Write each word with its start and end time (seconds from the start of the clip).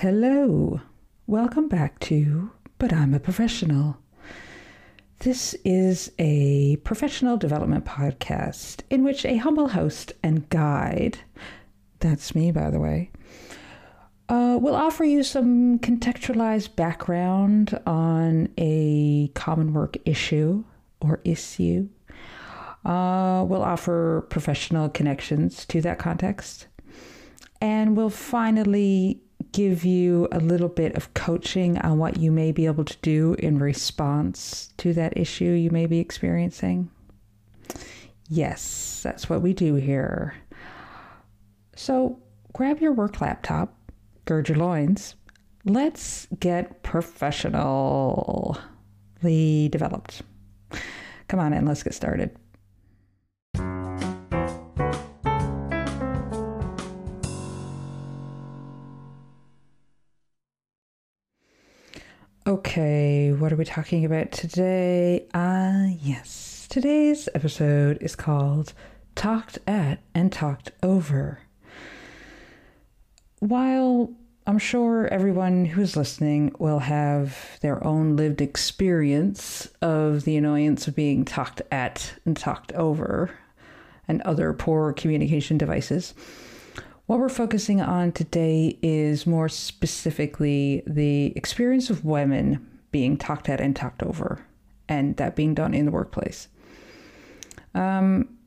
Hello. 0.00 0.80
Welcome 1.26 1.68
back 1.68 1.98
to 2.00 2.50
But 2.78 2.90
I'm 2.90 3.12
a 3.12 3.20
Professional. 3.20 3.98
This 5.18 5.52
is 5.62 6.10
a 6.18 6.76
professional 6.84 7.36
development 7.36 7.84
podcast 7.84 8.80
in 8.88 9.04
which 9.04 9.26
a 9.26 9.36
humble 9.36 9.68
host 9.68 10.14
and 10.22 10.48
guide, 10.48 11.18
that's 11.98 12.34
me, 12.34 12.50
by 12.50 12.70
the 12.70 12.80
way, 12.80 13.10
uh, 14.30 14.58
will 14.58 14.74
offer 14.74 15.04
you 15.04 15.22
some 15.22 15.78
contextualized 15.80 16.76
background 16.76 17.78
on 17.86 18.48
a 18.56 19.28
common 19.34 19.74
work 19.74 19.98
issue 20.06 20.64
or 21.02 21.20
issue. 21.24 21.90
Uh, 22.86 23.44
we'll 23.46 23.62
offer 23.62 24.26
professional 24.30 24.88
connections 24.88 25.66
to 25.66 25.82
that 25.82 25.98
context. 25.98 26.68
And 27.60 27.98
we'll 27.98 28.08
finally 28.08 29.20
give 29.52 29.84
you 29.84 30.28
a 30.32 30.40
little 30.40 30.68
bit 30.68 30.94
of 30.94 31.12
coaching 31.14 31.78
on 31.78 31.98
what 31.98 32.18
you 32.18 32.30
may 32.30 32.52
be 32.52 32.66
able 32.66 32.84
to 32.84 32.96
do 33.02 33.34
in 33.38 33.58
response 33.58 34.72
to 34.78 34.92
that 34.94 35.16
issue 35.16 35.44
you 35.44 35.70
may 35.70 35.86
be 35.86 35.98
experiencing. 35.98 36.90
Yes, 38.28 39.00
that's 39.02 39.28
what 39.28 39.42
we 39.42 39.52
do 39.52 39.74
here. 39.74 40.34
So 41.74 42.18
grab 42.52 42.80
your 42.80 42.92
work 42.92 43.20
laptop, 43.20 43.74
gird 44.24 44.48
your 44.48 44.58
loins. 44.58 45.14
Let's 45.64 46.26
get 46.38 46.82
professionally 46.82 48.58
developed. 49.68 50.22
Come 51.28 51.40
on 51.40 51.52
in, 51.52 51.66
let's 51.66 51.82
get 51.82 51.94
started. 51.94 52.36
Okay, 62.46 63.32
what 63.32 63.52
are 63.52 63.56
we 63.56 63.66
talking 63.66 64.06
about 64.06 64.32
today? 64.32 65.26
Ah, 65.34 65.82
uh, 65.82 65.86
yes. 66.00 66.66
Today's 66.70 67.28
episode 67.34 67.98
is 68.00 68.16
called 68.16 68.72
Talked 69.14 69.58
at 69.66 69.98
and 70.14 70.32
Talked 70.32 70.72
Over. 70.82 71.40
While 73.40 74.14
I'm 74.46 74.58
sure 74.58 75.06
everyone 75.08 75.66
who's 75.66 75.98
listening 75.98 76.54
will 76.58 76.78
have 76.78 77.58
their 77.60 77.84
own 77.86 78.16
lived 78.16 78.40
experience 78.40 79.68
of 79.82 80.24
the 80.24 80.38
annoyance 80.38 80.88
of 80.88 80.96
being 80.96 81.26
talked 81.26 81.60
at 81.70 82.14
and 82.24 82.34
talked 82.34 82.72
over 82.72 83.32
and 84.08 84.22
other 84.22 84.54
poor 84.54 84.94
communication 84.94 85.58
devices. 85.58 86.14
What 87.10 87.18
we're 87.18 87.28
focusing 87.28 87.80
on 87.80 88.12
today 88.12 88.78
is 88.82 89.26
more 89.26 89.48
specifically 89.48 90.84
the 90.86 91.32
experience 91.34 91.90
of 91.90 92.04
women 92.04 92.64
being 92.92 93.16
talked 93.16 93.48
at 93.48 93.60
and 93.60 93.74
talked 93.74 94.04
over, 94.04 94.46
and 94.88 95.16
that 95.16 95.34
being 95.34 95.52
done 95.52 95.74
in 95.74 95.86
the 95.86 95.90
workplace. 95.90 96.46
Um, 97.74 98.38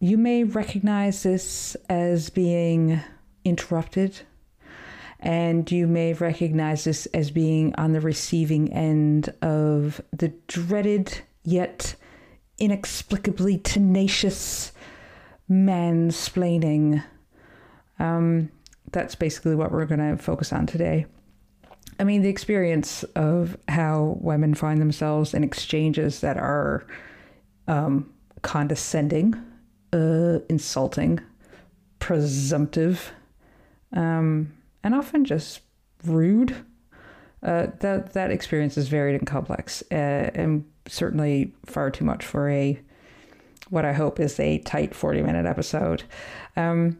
you 0.00 0.18
may 0.18 0.42
recognize 0.42 1.22
this 1.22 1.76
as 1.88 2.28
being 2.28 3.00
interrupted, 3.44 4.18
and 5.20 5.70
you 5.70 5.86
may 5.86 6.12
recognize 6.12 6.82
this 6.82 7.06
as 7.14 7.30
being 7.30 7.72
on 7.76 7.92
the 7.92 8.00
receiving 8.00 8.72
end 8.72 9.32
of 9.42 10.00
the 10.12 10.32
dreaded 10.48 11.20
yet 11.44 11.94
inexplicably 12.58 13.58
tenacious 13.58 14.72
mansplaining 15.48 17.04
um, 17.98 18.50
that's 18.92 19.14
basically 19.14 19.54
what 19.54 19.72
we're 19.72 19.86
going 19.86 20.16
to 20.16 20.22
focus 20.22 20.52
on 20.52 20.66
today. 20.66 21.06
I 22.00 22.04
mean, 22.04 22.22
the 22.22 22.28
experience 22.28 23.02
of 23.16 23.56
how 23.68 24.18
women 24.20 24.54
find 24.54 24.80
themselves 24.80 25.34
in 25.34 25.42
exchanges 25.42 26.20
that 26.20 26.36
are 26.36 26.86
um, 27.66 28.12
condescending, 28.42 29.34
uh, 29.92 30.38
insulting, 30.48 31.20
presumptive, 31.98 33.10
um, 33.92 34.52
and 34.84 34.94
often 34.94 35.24
just 35.24 35.60
rude. 36.04 36.64
Uh, 37.40 37.68
that 37.80 38.14
that 38.14 38.32
experience 38.32 38.76
is 38.76 38.88
varied 38.88 39.14
and 39.14 39.26
complex, 39.26 39.82
uh, 39.92 39.94
and 40.34 40.64
certainly 40.88 41.54
far 41.66 41.88
too 41.90 42.04
much 42.04 42.24
for 42.24 42.48
a 42.50 42.80
what 43.70 43.84
I 43.84 43.92
hope 43.92 44.18
is 44.18 44.40
a 44.40 44.58
tight 44.58 44.94
forty 44.94 45.22
minute 45.22 45.46
episode. 45.46 46.02
Um, 46.56 46.98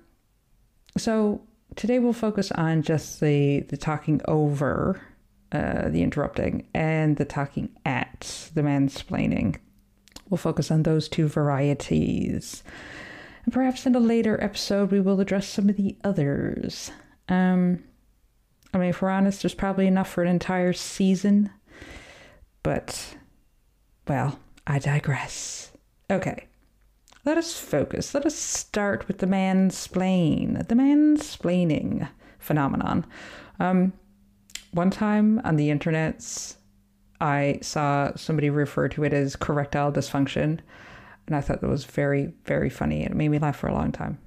so 0.98 1.41
today 1.76 1.98
we'll 1.98 2.12
focus 2.12 2.53
on 2.53 2.82
just 2.82 3.20
the 3.20 3.60
the 3.60 3.76
talking 3.76 4.20
over, 4.26 5.00
uh, 5.53 5.88
the 5.88 6.03
interrupting, 6.03 6.66
and 6.75 7.16
the 7.16 7.25
talking 7.25 7.70
at, 7.86 8.50
the 8.54 8.62
mansplaining. 8.62 9.56
We'll 10.28 10.38
focus 10.38 10.70
on 10.70 10.82
those 10.82 11.08
two 11.08 11.28
varieties. 11.28 12.62
And 13.44 13.53
perhaps 13.54 13.87
in 13.87 13.94
a 13.94 14.00
later 14.00 14.42
episode, 14.42 14.91
we 14.91 15.00
will 15.00 15.20
address 15.20 15.48
some 15.48 15.70
of 15.70 15.76
the 15.76 15.97
others. 16.04 16.91
Um, 17.31 17.82
I 18.75 18.78
mean, 18.78 18.91
if 18.91 19.00
we're 19.00 19.08
honest, 19.08 19.42
there's 19.42 19.54
probably 19.54 19.87
enough 19.87 20.10
for 20.10 20.22
an 20.22 20.28
entire 20.28 20.75
season. 20.75 21.50
But, 22.62 23.16
well, 24.06 24.38
I 24.66 24.78
digress. 24.78 25.72
Okay. 26.10 26.47
Let 27.28 27.37
us 27.37 27.61
focus. 27.61 28.15
Let 28.15 28.25
us 28.25 28.34
start 28.34 29.06
with 29.06 29.19
the 29.19 29.27
mansplain, 29.27 30.66
the 30.66 30.75
mansplaining 30.75 32.09
phenomenon. 32.39 33.05
Um, 33.61 33.93
one 34.71 34.89
time 34.89 35.38
on 35.44 35.56
the 35.56 35.69
internets, 35.69 36.56
I 37.21 37.59
saw 37.61 38.12
somebody 38.17 38.49
refer 38.49 38.88
to 38.88 39.05
it 39.05 39.12
as 39.12 39.37
correctile 39.37 39.93
dysfunction, 39.93 40.61
and 41.27 41.37
I 41.37 41.43
thought 41.43 41.61
that 41.61 41.69
was 41.69 41.84
very, 41.84 42.33
very 42.47 42.71
funny, 42.71 43.05
it 43.05 43.15
made 43.15 43.28
me 43.28 43.38
laugh 43.38 43.56
for 43.59 43.67
a 43.67 43.75
long 43.75 43.93
time. 43.93 44.19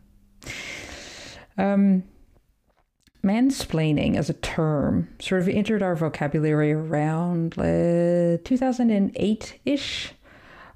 Um, 1.57 2.03
mansplaining 3.23 4.15
as 4.15 4.29
a 4.29 4.33
term 4.33 5.09
sort 5.19 5.41
of 5.41 5.49
entered 5.49 5.81
our 5.81 5.95
vocabulary 5.95 6.71
around 6.71 7.57
uh, 7.57 8.37
2008 8.43 9.59
ish. 9.65 10.13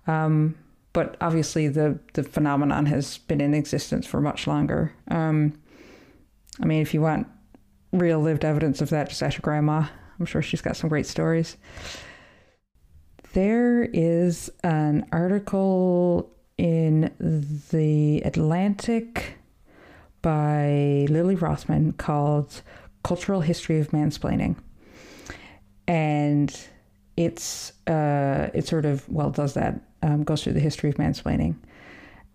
Um, 0.08 0.56
but 0.96 1.18
obviously 1.20 1.68
the 1.68 2.00
the 2.14 2.24
phenomenon 2.24 2.86
has 2.86 3.18
been 3.18 3.42
in 3.42 3.54
existence 3.54 4.08
for 4.08 4.22
much 4.22 4.48
longer. 4.48 4.94
Um, 5.10 5.62
I 6.62 6.66
mean, 6.66 6.82
if 6.82 6.94
you 6.94 7.02
want 7.02 7.28
real 7.92 8.22
lived 8.22 8.46
evidence 8.46 8.80
of 8.80 8.90
that, 8.92 9.10
just 9.10 9.22
ask 9.22 9.36
your 9.36 9.42
grandma. 9.42 9.88
I'm 10.18 10.26
sure 10.26 10.42
she's 10.42 10.62
got 10.62 10.78
some 10.78 10.88
great 10.90 11.06
stories. 11.06 11.58
There 13.34 13.84
is 13.84 14.50
an 14.64 15.06
article 15.12 16.32
in 16.58 17.12
the 17.72 18.22
Atlantic 18.22 19.38
by 20.22 21.08
Lily 21.10 21.36
Rothman 21.36 21.92
called 21.92 22.62
Cultural 23.04 23.42
History 23.42 23.82
of 23.82 23.90
Mansplaining. 23.90 24.56
And 25.90 26.58
it's 27.18 27.74
uh, 27.86 28.50
it 28.54 28.66
sort 28.66 28.86
of 28.86 29.10
well 29.10 29.30
does 29.30 29.56
that 29.56 29.82
um, 30.06 30.24
goes 30.24 30.44
through 30.44 30.54
the 30.54 30.60
history 30.60 30.90
of 30.90 30.96
mansplaining. 30.96 31.56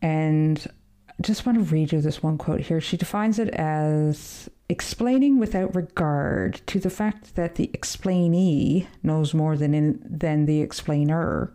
And 0.02 0.66
I 1.08 1.22
just 1.22 1.46
want 1.46 1.58
to 1.58 1.64
read 1.64 1.92
you 1.92 2.00
this 2.00 2.22
one 2.22 2.36
quote 2.36 2.60
here. 2.60 2.80
She 2.80 2.96
defines 2.96 3.38
it 3.38 3.48
as 3.50 4.50
explaining 4.68 5.38
without 5.38 5.74
regard 5.74 6.60
to 6.66 6.80
the 6.80 6.90
fact 6.90 7.36
that 7.36 7.54
the 7.54 7.70
explainee 7.72 8.88
knows 9.02 9.32
more 9.32 9.56
than, 9.56 9.72
in, 9.72 10.02
than 10.04 10.46
the 10.46 10.60
explainer, 10.60 11.52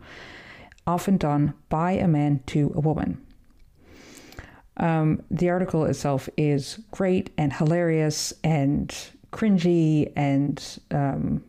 often 0.86 1.18
done 1.18 1.52
by 1.68 1.92
a 1.92 2.08
man 2.08 2.40
to 2.46 2.72
a 2.74 2.80
woman. 2.80 3.22
Um, 4.78 5.22
the 5.30 5.50
article 5.50 5.84
itself 5.84 6.28
is 6.36 6.80
great 6.90 7.30
and 7.36 7.52
hilarious 7.52 8.32
and 8.44 8.94
cringy 9.32 10.12
and 10.16 10.62
um, 10.90 11.42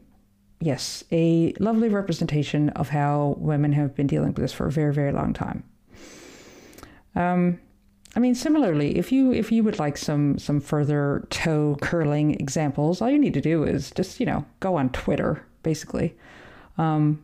yes, 0.60 1.04
a 1.12 1.54
lovely 1.60 1.90
representation 1.90 2.70
of 2.70 2.90
how 2.90 3.36
women 3.38 3.74
have 3.74 3.96
been 3.96 4.08
dealing 4.08 4.30
with 4.30 4.38
this 4.38 4.54
for 4.54 4.68
a 4.68 4.72
very, 4.72 4.94
very 4.94 5.12
long 5.12 5.34
time. 5.34 5.64
Um, 7.16 7.60
I 8.16 8.20
mean, 8.20 8.36
similarly, 8.36 8.98
if 8.98 9.12
you 9.12 9.32
if 9.32 9.52
you 9.52 9.64
would 9.64 9.80
like 9.80 9.98
some 9.98 10.40
some 10.40 10.60
further 10.60 11.28
toe 11.30 11.78
curling 11.82 12.34
examples, 12.36 13.02
all 13.02 13.10
you 13.10 13.20
need 13.20 13.34
to 13.36 13.42
do 13.42 13.64
is 13.64 13.92
just 13.92 14.20
you 14.20 14.26
know 14.26 14.46
go 14.60 14.76
on 14.76 14.90
Twitter, 14.90 15.46
basically. 15.62 16.16
Um, 16.78 17.22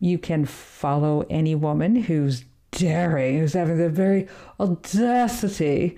you 0.00 0.18
can 0.18 0.44
follow 0.44 1.26
any 1.28 1.54
woman 1.54 1.96
who's 1.96 2.44
daring, 2.70 3.38
who's 3.38 3.54
having 3.54 3.78
the 3.78 3.88
very 3.88 4.28
audacity 4.60 5.96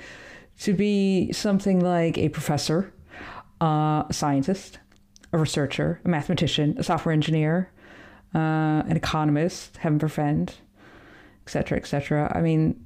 to 0.61 0.73
be 0.73 1.33
something 1.33 1.81
like 1.81 2.17
a 2.17 2.29
professor, 2.31 2.93
uh, 3.61 4.05
a 4.09 4.13
scientist, 4.13 4.79
a 5.33 5.39
researcher, 5.39 6.01
a 6.05 6.09
mathematician, 6.09 6.75
a 6.79 6.83
software 6.83 7.13
engineer, 7.13 7.71
uh, 8.35 8.83
an 8.87 8.97
economist, 8.97 9.77
heaven 9.77 9.99
forfend, 9.99 10.55
etc., 11.47 11.79
etc. 11.79 12.33
I 12.35 12.41
mean, 12.41 12.85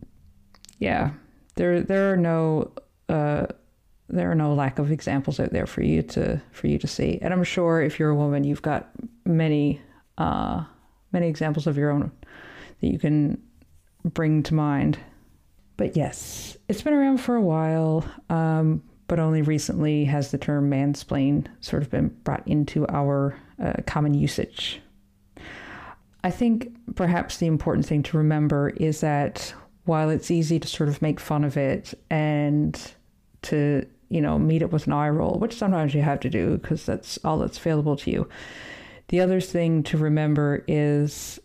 yeah, 0.78 1.10
there 1.56 1.82
there 1.82 2.12
are 2.12 2.16
no 2.16 2.72
uh, 3.08 3.46
there 4.08 4.30
are 4.30 4.34
no 4.34 4.54
lack 4.54 4.78
of 4.78 4.90
examples 4.90 5.40
out 5.40 5.52
there 5.52 5.66
for 5.66 5.82
you 5.82 6.02
to 6.02 6.40
for 6.52 6.66
you 6.66 6.78
to 6.78 6.86
see. 6.86 7.18
And 7.22 7.32
I'm 7.32 7.44
sure 7.44 7.82
if 7.82 7.98
you're 7.98 8.10
a 8.10 8.16
woman, 8.16 8.44
you've 8.44 8.62
got 8.62 8.90
many 9.24 9.80
uh, 10.18 10.64
many 11.12 11.28
examples 11.28 11.66
of 11.66 11.76
your 11.76 11.90
own 11.90 12.12
that 12.80 12.86
you 12.88 12.98
can 12.98 13.42
bring 14.04 14.42
to 14.44 14.54
mind. 14.54 14.98
But 15.76 15.96
yes, 15.96 16.56
it's 16.68 16.82
been 16.82 16.92
around 16.92 17.18
for 17.18 17.34
a 17.34 17.40
while, 17.40 18.04
um, 18.30 18.82
but 19.06 19.18
only 19.18 19.42
recently 19.42 20.04
has 20.04 20.30
the 20.30 20.38
term 20.38 20.70
mansplain 20.70 21.46
sort 21.60 21.82
of 21.82 21.90
been 21.90 22.08
brought 22.24 22.46
into 22.46 22.86
our 22.88 23.38
uh, 23.62 23.74
common 23.86 24.14
usage. 24.14 24.80
I 26.22 26.30
think 26.30 26.74
perhaps 26.94 27.36
the 27.36 27.46
important 27.46 27.86
thing 27.86 28.02
to 28.04 28.16
remember 28.16 28.70
is 28.70 29.00
that 29.00 29.54
while 29.84 30.08
it's 30.08 30.30
easy 30.30 30.58
to 30.58 30.66
sort 30.66 30.88
of 30.88 31.02
make 31.02 31.20
fun 31.20 31.44
of 31.44 31.56
it 31.58 31.92
and 32.08 32.80
to, 33.42 33.86
you 34.08 34.22
know, 34.22 34.38
meet 34.38 34.62
it 34.62 34.72
with 34.72 34.86
an 34.86 34.94
eye 34.94 35.10
roll, 35.10 35.38
which 35.38 35.54
sometimes 35.54 35.94
you 35.94 36.00
have 36.00 36.20
to 36.20 36.30
do 36.30 36.56
because 36.56 36.86
that's 36.86 37.18
all 37.24 37.38
that's 37.38 37.58
available 37.58 37.96
to 37.96 38.10
you. 38.10 38.28
The 39.08 39.20
other 39.20 39.40
thing 39.40 39.82
to 39.84 39.98
remember 39.98 40.64
is 40.66 41.38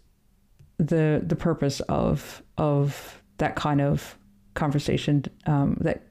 the 0.78 1.22
the 1.26 1.36
purpose 1.36 1.82
of 1.82 2.42
of 2.58 3.22
that 3.38 3.58
kind 3.58 3.82
of 3.82 4.18
conversation, 4.54 5.26
um, 5.46 5.78
that 5.82 6.04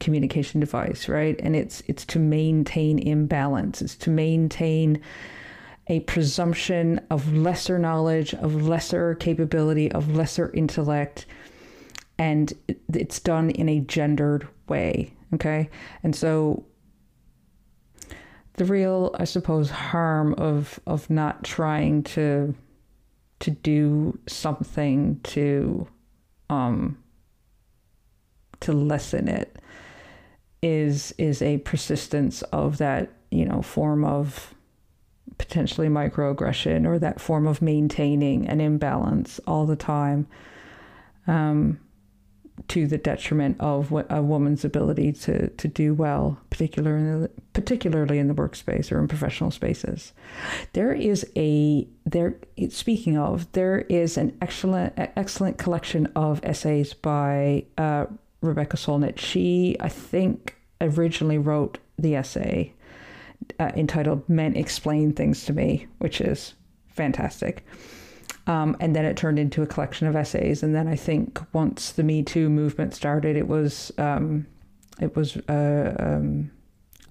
communication 0.00 0.60
device, 0.60 1.08
right? 1.08 1.38
And 1.40 1.56
it's 1.56 1.82
it's 1.86 2.04
to 2.06 2.18
maintain 2.18 2.98
imbalance. 2.98 3.82
It's 3.82 3.96
to 3.96 4.10
maintain 4.10 5.00
a 5.88 6.00
presumption 6.00 7.00
of 7.10 7.32
lesser 7.32 7.78
knowledge, 7.78 8.34
of 8.34 8.66
lesser 8.66 9.14
capability, 9.14 9.90
of 9.92 10.14
lesser 10.14 10.50
intellect, 10.52 11.26
and 12.18 12.52
it's 12.92 13.20
done 13.20 13.50
in 13.50 13.68
a 13.68 13.80
gendered 13.80 14.46
way. 14.68 15.12
Okay, 15.34 15.70
and 16.02 16.14
so 16.14 16.64
the 18.54 18.64
real, 18.64 19.14
I 19.18 19.24
suppose, 19.24 19.70
harm 19.70 20.34
of 20.34 20.80
of 20.86 21.08
not 21.08 21.44
trying 21.44 22.02
to 22.04 22.54
to 23.40 23.50
do 23.50 24.18
something 24.26 25.20
to 25.22 25.86
um 26.50 26.98
to 28.60 28.72
lessen 28.72 29.28
it 29.28 29.56
is 30.62 31.12
is 31.18 31.40
a 31.40 31.58
persistence 31.58 32.42
of 32.42 32.78
that 32.78 33.10
you 33.30 33.44
know 33.44 33.62
form 33.62 34.04
of 34.04 34.54
potentially 35.38 35.88
microaggression 35.88 36.86
or 36.86 36.98
that 36.98 37.20
form 37.20 37.46
of 37.46 37.62
maintaining 37.62 38.46
an 38.48 38.60
imbalance 38.60 39.38
all 39.46 39.66
the 39.66 39.76
time 39.76 40.26
um, 41.28 41.78
to 42.66 42.86
the 42.88 42.98
detriment 42.98 43.56
of 43.60 43.92
a 44.10 44.20
woman's 44.20 44.64
ability 44.64 45.12
to, 45.12 45.48
to 45.48 45.68
do 45.68 45.94
well, 45.94 46.38
particularly 46.50 47.28
particularly 47.52 48.18
in 48.18 48.26
the 48.26 48.34
workspace 48.34 48.90
or 48.90 48.98
in 48.98 49.06
professional 49.06 49.50
spaces. 49.50 50.12
There 50.72 50.92
is 50.92 51.24
a 51.36 51.86
there. 52.04 52.36
Speaking 52.70 53.16
of, 53.16 53.50
there 53.52 53.80
is 53.82 54.16
an 54.16 54.36
excellent 54.42 54.94
excellent 54.96 55.58
collection 55.58 56.06
of 56.16 56.40
essays 56.42 56.94
by 56.94 57.64
uh, 57.76 58.06
Rebecca 58.40 58.76
Solnit. 58.76 59.18
She, 59.18 59.76
I 59.80 59.88
think, 59.88 60.56
originally 60.80 61.38
wrote 61.38 61.78
the 61.98 62.14
essay 62.14 62.72
uh, 63.58 63.72
entitled 63.74 64.28
"Men 64.28 64.56
Explain 64.56 65.12
Things 65.12 65.44
to 65.46 65.52
Me," 65.52 65.86
which 65.98 66.20
is 66.20 66.54
fantastic. 66.88 67.64
Um, 68.46 68.76
and 68.80 68.96
then 68.96 69.04
it 69.04 69.16
turned 69.16 69.38
into 69.38 69.62
a 69.62 69.66
collection 69.66 70.06
of 70.06 70.16
essays. 70.16 70.62
And 70.62 70.74
then 70.74 70.88
I 70.88 70.96
think 70.96 71.38
once 71.52 71.92
the 71.92 72.02
Me 72.02 72.22
Too 72.22 72.48
movement 72.48 72.94
started, 72.94 73.36
it 73.36 73.46
was 73.46 73.92
um, 73.98 74.46
it 75.00 75.14
was 75.14 75.36
uh, 75.48 75.94
um, 75.98 76.50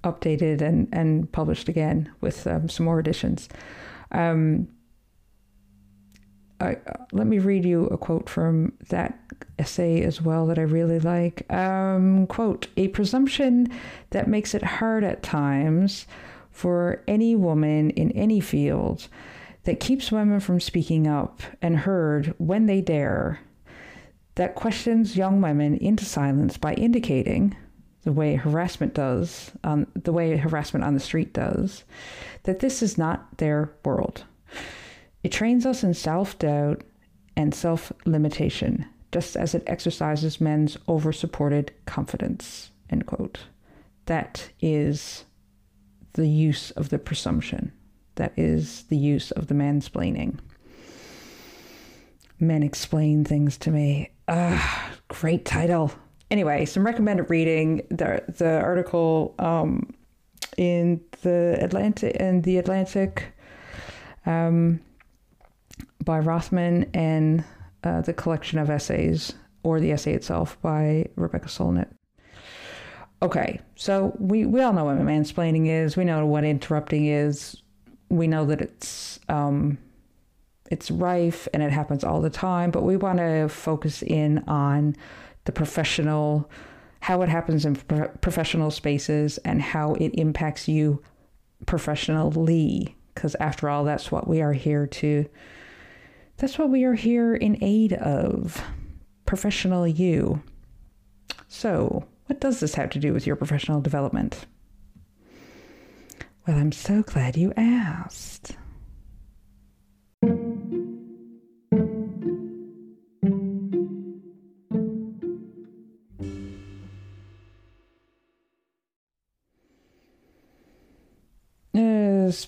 updated 0.04 0.60
and 0.62 0.88
and 0.92 1.30
published 1.32 1.68
again 1.68 2.10
with 2.20 2.46
um, 2.46 2.68
some 2.68 2.86
more 2.86 2.98
additions. 2.98 3.48
Um, 4.12 4.68
I, 6.60 6.76
let 7.12 7.26
me 7.26 7.38
read 7.38 7.64
you 7.64 7.86
a 7.86 7.96
quote 7.96 8.28
from 8.28 8.72
that 8.88 9.18
essay 9.58 10.02
as 10.02 10.20
well 10.20 10.46
that 10.46 10.58
I 10.58 10.62
really 10.62 10.98
like. 10.98 11.50
Um, 11.52 12.26
quote, 12.26 12.66
a 12.76 12.88
presumption 12.88 13.68
that 14.10 14.28
makes 14.28 14.54
it 14.54 14.62
hard 14.62 15.04
at 15.04 15.22
times 15.22 16.06
for 16.50 17.02
any 17.06 17.36
woman 17.36 17.90
in 17.90 18.10
any 18.12 18.40
field 18.40 19.08
that 19.64 19.80
keeps 19.80 20.10
women 20.10 20.40
from 20.40 20.60
speaking 20.60 21.06
up 21.06 21.42
and 21.62 21.76
heard 21.76 22.34
when 22.38 22.66
they 22.66 22.80
dare, 22.80 23.38
that 24.34 24.54
questions 24.54 25.16
young 25.16 25.40
women 25.40 25.76
into 25.76 26.04
silence 26.04 26.56
by 26.56 26.74
indicating, 26.74 27.56
the 28.02 28.12
way 28.12 28.36
harassment 28.36 28.94
does, 28.94 29.50
um, 29.64 29.86
the 29.94 30.12
way 30.12 30.36
harassment 30.36 30.84
on 30.84 30.94
the 30.94 31.00
street 31.00 31.32
does, 31.34 31.84
that 32.44 32.60
this 32.60 32.82
is 32.82 32.96
not 32.96 33.36
their 33.38 33.72
world. 33.84 34.24
It 35.22 35.32
trains 35.32 35.66
us 35.66 35.82
in 35.82 35.94
self 35.94 36.38
doubt 36.38 36.82
and 37.36 37.54
self 37.54 37.92
limitation, 38.04 38.86
just 39.12 39.36
as 39.36 39.54
it 39.54 39.62
exercises 39.66 40.40
men's 40.40 40.76
over 40.86 41.12
supported 41.12 41.72
confidence. 41.86 42.70
End 42.90 43.06
quote. 43.06 43.40
That 44.06 44.50
is 44.60 45.24
the 46.14 46.28
use 46.28 46.70
of 46.72 46.88
the 46.88 46.98
presumption. 46.98 47.72
That 48.14 48.32
is 48.36 48.84
the 48.84 48.96
use 48.96 49.30
of 49.32 49.46
the 49.46 49.54
mansplaining. 49.54 50.38
Men 52.40 52.62
explain 52.62 53.24
things 53.24 53.56
to 53.58 53.70
me. 53.70 54.10
Ah, 54.28 54.92
great 55.08 55.44
title. 55.44 55.92
Anyway, 56.30 56.64
some 56.64 56.84
recommended 56.84 57.30
reading. 57.30 57.86
The 57.90 58.22
the 58.28 58.60
article 58.60 59.34
um, 59.38 59.94
in 60.56 61.00
the 61.22 61.58
Atlantic 61.60 62.16
in 62.16 62.42
the 62.42 62.58
Atlantic 62.58 63.32
um, 64.26 64.80
by 66.08 66.18
Rothman 66.18 66.90
and 66.94 67.44
uh, 67.84 68.00
the 68.00 68.14
collection 68.14 68.58
of 68.58 68.70
essays 68.70 69.34
or 69.62 69.78
the 69.78 69.92
essay 69.92 70.14
itself 70.14 70.60
by 70.62 71.06
Rebecca 71.16 71.48
Solnit. 71.48 71.88
Okay, 73.20 73.60
so 73.76 74.16
we, 74.18 74.46
we 74.46 74.62
all 74.62 74.72
know 74.72 74.86
what 74.86 74.96
mansplaining 74.96 75.66
is. 75.66 75.98
We 75.98 76.04
know 76.04 76.24
what 76.24 76.44
interrupting 76.44 77.04
is 77.04 77.62
we 78.08 78.26
know 78.26 78.46
that 78.46 78.62
it's 78.62 79.20
um, 79.28 79.76
it's 80.70 80.90
rife 80.90 81.46
and 81.52 81.62
it 81.62 81.72
happens 81.72 82.04
all 82.04 82.22
the 82.22 82.30
time, 82.30 82.70
but 82.70 82.84
we 82.84 82.96
want 82.96 83.18
to 83.18 83.48
focus 83.48 84.02
in 84.02 84.38
on 84.48 84.96
the 85.44 85.52
professional, 85.52 86.50
how 87.00 87.20
it 87.20 87.28
happens 87.28 87.66
in 87.66 87.76
pro- 87.76 88.08
professional 88.20 88.70
spaces, 88.70 89.38
and 89.44 89.60
how 89.60 89.92
it 89.94 90.08
impacts 90.14 90.68
you 90.68 91.02
professionally. 91.66 92.96
Because 93.14 93.34
after 93.40 93.68
all, 93.68 93.84
that's 93.84 94.12
what 94.12 94.26
we 94.26 94.40
are 94.40 94.52
here 94.52 94.86
to. 94.86 95.28
That's 96.38 96.58
what 96.58 96.70
we 96.70 96.84
are 96.84 96.94
here 96.94 97.34
in 97.34 97.58
aid 97.62 97.92
of, 97.94 98.62
professional 99.26 99.86
you. 99.86 100.42
So, 101.48 102.06
what 102.26 102.40
does 102.40 102.60
this 102.60 102.74
have 102.76 102.90
to 102.90 103.00
do 103.00 103.12
with 103.12 103.26
your 103.26 103.34
professional 103.34 103.80
development? 103.80 104.46
Well, 106.46 106.56
I'm 106.56 106.72
so 106.72 107.02
glad 107.02 107.36
you 107.36 107.52
asked. 107.56 108.56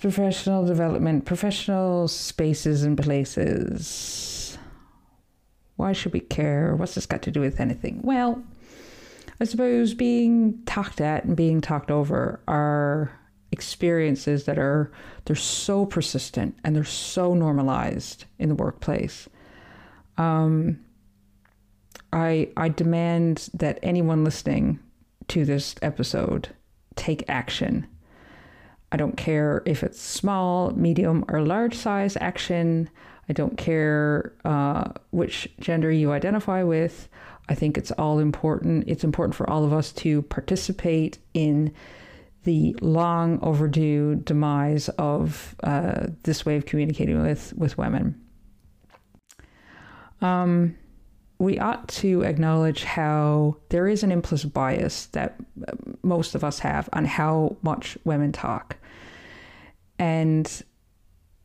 Professional 0.00 0.64
development, 0.64 1.24
professional 1.24 2.08
spaces 2.08 2.82
and 2.82 2.96
places. 2.96 4.58
Why 5.76 5.92
should 5.92 6.12
we 6.12 6.20
care? 6.20 6.76
What's 6.76 6.94
this 6.94 7.06
got 7.06 7.22
to 7.22 7.30
do 7.30 7.40
with 7.40 7.60
anything? 7.60 8.00
Well, 8.02 8.42
I 9.40 9.44
suppose 9.44 9.94
being 9.94 10.62
talked 10.66 11.00
at 11.00 11.24
and 11.24 11.36
being 11.36 11.60
talked 11.60 11.90
over 11.90 12.40
are 12.46 13.10
experiences 13.52 14.44
that 14.44 14.58
are 14.58 14.92
they're 15.24 15.36
so 15.36 15.86
persistent 15.86 16.56
and 16.62 16.76
they're 16.76 16.84
so 16.84 17.34
normalized 17.34 18.24
in 18.38 18.48
the 18.48 18.54
workplace. 18.54 19.28
Um, 20.18 20.80
I 22.12 22.50
I 22.56 22.68
demand 22.68 23.48
that 23.54 23.78
anyone 23.82 24.24
listening 24.24 24.78
to 25.28 25.44
this 25.44 25.74
episode 25.80 26.48
take 26.96 27.24
action. 27.28 27.86
I 28.92 28.96
don't 28.96 29.16
care 29.16 29.62
if 29.66 29.82
it's 29.82 30.00
small, 30.00 30.70
medium, 30.72 31.24
or 31.28 31.42
large 31.42 31.76
size 31.76 32.16
action. 32.20 32.90
I 33.28 33.32
don't 33.32 33.56
care 33.56 34.32
uh, 34.44 34.92
which 35.10 35.48
gender 35.60 35.90
you 35.92 36.12
identify 36.12 36.62
with. 36.64 37.08
I 37.48 37.54
think 37.54 37.78
it's 37.78 37.92
all 37.92 38.18
important. 38.18 38.84
It's 38.88 39.04
important 39.04 39.34
for 39.34 39.48
all 39.48 39.64
of 39.64 39.72
us 39.72 39.92
to 39.92 40.22
participate 40.22 41.18
in 41.34 41.72
the 42.44 42.74
long 42.80 43.38
overdue 43.42 44.16
demise 44.16 44.88
of 44.90 45.54
uh, 45.62 46.06
this 46.22 46.46
way 46.46 46.56
of 46.56 46.66
communicating 46.66 47.20
with 47.22 47.52
with 47.56 47.76
women. 47.76 48.20
Um, 50.20 50.76
we 51.40 51.58
ought 51.58 51.88
to 51.88 52.22
acknowledge 52.22 52.84
how 52.84 53.56
there 53.70 53.88
is 53.88 54.02
an 54.02 54.12
implicit 54.12 54.52
bias 54.52 55.06
that 55.06 55.36
uh, 55.66 55.72
most 56.02 56.34
of 56.34 56.44
us 56.44 56.58
have 56.58 56.88
on 56.92 57.06
how 57.06 57.56
much 57.62 57.96
women 58.04 58.30
talk. 58.30 58.76
And 59.98 60.62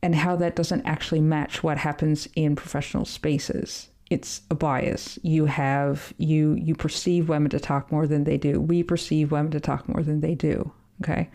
and 0.04 0.14
how 0.14 0.36
that 0.36 0.56
doesn't 0.56 0.86
actually 0.86 1.22
match 1.22 1.64
what 1.64 1.80
happens 1.80 2.28
in 2.36 2.56
professional 2.56 3.06
spaces. 3.06 3.90
It's 4.12 4.42
a 4.52 4.56
bias. 4.56 5.18
You 5.24 5.46
have 5.46 6.14
you 6.18 6.54
you 6.54 6.76
perceive 6.76 7.30
women 7.30 7.50
to 7.52 7.60
talk 7.60 7.92
more 7.92 8.06
than 8.06 8.26
they 8.26 8.38
do. 8.38 8.60
We 8.60 8.84
perceive 8.84 9.32
women 9.32 9.52
to 9.52 9.60
talk 9.62 9.88
more 9.88 10.04
than 10.04 10.20
they 10.20 10.36
do. 10.36 10.72
Okay? 11.02 11.30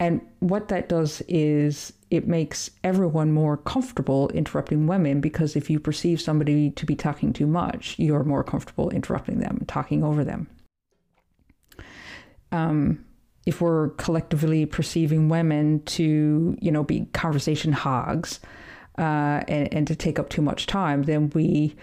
And 0.00 0.20
what 0.40 0.68
that 0.68 0.88
does 0.88 1.22
is 1.28 1.92
it 2.10 2.28
makes 2.28 2.70
everyone 2.84 3.32
more 3.32 3.56
comfortable 3.56 4.28
interrupting 4.28 4.86
women 4.86 5.20
because 5.20 5.56
if 5.56 5.68
you 5.68 5.80
perceive 5.80 6.20
somebody 6.20 6.70
to 6.70 6.86
be 6.86 6.94
talking 6.94 7.32
too 7.32 7.46
much, 7.46 7.98
you're 7.98 8.22
more 8.22 8.44
comfortable 8.44 8.90
interrupting 8.90 9.40
them, 9.40 9.64
talking 9.66 10.04
over 10.04 10.22
them. 10.22 10.48
Um, 12.52 13.04
if 13.44 13.60
we're 13.60 13.90
collectively 13.90 14.66
perceiving 14.66 15.28
women 15.28 15.82
to, 15.84 16.56
you 16.60 16.70
know, 16.70 16.84
be 16.84 17.06
conversation 17.12 17.72
hogs 17.72 18.40
uh, 18.98 19.42
and, 19.48 19.72
and 19.72 19.86
to 19.86 19.96
take 19.96 20.18
up 20.18 20.28
too 20.28 20.42
much 20.42 20.66
time, 20.66 21.04
then 21.04 21.30
we 21.30 21.76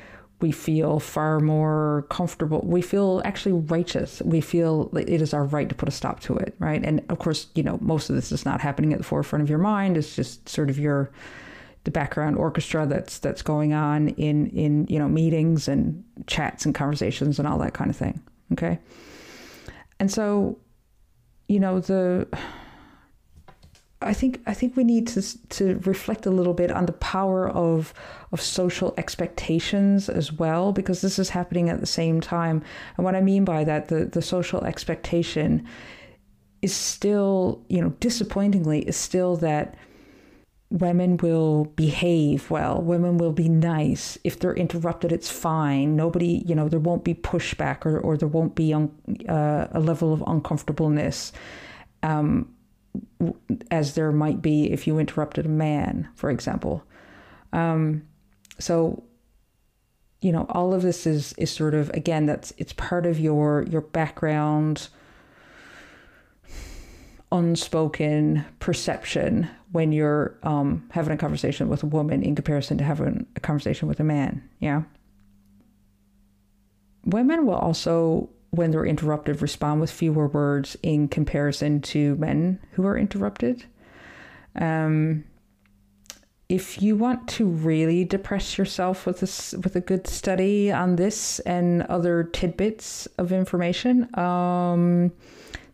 we 0.44 0.52
feel 0.52 1.00
far 1.00 1.40
more 1.40 2.06
comfortable. 2.10 2.60
We 2.66 2.82
feel 2.82 3.22
actually 3.24 3.54
righteous. 3.54 4.22
We 4.24 4.42
feel 4.42 4.90
like 4.92 5.08
it 5.08 5.22
is 5.22 5.34
our 5.34 5.46
right 5.46 5.70
to 5.70 5.74
put 5.74 5.88
a 5.88 5.92
stop 5.92 6.20
to 6.24 6.36
it, 6.36 6.54
right? 6.60 6.84
And 6.84 7.02
of 7.08 7.20
course, 7.20 7.48
you 7.56 7.64
know, 7.64 7.80
most 7.80 8.10
of 8.10 8.18
this 8.18 8.30
is 8.30 8.44
not 8.44 8.60
happening 8.60 8.92
at 8.92 8.98
the 8.98 9.06
forefront 9.06 9.42
of 9.42 9.50
your 9.50 9.58
mind. 9.58 9.96
It's 9.96 10.18
just 10.18 10.50
sort 10.50 10.70
of 10.70 10.78
your 10.78 11.10
the 11.86 11.92
background 11.92 12.36
orchestra 12.36 12.86
that's 12.86 13.20
that's 13.20 13.42
going 13.42 13.72
on 13.72 14.10
in 14.10 14.48
in 14.48 14.86
you 14.90 15.00
know 15.00 15.08
meetings 15.08 15.70
and 15.70 16.04
chats 16.28 16.66
and 16.66 16.76
conversations 16.76 17.40
and 17.40 17.48
all 17.48 17.58
that 17.60 17.74
kind 17.74 17.90
of 17.90 17.96
thing. 17.96 18.22
Okay, 18.52 18.80
and 20.02 20.12
so 20.12 20.60
you 21.48 21.62
know 21.62 21.80
the 21.80 22.28
I 24.04 24.14
think 24.14 24.42
I 24.46 24.54
think 24.54 24.76
we 24.76 24.84
need 24.84 25.08
to 25.08 25.48
to 25.50 25.80
reflect 25.86 26.26
a 26.26 26.32
little 26.32 26.54
bit 26.54 26.72
on 26.72 26.86
the 26.86 26.94
power 26.94 27.50
of 27.50 27.94
of 28.32 28.42
social 28.42 28.94
expectations 28.98 30.10
as 30.10 30.32
well, 30.32 30.72
because 30.72 31.02
this 31.02 31.20
is 31.20 31.30
happening 31.30 31.70
at 31.70 31.80
the 31.80 31.86
same 31.86 32.22
time. 32.22 32.64
And 32.98 33.06
what 33.06 33.16
I 33.16 33.22
mean 33.22 33.46
by 33.46 33.64
that, 33.64 33.88
the 33.88 34.06
the 34.06 34.22
social 34.22 34.64
expectation 34.64 35.66
is 36.62 36.74
still, 36.74 37.64
you 37.68 37.82
know, 37.82 37.90
disappointingly, 38.00 38.82
is 38.88 38.96
still 38.96 39.36
that 39.38 39.76
women 40.70 41.18
will 41.18 41.66
behave 41.76 42.50
well, 42.50 42.82
women 42.82 43.18
will 43.18 43.32
be 43.32 43.48
nice. 43.48 44.18
If 44.24 44.40
they're 44.40 44.56
interrupted, 44.56 45.12
it's 45.12 45.30
fine. 45.30 45.96
Nobody, 45.96 46.44
you 46.48 46.56
know, 46.56 46.68
there 46.68 46.80
won't 46.80 47.04
be 47.04 47.14
pushback 47.14 47.86
or, 47.86 48.00
or 48.00 48.18
there 48.18 48.28
won't 48.28 48.56
be 48.56 48.74
un, 48.74 48.90
uh, 49.30 49.68
a 49.72 49.80
level 49.80 50.14
of 50.14 50.24
uncomfortableness. 50.26 51.32
Um, 52.02 52.53
as 53.72 53.96
there 53.96 54.12
might 54.12 54.42
be 54.42 54.72
if 54.72 54.88
you 54.88 55.00
interrupted 55.00 55.46
a 55.46 55.50
man, 55.50 56.08
for 56.16 56.30
example. 56.30 56.84
Um, 57.52 58.04
so, 58.60 59.04
you 60.22 60.32
know, 60.32 60.46
all 60.50 60.74
of 60.74 60.82
this 60.82 61.06
is 61.06 61.34
is 61.34 61.52
sort 61.52 61.74
of 61.74 61.90
again 61.92 62.26
that's 62.26 62.54
it's 62.58 62.74
part 62.74 63.06
of 63.06 63.20
your 63.20 63.64
your 63.64 63.82
background, 63.82 64.90
unspoken 67.32 68.46
perception 68.60 69.50
when 69.72 69.92
you're 69.92 70.38
um, 70.44 70.88
having 70.92 71.14
a 71.14 71.18
conversation 71.18 71.68
with 71.68 71.84
a 71.84 71.88
woman 71.88 72.22
in 72.22 72.36
comparison 72.36 72.78
to 72.78 72.84
having 72.84 73.26
a 73.36 73.40
conversation 73.40 73.88
with 73.88 74.00
a 74.00 74.04
man. 74.04 74.48
Yeah. 74.60 74.84
Women 77.06 77.46
will 77.46 77.56
also 77.56 78.30
when 78.54 78.70
they're 78.70 78.86
interrupted, 78.86 79.42
respond 79.42 79.82
with 79.82 79.90
fewer 79.90 80.28
words 80.28 80.78
in 80.84 81.08
comparison 81.08 81.82
to 81.82 82.16
men 82.18 82.60
who 82.74 82.86
are 82.86 82.96
interrupted. 82.96 83.66
Um, 84.56 85.24
if 86.50 86.80
you 86.80 86.96
want 86.96 87.28
to 87.30 87.48
really 87.48 88.06
depress 88.06 88.60
yourself 88.60 89.08
with 89.08 89.24
a, 89.24 89.58
with 89.58 89.76
a 89.76 89.82
good 89.82 90.06
study 90.06 90.72
on 90.72 90.98
this 90.98 91.40
and 91.40 91.82
other 91.84 92.26
tidbits 92.26 93.08
of 93.18 93.32
information, 93.32 94.08
um, 94.20 95.12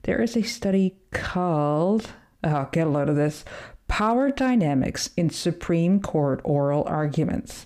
there 0.03 0.21
is 0.21 0.37
a 0.37 0.41
study 0.41 0.95
called, 1.11 2.09
oh, 2.45 2.69
get 2.71 2.87
a 2.87 2.89
load 2.89 3.09
of 3.09 3.17
this, 3.17 3.43
Power 3.89 4.31
Dynamics 4.31 5.09
in 5.17 5.29
Supreme 5.29 5.99
Court 5.99 6.39
Oral 6.45 6.85
Arguments 6.85 7.65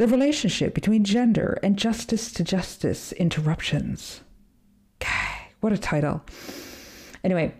the 0.00 0.08
relationship 0.08 0.72
between 0.72 1.04
gender 1.04 1.58
and 1.62 1.76
justice 1.76 2.32
to 2.32 2.42
justice 2.42 3.12
interruptions. 3.12 4.22
What 5.60 5.74
a 5.74 5.76
title. 5.76 6.22
Anyway, 7.22 7.52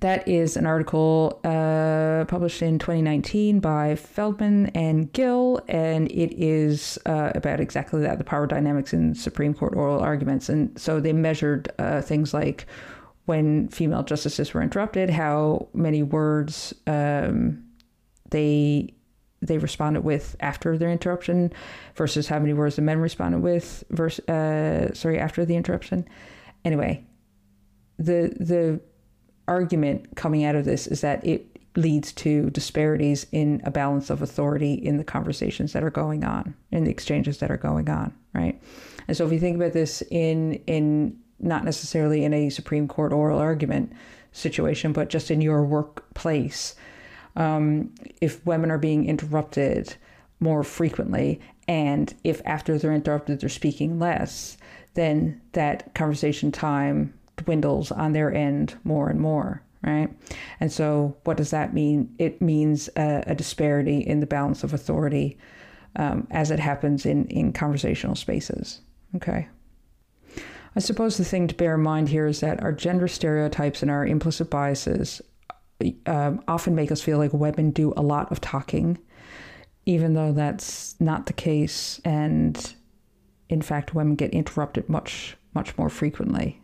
that 0.00 0.26
is 0.26 0.56
an 0.56 0.66
article 0.66 1.38
uh, 1.44 2.24
published 2.26 2.60
in 2.60 2.80
2019 2.80 3.60
by 3.60 3.94
Feldman 3.94 4.66
and 4.74 5.12
Gill, 5.12 5.60
and 5.68 6.10
it 6.10 6.34
is 6.36 6.98
uh, 7.06 7.30
about 7.36 7.60
exactly 7.60 8.00
that 8.00 8.18
the 8.18 8.24
power 8.24 8.48
dynamics 8.48 8.92
in 8.92 9.14
Supreme 9.14 9.54
Court 9.54 9.76
oral 9.76 10.00
arguments. 10.00 10.48
And 10.48 10.76
so 10.76 10.98
they 10.98 11.12
measured 11.12 11.70
uh, 11.78 12.00
things 12.02 12.34
like 12.34 12.66
when 13.26 13.68
female 13.68 14.02
justices 14.02 14.52
were 14.52 14.60
interrupted, 14.60 15.08
how 15.08 15.68
many 15.72 16.02
words 16.02 16.74
um, 16.88 17.62
they 18.30 18.92
they 19.46 19.58
responded 19.58 20.02
with 20.02 20.36
after 20.40 20.76
their 20.76 20.90
interruption 20.90 21.52
versus 21.94 22.28
how 22.28 22.38
many 22.38 22.52
words 22.52 22.76
the 22.76 22.82
men 22.82 22.98
responded 22.98 23.40
with 23.40 23.84
versus 23.90 24.26
uh, 24.28 24.92
sorry 24.94 25.18
after 25.18 25.44
the 25.44 25.56
interruption. 25.56 26.06
Anyway 26.64 27.04
the 27.98 28.34
the 28.40 28.80
argument 29.46 30.16
coming 30.16 30.44
out 30.44 30.54
of 30.54 30.64
this 30.64 30.86
is 30.86 31.00
that 31.02 31.24
it 31.26 31.46
leads 31.76 32.12
to 32.12 32.50
disparities 32.50 33.26
in 33.32 33.60
a 33.64 33.70
balance 33.70 34.08
of 34.08 34.22
authority 34.22 34.74
in 34.74 34.96
the 34.96 35.04
conversations 35.04 35.72
that 35.72 35.82
are 35.82 35.90
going 35.90 36.24
on 36.24 36.54
in 36.70 36.84
the 36.84 36.90
exchanges 36.90 37.38
that 37.38 37.50
are 37.50 37.56
going 37.56 37.88
on 37.88 38.12
right? 38.32 38.60
And 39.06 39.16
so 39.16 39.26
if 39.26 39.32
you 39.32 39.38
think 39.38 39.56
about 39.56 39.72
this 39.72 40.02
in 40.10 40.54
in 40.66 41.18
not 41.40 41.64
necessarily 41.64 42.24
in 42.24 42.32
a 42.32 42.48
supreme 42.48 42.88
court 42.88 43.12
oral 43.12 43.38
argument 43.38 43.92
situation 44.32 44.92
but 44.92 45.10
just 45.10 45.30
in 45.30 45.40
your 45.40 45.64
workplace 45.64 46.74
um, 47.36 47.92
if 48.20 48.44
women 48.46 48.70
are 48.70 48.78
being 48.78 49.06
interrupted 49.06 49.94
more 50.40 50.62
frequently, 50.62 51.40
and 51.66 52.14
if 52.24 52.42
after 52.44 52.78
they're 52.78 52.92
interrupted 52.92 53.40
they're 53.40 53.48
speaking 53.48 53.98
less, 53.98 54.56
then 54.94 55.40
that 55.52 55.94
conversation 55.94 56.52
time 56.52 57.14
dwindles 57.36 57.90
on 57.90 58.12
their 58.12 58.32
end 58.32 58.76
more 58.84 59.08
and 59.08 59.20
more, 59.20 59.62
right? 59.82 60.08
And 60.60 60.70
so, 60.70 61.16
what 61.24 61.36
does 61.36 61.50
that 61.50 61.74
mean? 61.74 62.14
It 62.18 62.40
means 62.40 62.88
a, 62.96 63.24
a 63.26 63.34
disparity 63.34 63.98
in 63.98 64.20
the 64.20 64.26
balance 64.26 64.62
of 64.62 64.72
authority 64.72 65.38
um, 65.96 66.26
as 66.30 66.50
it 66.50 66.60
happens 66.60 67.06
in, 67.06 67.26
in 67.26 67.52
conversational 67.52 68.14
spaces, 68.14 68.80
okay? 69.16 69.48
I 70.76 70.80
suppose 70.80 71.16
the 71.16 71.24
thing 71.24 71.46
to 71.48 71.54
bear 71.54 71.76
in 71.76 71.82
mind 71.82 72.08
here 72.08 72.26
is 72.26 72.40
that 72.40 72.62
our 72.62 72.72
gender 72.72 73.06
stereotypes 73.06 73.82
and 73.82 73.90
our 73.90 74.04
implicit 74.04 74.50
biases 74.50 75.22
um, 76.06 76.42
often 76.48 76.74
make 76.74 76.92
us 76.92 77.00
feel 77.00 77.18
like 77.18 77.32
women 77.32 77.70
do 77.70 77.92
a 77.96 78.02
lot 78.02 78.30
of 78.30 78.40
talking, 78.40 78.98
even 79.86 80.14
though 80.14 80.32
that's 80.32 80.98
not 81.00 81.26
the 81.26 81.32
case. 81.32 82.00
And 82.04 82.74
in 83.48 83.62
fact, 83.62 83.94
women 83.94 84.14
get 84.14 84.30
interrupted 84.30 84.88
much, 84.88 85.36
much 85.54 85.76
more 85.76 85.88
frequently. 85.88 86.60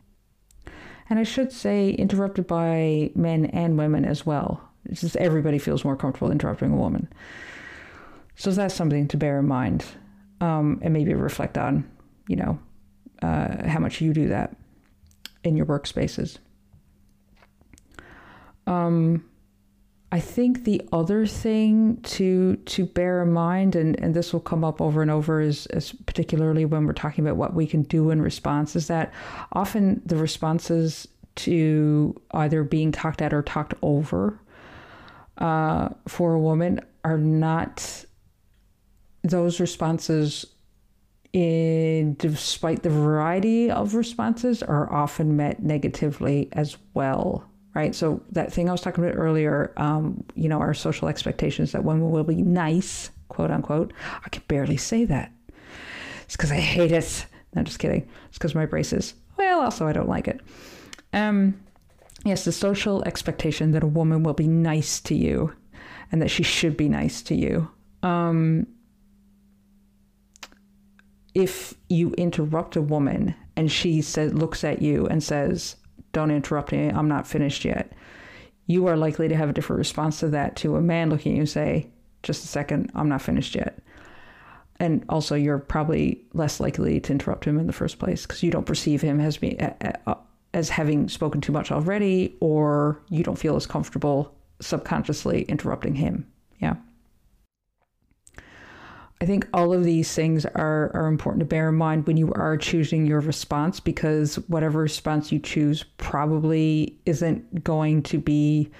And 1.09 1.19
I 1.19 1.25
should 1.25 1.53
say, 1.53 1.91
interrupted 1.91 2.47
by 2.47 3.11
men 3.15 3.47
and 3.47 3.77
women 3.77 4.05
as 4.05 4.25
well. 4.25 4.61
It's 4.85 5.01
just 5.01 5.17
everybody 5.17 5.59
feels 5.59 5.85
more 5.85 5.97
comfortable 5.97 6.31
interrupting 6.31 6.73
a 6.73 6.77
woman. 6.77 7.09
So 8.37 8.51
that's 8.53 8.75
something 8.75 9.09
to 9.09 9.17
bear 9.17 9.39
in 9.39 9.49
mind 9.49 9.85
um, 10.41 10.79
and 10.83 10.95
maybe 10.95 11.13
reflect 11.15 11.59
on, 11.59 11.89
you 12.29 12.37
know, 12.37 12.59
uh, 13.23 13.69
how 13.69 13.81
much 13.81 14.01
you 14.01 14.15
do 14.15 14.29
that 14.29 14.57
in 15.45 15.57
your 15.57 15.67
workspaces. 15.67 16.39
Um, 18.71 19.25
I 20.13 20.21
think 20.21 20.65
the 20.65 20.83
other 20.93 21.27
thing 21.27 21.99
to 22.03 22.57
to 22.57 22.87
bear 22.87 23.23
in 23.23 23.33
mind, 23.33 23.77
and, 23.77 23.99
and 24.01 24.15
this 24.15 24.33
will 24.33 24.41
come 24.41 24.65
up 24.65 24.81
over 24.81 25.03
and 25.03 25.11
over, 25.11 25.41
is, 25.41 25.67
is 25.69 25.93
particularly 26.07 26.65
when 26.65 26.87
we're 26.87 26.93
talking 26.93 27.25
about 27.25 27.37
what 27.37 27.55
we 27.55 27.67
can 27.67 27.83
do 27.83 28.11
in 28.11 28.23
response, 28.23 28.77
is 28.77 28.87
that 28.87 29.13
often 29.53 30.03
the 30.07 30.17
responses 30.17 31.07
to 31.37 32.21
either 32.33 32.63
being 32.63 32.93
talked 32.93 33.23
at 33.23 33.33
or 33.33 33.43
talked 33.43 33.75
over 33.83 34.39
uh, 35.39 35.89
for 36.07 36.35
a 36.35 36.41
woman 36.41 36.81
are 37.05 37.19
not 37.19 38.05
those 39.23 39.59
responses 39.59 40.45
in 41.33 42.15
despite 42.19 42.83
the 42.83 42.91
variety 42.91 43.71
of 43.71 43.95
responses 43.95 44.63
are 44.63 44.93
often 44.93 45.37
met 45.37 45.63
negatively 45.63 46.49
as 46.53 46.77
well 46.95 47.50
right? 47.75 47.95
So 47.95 48.23
that 48.33 48.53
thing 48.53 48.69
I 48.69 48.73
was 48.73 48.81
talking 48.81 49.05
about 49.05 49.17
earlier, 49.17 49.73
um, 49.77 50.25
you 50.35 50.49
know, 50.49 50.59
our 50.61 50.75
social 50.75 51.09
expectations 51.09 51.73
that 51.73 51.85
women 51.85 52.11
will 52.11 52.25
be 52.25 52.43
nice, 52.43 53.11
quote 53.29 53.51
unquote. 53.51 53.93
I 54.25 54.29
can 54.29 54.43
barely 54.49 54.77
say 54.77 55.05
that. 55.07 55.33
It's 56.25 56.37
because 56.37 56.53
I 56.53 56.61
hate 56.61 56.93
it. 56.93 57.27
No, 57.55 57.63
just 57.63 57.79
kidding. 57.79 58.09
It's 58.29 58.39
because 58.39 58.55
my 58.55 58.67
braces. 58.67 59.15
Well, 59.37 59.61
also 59.61 59.87
I 59.87 59.93
don't 59.93 60.09
like 60.09 60.29
it. 60.29 60.41
Um, 61.13 61.61
yes, 62.25 62.45
the 62.45 62.53
social 62.53 63.03
expectation 63.05 63.73
that 63.73 63.83
a 63.83 63.89
woman 63.89 64.23
will 64.23 64.35
be 64.35 64.47
nice 64.47 65.01
to 65.01 65.15
you, 65.15 65.53
and 66.13 66.23
that 66.23 66.31
she 66.31 66.43
should 66.43 66.77
be 66.77 66.89
nice 66.89 67.23
to 67.23 67.35
you. 67.35 67.71
Um, 68.03 68.67
if 71.35 71.75
you 71.89 72.13
interrupt 72.13 72.77
a 72.77 72.83
woman 72.83 73.35
and 73.57 73.71
she 73.71 74.03
looks 74.03 74.65
at 74.65 74.83
you 74.83 75.07
and 75.07 75.23
says, 75.23 75.77
"Don't 76.13 76.31
interrupt 76.31 76.73
me. 76.73 76.89
I'm 76.89 77.09
not 77.09 77.27
finished 77.27 77.65
yet." 77.65 77.93
You 78.67 78.87
are 78.87 78.97
likely 78.97 79.29
to 79.29 79.37
have 79.37 79.51
a 79.51 79.53
different 79.53 79.79
response 79.79 80.21
to 80.21 80.29
that 80.29 80.57
to 80.57 80.77
a 80.77 80.81
man 80.81 81.11
looking 81.11 81.33
at 81.33 81.39
you 81.39 81.47
say, 81.47 81.89
"Just 82.23 82.45
a 82.45 82.49
second, 82.49 82.91
I'm 82.95 83.09
not 83.09 83.23
finished 83.23 83.55
yet." 83.55 83.79
And 84.79 85.05
also, 85.09 85.35
you're 85.35 85.59
probably 85.59 86.23
less 86.33 86.61
likely 86.61 87.01
to 87.01 87.13
interrupt 87.13 87.45
him 87.45 87.59
in 87.59 87.67
the 87.67 87.73
first 87.73 87.99
place 87.99 88.25
because 88.27 88.43
you 88.43 88.51
don't 88.51 88.67
perceive 88.67 89.03
him 89.03 89.21
as 89.21 89.37
being 89.37 89.59
as 90.53 90.71
having 90.71 91.09
spoken 91.09 91.41
too 91.41 91.53
much 91.53 91.71
already, 91.71 92.37
or 92.41 93.01
you 93.09 93.23
don't 93.23 93.39
feel 93.39 93.57
as 93.57 93.67
comfortable 93.67 94.35
subconsciously 94.61 95.43
interrupting 95.43 95.95
him. 95.95 96.27
Yeah. 96.59 96.77
I 99.23 99.27
think 99.27 99.47
all 99.53 99.75
of 99.75 99.85
these 99.85 100.15
things 100.15 100.47
are, 100.47 100.91
are 100.95 101.07
important 101.07 101.41
to 101.41 101.47
bear 101.47 101.69
in 101.69 101.75
mind 101.75 102.07
when 102.07 102.17
you 102.17 102.33
are 102.33 102.57
choosing 102.57 103.05
your 103.05 103.21
response 103.21 103.79
because 103.79 104.37
whatever 104.49 104.81
response 104.81 105.31
you 105.31 105.39
choose 105.39 105.83
probably 105.99 106.99
isn't 107.05 107.63
going 107.63 108.03
to 108.05 108.19
be 108.19 108.71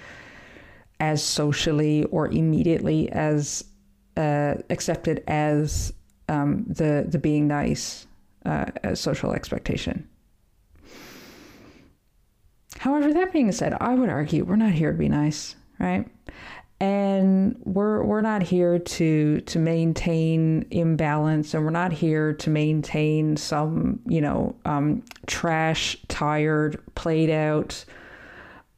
as 0.99 1.23
socially 1.23 2.05
or 2.05 2.27
immediately 2.29 3.11
as 3.11 3.65
uh, 4.17 4.55
accepted 4.71 5.23
as 5.27 5.93
um, 6.27 6.65
the 6.67 7.05
the 7.07 7.19
being 7.19 7.47
nice 7.47 8.07
uh, 8.45 8.65
as 8.83 8.99
social 8.99 9.33
expectation. 9.33 10.07
However, 12.77 13.13
that 13.13 13.31
being 13.31 13.51
said, 13.51 13.75
I 13.79 13.93
would 13.93 14.09
argue 14.09 14.43
we're 14.43 14.55
not 14.55 14.71
here 14.71 14.91
to 14.91 14.97
be 14.97 15.09
nice, 15.09 15.55
right? 15.79 16.07
And 16.81 17.55
we're 17.63 18.03
we're 18.03 18.21
not 18.21 18.41
here 18.41 18.79
to 18.79 19.39
to 19.41 19.59
maintain 19.59 20.65
imbalance 20.71 21.53
and 21.53 21.63
we're 21.63 21.69
not 21.69 21.93
here 21.93 22.33
to 22.33 22.49
maintain 22.49 23.37
some 23.37 23.99
you 24.07 24.19
know 24.19 24.55
um, 24.65 25.03
trash 25.27 25.95
tired 26.07 26.83
played 26.95 27.29
out 27.29 27.85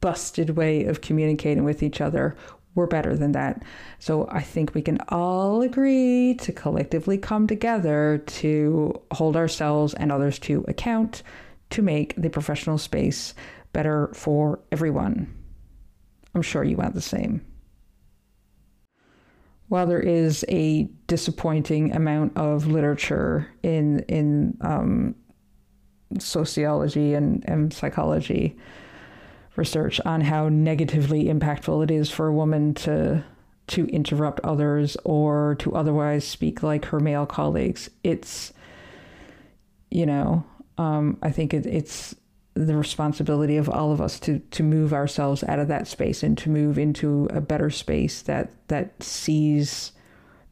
busted 0.02 0.50
way 0.50 0.84
of 0.84 1.00
communicating 1.00 1.64
with 1.64 1.82
each 1.82 2.02
other. 2.02 2.36
We're 2.74 2.86
better 2.86 3.16
than 3.16 3.32
that. 3.32 3.62
So 4.00 4.28
i 4.30 4.42
think 4.42 4.74
we 4.74 4.82
can 4.82 4.98
all 5.08 5.62
agree 5.62 6.34
to 6.42 6.52
collectively 6.52 7.16
come 7.16 7.46
together 7.46 8.22
to 8.26 9.00
hold 9.12 9.34
ourselves 9.34 9.94
and 9.94 10.12
others 10.12 10.38
to 10.40 10.62
account 10.68 11.22
to 11.70 11.80
make 11.80 12.14
the 12.16 12.28
professional 12.28 12.76
space 12.76 13.32
better 13.72 14.10
for 14.12 14.60
everyone. 14.70 15.34
I'm 16.34 16.42
sure 16.42 16.64
you 16.64 16.76
want 16.76 16.94
the 16.94 17.00
same 17.00 17.40
while 19.74 19.88
there 19.88 19.98
is 19.98 20.44
a 20.48 20.84
disappointing 21.08 21.92
amount 21.92 22.36
of 22.36 22.68
literature 22.68 23.50
in 23.64 23.98
in 24.06 24.56
um, 24.60 25.16
sociology 26.20 27.12
and, 27.12 27.42
and 27.48 27.74
psychology 27.74 28.56
research 29.56 30.00
on 30.04 30.20
how 30.20 30.48
negatively 30.48 31.24
impactful 31.24 31.82
it 31.82 31.90
is 31.90 32.08
for 32.08 32.28
a 32.28 32.32
woman 32.32 32.72
to 32.72 33.24
to 33.66 33.86
interrupt 33.86 34.38
others 34.44 34.96
or 35.02 35.56
to 35.58 35.74
otherwise 35.74 36.24
speak 36.24 36.62
like 36.62 36.84
her 36.84 37.00
male 37.00 37.26
colleagues. 37.26 37.90
It's 38.04 38.52
you 39.90 40.06
know, 40.06 40.44
um, 40.78 41.18
I 41.20 41.32
think 41.32 41.52
it, 41.52 41.66
it's 41.66 42.14
the 42.54 42.76
responsibility 42.76 43.56
of 43.56 43.68
all 43.68 43.92
of 43.92 44.00
us 44.00 44.20
to 44.20 44.38
to 44.38 44.62
move 44.62 44.92
ourselves 44.92 45.42
out 45.44 45.58
of 45.58 45.68
that 45.68 45.88
space 45.88 46.22
and 46.22 46.38
to 46.38 46.48
move 46.48 46.78
into 46.78 47.26
a 47.30 47.40
better 47.40 47.68
space 47.68 48.22
that 48.22 48.50
that 48.68 49.02
sees 49.02 49.92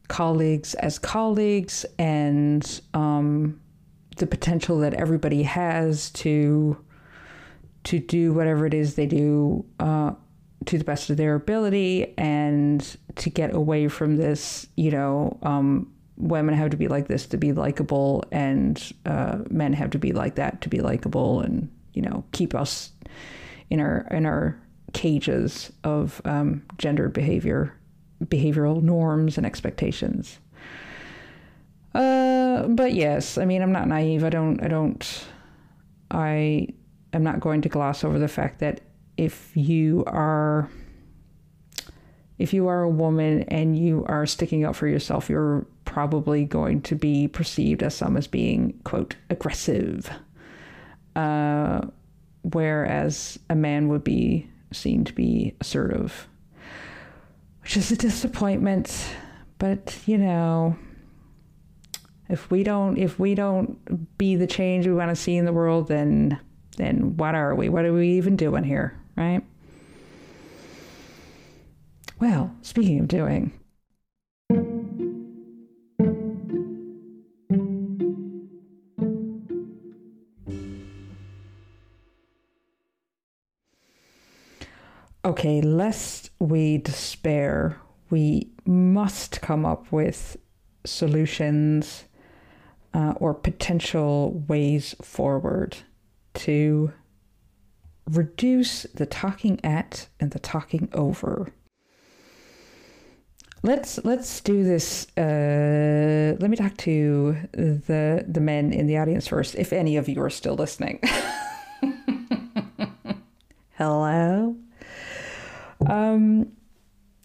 colleagues 0.09 0.75
as 0.75 0.99
colleagues 0.99 1.87
and 1.99 2.81
um, 2.93 3.61
the 4.17 4.27
potential 4.27 4.79
that 4.79 4.95
everybody 4.95 5.43
has 5.43 6.11
to 6.11 6.77
to 7.85 7.99
do 7.99 8.33
whatever 8.33 8.67
it 8.67 8.75
is 8.75 8.95
they 8.95 9.07
do 9.07 9.65
uh, 9.81 10.13
to 10.67 10.79
the 10.79 10.85
best 10.85 11.11
of 11.11 11.17
their 11.17 11.35
ability 11.35 12.15
and 12.17 12.97
to 13.17 13.31
get 13.31 13.55
away 13.55 13.89
from 13.89 14.17
this, 14.17 14.67
you 14.77 14.91
know, 14.91 15.37
um, 15.43 15.93
women 16.17 16.55
have 16.55 16.71
to 16.71 16.77
be 16.77 16.89
like 16.89 17.09
this 17.09 17.27
to 17.27 17.37
be 17.37 17.53
likable 17.53 18.23
and 18.31 18.93
uh, 19.07 19.39
men 19.51 19.73
have 19.73 19.91
to 19.91 19.99
be 19.99 20.13
like 20.13 20.37
that 20.37 20.61
to 20.61 20.69
be 20.69 20.81
likable 20.81 21.41
and 21.41 21.69
you 21.93 22.03
know 22.03 22.25
keep 22.33 22.55
us 22.55 22.93
in 23.71 23.81
our 23.81 24.07
in 24.11 24.27
our 24.27 24.61
cages 24.93 25.73
of 25.85 26.21
um, 26.25 26.63
gendered 26.79 27.13
behavior, 27.13 27.75
behavioral 28.25 28.83
norms 28.83 29.37
and 29.37 29.47
expectations. 29.47 30.39
Uh, 31.95 32.69
but 32.69 32.95
yes, 32.95 33.39
I 33.39 33.45
mean 33.45 33.63
I'm 33.63 33.73
not 33.73 33.89
naive. 33.89 34.25
I 34.25 34.31
don't 34.31 34.63
I 34.63 34.69
don't 34.69 35.25
I 36.11 36.69
am 37.13 37.23
not 37.23 37.41
going 37.41 37.63
to 37.63 37.69
gloss 37.69 38.05
over 38.05 38.19
the 38.19 38.29
fact 38.29 38.61
that 38.61 38.81
if 39.17 39.51
you 39.55 40.05
are 40.07 40.69
if 42.39 42.53
you 42.53 42.67
are 42.69 42.83
a 42.83 42.89
woman 42.89 43.43
and 43.45 43.79
you 43.79 44.05
are 44.09 44.27
sticking 44.27 44.65
up 44.65 44.75
for 44.75 44.89
yourself, 44.89 45.31
you're 45.31 45.67
probably 45.85 46.45
going 46.45 46.81
to 46.83 46.95
be 46.95 47.29
perceived 47.29 47.83
as 47.83 47.95
some 47.95 48.17
as 48.17 48.27
being 48.27 48.79
quote 48.85 49.17
aggressive 49.31 50.11
uh, 51.17 51.83
whereas 52.43 53.39
a 53.51 53.55
man 53.55 53.89
would 53.89 54.05
be 54.05 54.49
seen 54.73 55.05
to 55.05 55.13
be 55.13 55.55
assertive, 55.61 56.29
which 57.63 57.77
is 57.77 57.91
a 57.93 57.97
disappointment. 57.97 59.05
But 59.59 59.99
you 60.07 60.19
know, 60.19 60.77
if 62.29 62.51
we 62.51 62.63
don't 62.63 62.97
if 62.99 63.19
we 63.19 63.35
don't 63.35 64.19
be 64.19 64.37
the 64.37 64.47
change 64.47 64.87
we 64.87 64.95
want 64.95 65.11
to 65.11 65.17
see 65.17 65.37
in 65.37 65.45
the 65.45 65.53
world, 65.53 65.89
then 65.89 66.39
then 66.77 67.17
what 67.17 67.35
are 67.35 67.55
we? 67.55 67.69
What 67.69 67.85
are 67.85 67.93
we 67.93 68.13
even 68.13 68.37
doing 68.37 68.65
here, 68.65 68.99
right? 69.17 69.43
Well, 72.19 72.55
speaking 72.63 73.01
of 73.01 73.09
doing, 73.09 73.53
okay, 85.33 85.63
lest 85.63 86.29
we 86.41 86.77
despair, 86.77 87.81
we 88.11 88.51
must 88.67 89.41
come 89.41 89.65
up 89.65 89.91
with 89.91 90.37
solutions 90.85 92.05
uh, 92.93 93.15
or 93.17 93.33
potential 93.33 94.45
ways 94.47 94.95
forward 95.01 95.79
to 96.35 96.93
reduce 98.11 98.83
the 98.95 99.07
talking 99.07 99.59
at 99.65 100.07
and 100.21 100.33
the 100.33 100.39
talking 100.39 100.91
over. 100.93 101.51
Let's 103.63 104.05
let's 104.05 104.39
do 104.43 104.65
this. 104.65 105.07
Uh, 105.17 106.37
let 106.41 106.51
me 106.51 106.59
talk 106.59 106.77
to 106.79 107.39
the 107.53 108.23
the 108.29 108.41
men 108.41 108.71
in 108.71 108.87
the 108.87 108.99
audience 108.99 109.29
first, 109.29 109.55
if 109.55 109.73
any 109.73 109.97
of 109.97 110.11
you 110.11 110.21
are 110.21 110.29
still 110.29 110.57
listening. 110.57 111.01
Hello. 113.79 114.62
Um, 115.89 116.53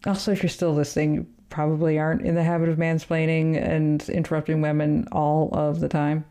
also, 0.05 0.31
if 0.31 0.43
you're 0.43 0.49
still 0.49 0.73
listening, 0.73 1.13
you 1.13 1.27
probably 1.49 1.97
aren't 1.97 2.21
in 2.21 2.35
the 2.35 2.43
habit 2.43 2.69
of 2.69 2.77
mansplaining 2.77 3.61
and 3.61 4.07
interrupting 4.09 4.61
women 4.61 5.07
all 5.11 5.49
of 5.53 5.79
the 5.79 5.89
time. 5.89 6.25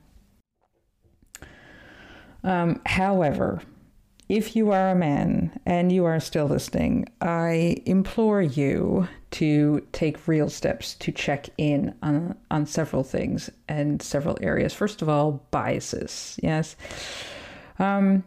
Um, 2.44 2.80
however, 2.86 3.60
if 4.28 4.56
you 4.56 4.72
are 4.72 4.90
a 4.90 4.94
man 4.94 5.58
and 5.66 5.90
you 5.92 6.04
are 6.04 6.20
still 6.20 6.46
listening, 6.46 7.08
I 7.20 7.76
implore 7.86 8.42
you 8.42 9.08
to 9.32 9.86
take 9.92 10.26
real 10.26 10.48
steps 10.48 10.94
to 10.94 11.12
check 11.12 11.48
in 11.58 11.94
on, 12.02 12.36
on 12.50 12.66
several 12.66 13.02
things 13.02 13.50
and 13.68 14.00
several 14.02 14.38
areas. 14.40 14.72
First 14.74 15.02
of 15.02 15.08
all, 15.08 15.44
biases. 15.50 16.38
Yes. 16.42 16.76
Um, 17.78 18.24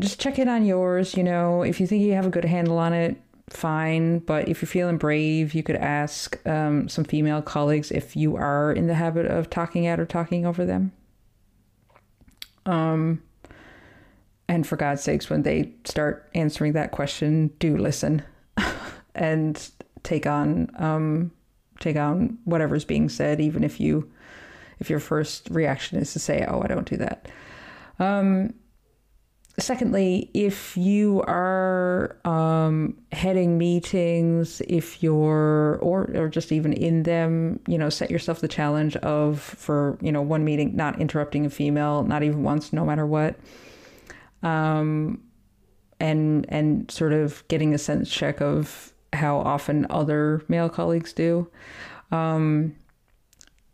just 0.00 0.20
check 0.20 0.38
in 0.38 0.48
on 0.48 0.64
yours. 0.64 1.16
You 1.16 1.24
know, 1.24 1.62
if 1.62 1.80
you 1.80 1.86
think 1.86 2.02
you 2.02 2.14
have 2.14 2.26
a 2.26 2.30
good 2.30 2.44
handle 2.44 2.78
on 2.78 2.92
it, 2.92 3.16
fine. 3.52 4.20
But 4.20 4.48
if 4.48 4.62
you're 4.62 4.66
feeling 4.68 4.98
brave, 4.98 5.54
you 5.54 5.62
could 5.62 5.76
ask 5.76 6.44
um, 6.46 6.88
some 6.88 7.04
female 7.04 7.42
colleagues 7.42 7.90
if 7.90 8.16
you 8.16 8.36
are 8.36 8.72
in 8.72 8.86
the 8.86 8.94
habit 8.94 9.26
of 9.26 9.50
talking 9.50 9.86
at 9.86 10.00
or 10.00 10.06
talking 10.06 10.46
over 10.46 10.64
them. 10.64 10.92
Um, 12.66 13.22
and 14.48 14.66
for 14.66 14.76
God's 14.76 15.02
sakes, 15.02 15.30
when 15.30 15.42
they 15.42 15.72
start 15.84 16.30
answering 16.34 16.72
that 16.74 16.90
question, 16.90 17.48
do 17.58 17.76
listen 17.76 18.22
and 19.14 19.70
take 20.02 20.26
on 20.26 20.70
um, 20.78 21.32
take 21.80 21.96
on 21.96 22.38
whatever's 22.44 22.84
being 22.84 23.08
said, 23.08 23.40
even 23.40 23.64
if 23.64 23.80
you 23.80 24.10
if 24.78 24.90
your 24.90 25.00
first 25.00 25.48
reaction 25.50 25.98
is 25.98 26.12
to 26.12 26.18
say, 26.18 26.44
"Oh, 26.46 26.60
I 26.62 26.66
don't 26.66 26.88
do 26.88 26.96
that." 26.98 27.28
Um, 27.98 28.54
secondly, 29.58 30.30
if 30.34 30.76
you 30.76 31.22
are 31.22 32.16
um, 32.24 32.96
heading 33.12 33.58
meetings, 33.58 34.62
if 34.68 35.02
you're 35.02 35.78
or 35.82 36.10
or 36.14 36.28
just 36.28 36.52
even 36.52 36.72
in 36.72 37.02
them, 37.02 37.60
you 37.66 37.76
know, 37.76 37.90
set 37.90 38.10
yourself 38.10 38.40
the 38.40 38.48
challenge 38.48 38.96
of 38.96 39.40
for 39.40 39.98
you 40.00 40.12
know 40.12 40.22
one 40.22 40.44
meeting 40.44 40.74
not 40.74 41.00
interrupting 41.00 41.46
a 41.46 41.50
female, 41.50 42.02
not 42.02 42.22
even 42.22 42.42
once, 42.42 42.72
no 42.72 42.84
matter 42.84 43.06
what. 43.06 43.36
Um, 44.42 45.22
and 46.00 46.46
and 46.48 46.90
sort 46.90 47.12
of 47.12 47.46
getting 47.48 47.74
a 47.74 47.78
sense 47.78 48.10
check 48.10 48.40
of 48.40 48.92
how 49.12 49.38
often 49.38 49.86
other 49.90 50.42
male 50.48 50.68
colleagues 50.68 51.12
do. 51.12 51.48
Um, 52.10 52.74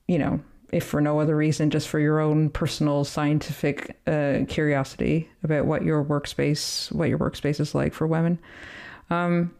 you 0.09 0.19
know, 0.19 0.41
if 0.71 0.85
for 0.85 1.01
no 1.01 1.21
other 1.21 1.37
reason, 1.37 1.71
just 1.71 1.89
for 1.89 1.99
your 1.99 2.21
own 2.21 2.51
personal 2.51 3.05
scientific 3.05 3.99
uh, 4.07 4.41
curiosity 4.49 5.29
about 5.43 5.67
what 5.67 5.83
your 5.83 6.05
workspace, 6.05 6.93
what 6.93 7.09
your 7.09 7.19
workspace 7.19 7.61
is 7.61 7.75
like 7.75 7.95
for 7.95 8.07
women. 8.07 8.39
Um, 9.11 9.55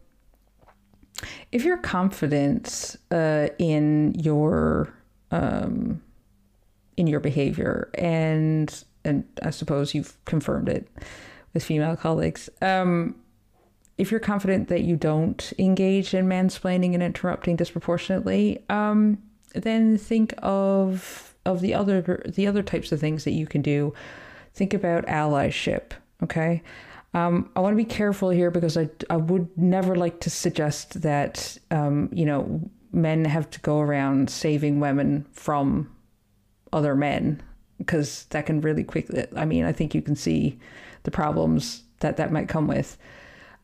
if 1.51 1.65
you're 1.65 1.79
confident 1.79 2.97
uh, 3.11 3.49
in 3.59 4.15
your 4.15 4.93
um, 5.31 6.03
in 6.97 7.07
your 7.07 7.21
behavior, 7.21 7.91
and 7.95 8.85
and 9.05 9.25
I 9.43 9.51
suppose 9.51 9.95
you've 9.95 10.23
confirmed 10.25 10.69
it 10.69 10.89
with 11.55 11.65
female 11.65 11.97
colleagues. 11.97 12.51
Um, 12.61 13.15
if 13.97 14.11
you're 14.11 14.21
confident 14.21 14.69
that 14.69 14.83
you 14.83 14.97
don't 14.97 15.53
engage 15.59 16.15
in 16.15 16.27
mansplaining 16.29 16.95
and 16.95 17.03
interrupting 17.03 17.57
disproportionately, 17.57 18.65
um, 18.69 19.19
then 19.55 19.97
think 19.97 20.35
of 20.39 21.35
of 21.45 21.61
the 21.61 21.75
other 21.75 22.23
the 22.27 22.47
other 22.47 22.63
types 22.63 22.93
of 22.93 23.01
things 23.01 23.25
that 23.25 23.33
you 23.33 23.47
can 23.47 23.63
do. 23.63 23.95
Think 24.55 24.75
about 24.75 25.07
allyship. 25.07 25.93
Okay, 26.23 26.63
um, 27.15 27.51
I 27.57 27.61
want 27.61 27.73
to 27.73 27.77
be 27.77 27.85
careful 27.85 28.31
here 28.31 28.51
because 28.51 28.77
I 28.77 28.91
I 29.09 29.17
would 29.17 29.49
never 29.57 29.97
like 29.97 30.21
to 30.21 30.31
suggest 30.31 31.03
that 31.03 31.59
um, 31.71 32.09
you 32.13 32.27
know 32.27 32.69
men 32.93 33.25
have 33.25 33.51
to 33.51 33.61
go 33.61 33.81
around 33.81 34.31
saving 34.31 34.81
women 34.81 35.27
from 35.33 35.95
other 36.73 36.95
men 36.95 37.43
because 37.79 38.25
that 38.31 38.47
can 38.47 38.61
really 38.61 38.85
quickly. 38.85 39.27
I 39.37 39.45
mean, 39.45 39.65
I 39.65 39.73
think 39.73 39.95
you 39.95 40.03
can 40.03 40.17
see 40.17 40.59
the 41.05 41.11
problems 41.11 41.85
that 42.01 42.17
that 42.17 42.33
might 42.33 42.49
come 42.49 42.67
with. 42.67 42.99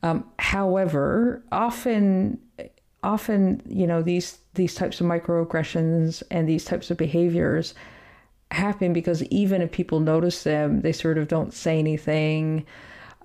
Um, 0.03 0.25
however, 0.39 1.43
often 1.51 2.39
often 3.05 3.63
you 3.69 3.87
know 3.87 4.03
these 4.03 4.39
these 4.55 4.75
types 4.75 5.01
of 5.01 5.07
microaggressions 5.07 6.23
and 6.31 6.49
these 6.49 6.65
types 6.65 6.91
of 6.91 6.97
behaviors 6.97 7.75
happen 8.51 8.93
because 8.93 9.23
even 9.25 9.61
if 9.61 9.71
people 9.71 10.01
notice 10.01 10.43
them 10.43 10.81
they 10.81 10.93
sort 10.93 11.19
of 11.19 11.29
don't 11.29 11.53
say 11.53 11.79
anything. 11.79 12.67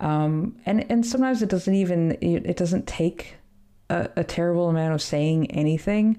Um, 0.02 0.58
and 0.66 0.90
and 0.92 1.06
sometimes 1.06 1.42
it 1.42 1.50
doesn't 1.50 1.74
even 1.74 2.18
it 2.22 2.58
doesn't 2.58 2.88
take 2.88 3.36
a, 3.90 4.10
a 4.18 4.24
terrible 4.24 4.70
amount 4.70 4.94
of 4.94 5.02
saying 5.02 5.52
anything. 5.52 6.18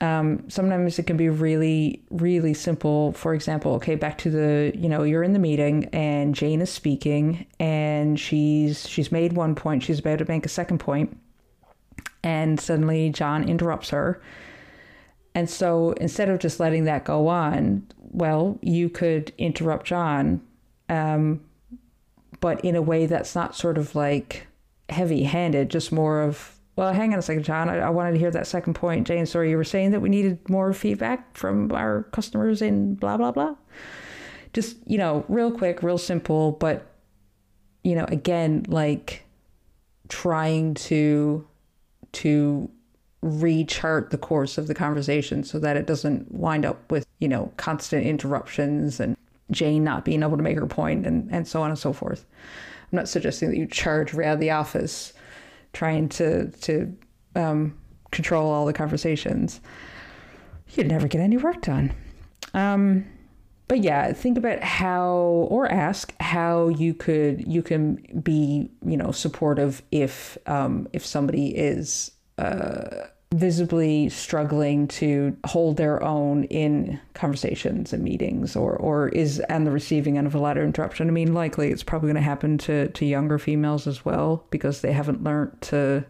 Um, 0.00 0.48
sometimes 0.48 0.98
it 0.98 1.06
can 1.06 1.16
be 1.16 1.28
really 1.28 2.02
really 2.10 2.54
simple. 2.54 3.12
For 3.12 3.34
example 3.34 3.74
okay 3.74 3.94
back 3.94 4.18
to 4.18 4.30
the 4.30 4.72
you 4.74 4.88
know 4.88 5.02
you're 5.02 5.22
in 5.22 5.32
the 5.32 5.38
meeting 5.38 5.84
and 5.92 6.34
jane 6.34 6.60
is 6.60 6.70
speaking 6.70 7.46
and 7.58 8.18
she's 8.18 8.88
she's 8.88 9.12
made 9.12 9.34
one 9.34 9.54
point. 9.54 9.82
She's 9.82 10.00
about 10.00 10.18
to 10.18 10.24
make 10.28 10.44
a 10.46 10.48
second 10.50 10.78
point 10.78 11.16
and 12.22 12.60
suddenly 12.60 13.10
John 13.10 13.48
interrupts 13.48 13.90
her. 13.90 14.20
And 15.34 15.48
so 15.48 15.92
instead 15.92 16.28
of 16.28 16.38
just 16.38 16.60
letting 16.60 16.84
that 16.84 17.04
go 17.04 17.28
on, 17.28 17.86
well, 17.98 18.58
you 18.62 18.88
could 18.88 19.32
interrupt 19.38 19.86
John, 19.86 20.40
um, 20.88 21.40
but 22.40 22.64
in 22.64 22.74
a 22.74 22.82
way 22.82 23.06
that's 23.06 23.34
not 23.34 23.54
sort 23.54 23.78
of 23.78 23.94
like 23.94 24.46
heavy 24.88 25.22
handed, 25.22 25.70
just 25.70 25.92
more 25.92 26.22
of, 26.22 26.56
well, 26.74 26.92
hang 26.92 27.12
on 27.12 27.18
a 27.18 27.22
second, 27.22 27.44
John. 27.44 27.68
I, 27.68 27.78
I, 27.78 27.90
wanted 27.90 28.12
to 28.12 28.18
hear 28.18 28.30
that 28.30 28.46
second 28.46 28.74
point. 28.74 29.06
Jane, 29.06 29.26
sorry, 29.26 29.50
you 29.50 29.56
were 29.56 29.64
saying 29.64 29.92
that 29.92 30.00
we 30.00 30.08
needed 30.08 30.48
more 30.48 30.72
feedback 30.72 31.36
from 31.36 31.70
our 31.72 32.04
customers 32.10 32.60
in 32.60 32.94
blah, 32.94 33.16
blah, 33.16 33.30
blah. 33.30 33.54
Just, 34.52 34.78
you 34.86 34.98
know, 34.98 35.24
real 35.28 35.52
quick, 35.52 35.82
real 35.82 35.98
simple, 35.98 36.52
but, 36.52 36.86
you 37.84 37.94
know, 37.94 38.06
again, 38.08 38.64
like 38.66 39.24
trying 40.08 40.74
to 40.74 41.46
to 42.12 42.70
rechart 43.22 44.10
the 44.10 44.18
course 44.18 44.56
of 44.56 44.66
the 44.66 44.74
conversation 44.74 45.44
so 45.44 45.58
that 45.58 45.76
it 45.76 45.86
doesn't 45.86 46.32
wind 46.32 46.64
up 46.64 46.90
with, 46.90 47.06
you 47.18 47.28
know, 47.28 47.52
constant 47.56 48.06
interruptions 48.06 48.98
and 48.98 49.16
Jane 49.50 49.84
not 49.84 50.04
being 50.04 50.22
able 50.22 50.36
to 50.36 50.42
make 50.42 50.56
her 50.56 50.66
point 50.66 51.06
and, 51.06 51.30
and 51.30 51.46
so 51.46 51.62
on 51.62 51.70
and 51.70 51.78
so 51.78 51.92
forth. 51.92 52.24
I'm 52.90 52.96
not 52.96 53.08
suggesting 53.08 53.50
that 53.50 53.56
you 53.56 53.66
charge 53.66 54.14
around 54.14 54.40
the 54.40 54.50
office 54.50 55.12
trying 55.72 56.08
to 56.08 56.50
to 56.50 56.96
um, 57.36 57.78
control 58.10 58.50
all 58.50 58.66
the 58.66 58.72
conversations. 58.72 59.60
You'd 60.70 60.88
never 60.88 61.08
get 61.08 61.20
any 61.20 61.36
work 61.36 61.62
done. 61.62 61.92
Um, 62.54 63.04
but 63.70 63.84
yeah, 63.84 64.12
think 64.12 64.36
about 64.36 64.64
how 64.64 65.46
or 65.48 65.70
ask 65.70 66.12
how 66.20 66.66
you 66.70 66.92
could 66.92 67.46
you 67.46 67.62
can 67.62 68.02
be 68.20 68.68
you 68.84 68.96
know 68.96 69.12
supportive 69.12 69.80
if 69.92 70.36
um, 70.46 70.88
if 70.92 71.06
somebody 71.06 71.56
is 71.56 72.10
uh, 72.38 73.06
visibly 73.32 74.08
struggling 74.08 74.88
to 74.88 75.36
hold 75.46 75.76
their 75.76 76.02
own 76.02 76.42
in 76.44 76.98
conversations 77.14 77.92
and 77.92 78.02
meetings 78.02 78.56
or 78.56 78.74
or 78.74 79.10
is 79.10 79.38
and 79.48 79.68
the 79.68 79.70
receiving 79.70 80.18
end 80.18 80.26
of 80.26 80.34
a 80.34 80.40
ladder 80.40 80.64
interruption. 80.64 81.06
I 81.06 81.12
mean, 81.12 81.32
likely 81.32 81.70
it's 81.70 81.84
probably 81.84 82.08
going 82.08 82.16
to 82.16 82.22
happen 82.22 82.58
to 82.58 82.88
to 82.88 83.06
younger 83.06 83.38
females 83.38 83.86
as 83.86 84.04
well 84.04 84.48
because 84.50 84.80
they 84.80 84.92
haven't 84.92 85.22
learned 85.22 85.56
to 85.62 86.04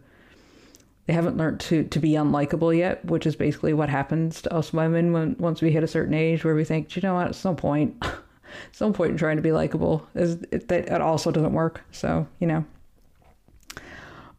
they 1.10 1.14
haven't 1.14 1.36
learned 1.36 1.58
to 1.58 1.82
to 1.82 1.98
be 1.98 2.10
unlikable 2.10 2.76
yet, 2.76 3.04
which 3.04 3.26
is 3.26 3.34
basically 3.34 3.72
what 3.72 3.88
happens 3.88 4.42
to 4.42 4.54
us 4.54 4.72
women 4.72 5.12
when 5.12 5.34
once 5.40 5.60
we 5.60 5.72
hit 5.72 5.82
a 5.82 5.88
certain 5.88 6.14
age 6.14 6.44
where 6.44 6.54
we 6.54 6.62
think, 6.62 6.94
you 6.94 7.02
know 7.02 7.14
what, 7.14 7.26
it's 7.26 7.44
no 7.44 7.52
point. 7.52 7.96
it's 8.70 8.80
no 8.80 8.92
point 8.92 9.10
in 9.10 9.16
trying 9.16 9.34
to 9.34 9.42
be 9.42 9.50
likable. 9.50 10.06
It, 10.14 10.68
that 10.68 10.86
it 10.86 11.00
also 11.00 11.32
doesn't 11.32 11.52
work. 11.52 11.82
So 11.90 12.28
you 12.38 12.46
know. 12.46 12.64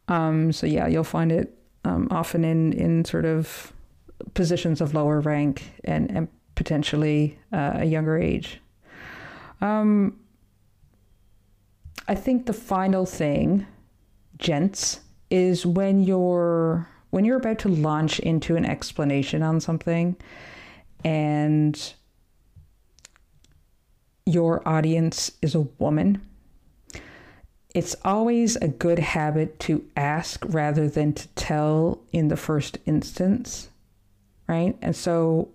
Um, 0.08 0.50
so 0.50 0.66
yeah, 0.66 0.86
you'll 0.86 1.04
find 1.04 1.30
it 1.30 1.54
um, 1.84 2.08
often 2.10 2.42
in 2.42 2.72
in 2.72 3.04
sort 3.04 3.26
of 3.26 3.74
positions 4.32 4.80
of 4.80 4.94
lower 4.94 5.20
rank 5.20 5.74
and 5.84 6.10
and 6.10 6.26
potentially 6.54 7.38
uh, 7.52 7.72
a 7.80 7.84
younger 7.84 8.16
age. 8.16 8.62
Um, 9.60 10.18
I 12.08 12.14
think 12.14 12.46
the 12.46 12.54
final 12.54 13.04
thing, 13.04 13.66
gents, 14.38 15.01
is 15.32 15.64
when 15.64 16.04
you're 16.04 16.86
when 17.10 17.24
you're 17.24 17.38
about 17.38 17.58
to 17.58 17.68
launch 17.68 18.20
into 18.20 18.56
an 18.56 18.64
explanation 18.64 19.42
on 19.42 19.60
something 19.60 20.16
and 21.04 21.94
your 24.26 24.66
audience 24.68 25.32
is 25.40 25.54
a 25.54 25.60
woman 25.78 26.20
it's 27.74 27.96
always 28.04 28.56
a 28.56 28.68
good 28.68 28.98
habit 28.98 29.58
to 29.58 29.82
ask 29.96 30.44
rather 30.48 30.86
than 30.86 31.14
to 31.14 31.26
tell 31.28 31.98
in 32.12 32.28
the 32.28 32.36
first 32.36 32.78
instance 32.84 33.68
right? 34.48 34.76
And 34.82 34.94
so 34.94 35.48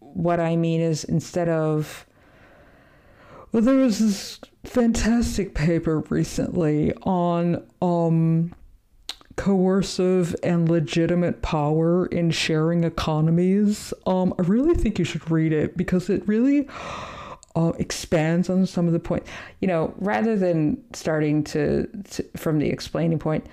what 0.00 0.40
i 0.40 0.56
mean 0.56 0.80
is 0.80 1.04
instead 1.04 1.48
of 1.48 2.06
well 3.52 3.62
there 3.62 3.76
was 3.76 3.98
this 3.98 4.40
fantastic 4.64 5.54
paper 5.54 6.00
recently 6.08 6.92
on 7.02 7.64
um 7.82 8.52
coercive 9.38 10.34
and 10.42 10.68
legitimate 10.68 11.40
power 11.40 12.06
in 12.06 12.30
sharing 12.30 12.84
economies. 12.84 13.94
Um, 14.04 14.34
I 14.38 14.42
really 14.42 14.74
think 14.74 14.98
you 14.98 15.04
should 15.04 15.30
read 15.30 15.52
it 15.52 15.76
because 15.76 16.10
it 16.10 16.26
really 16.26 16.68
uh, 17.54 17.72
expands 17.78 18.50
on 18.50 18.66
some 18.66 18.88
of 18.88 18.92
the 18.92 18.98
points. 18.98 19.30
You 19.60 19.68
know, 19.68 19.94
rather 19.98 20.36
than 20.36 20.82
starting 20.92 21.44
to, 21.44 21.86
to 21.86 22.24
from 22.36 22.58
the 22.58 22.68
explaining 22.68 23.20
point, 23.20 23.46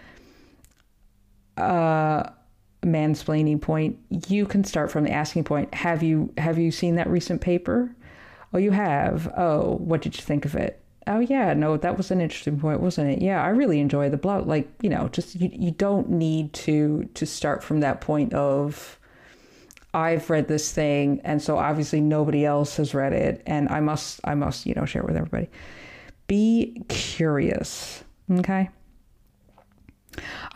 uh, 1.55 2.31
mansplaining 2.81 3.61
point, 3.61 3.97
you 4.27 4.47
can 4.47 4.63
start 4.63 4.91
from 4.91 5.03
the 5.03 5.11
asking 5.11 5.43
point. 5.43 5.73
Have 5.73 6.01
you 6.01 6.33
have 6.37 6.57
you 6.57 6.71
seen 6.71 6.95
that 6.95 7.07
recent 7.07 7.41
paper? 7.41 7.95
Oh, 8.53 8.57
you 8.57 8.71
have. 8.71 9.31
Oh, 9.37 9.75
what 9.75 10.01
did 10.01 10.15
you 10.15 10.23
think 10.23 10.45
of 10.45 10.55
it? 10.55 10.84
Oh 11.07 11.19
yeah 11.19 11.53
no 11.53 11.77
that 11.77 11.97
was 11.97 12.11
an 12.11 12.21
interesting 12.21 12.59
point 12.59 12.79
wasn't 12.79 13.09
it? 13.09 13.21
Yeah 13.21 13.43
i 13.43 13.49
really 13.49 13.79
enjoy 13.79 14.09
the 14.09 14.17
blog 14.17 14.47
like 14.47 14.67
you 14.81 14.89
know 14.89 15.07
just 15.09 15.35
you, 15.35 15.49
you 15.53 15.71
don't 15.71 16.09
need 16.09 16.53
to 16.53 17.07
to 17.13 17.25
start 17.25 17.63
from 17.63 17.79
that 17.81 18.01
point 18.01 18.33
of 18.33 18.99
i've 19.93 20.29
read 20.29 20.47
this 20.47 20.71
thing 20.71 21.21
and 21.23 21.41
so 21.41 21.57
obviously 21.57 22.01
nobody 22.01 22.45
else 22.45 22.77
has 22.77 22.93
read 22.93 23.13
it 23.13 23.41
and 23.45 23.69
i 23.69 23.79
must 23.79 24.19
i 24.23 24.35
must 24.35 24.65
you 24.65 24.73
know 24.73 24.85
share 24.85 25.01
it 25.01 25.07
with 25.07 25.15
everybody. 25.15 25.49
Be 26.27 26.81
curious 26.89 28.03
okay? 28.31 28.69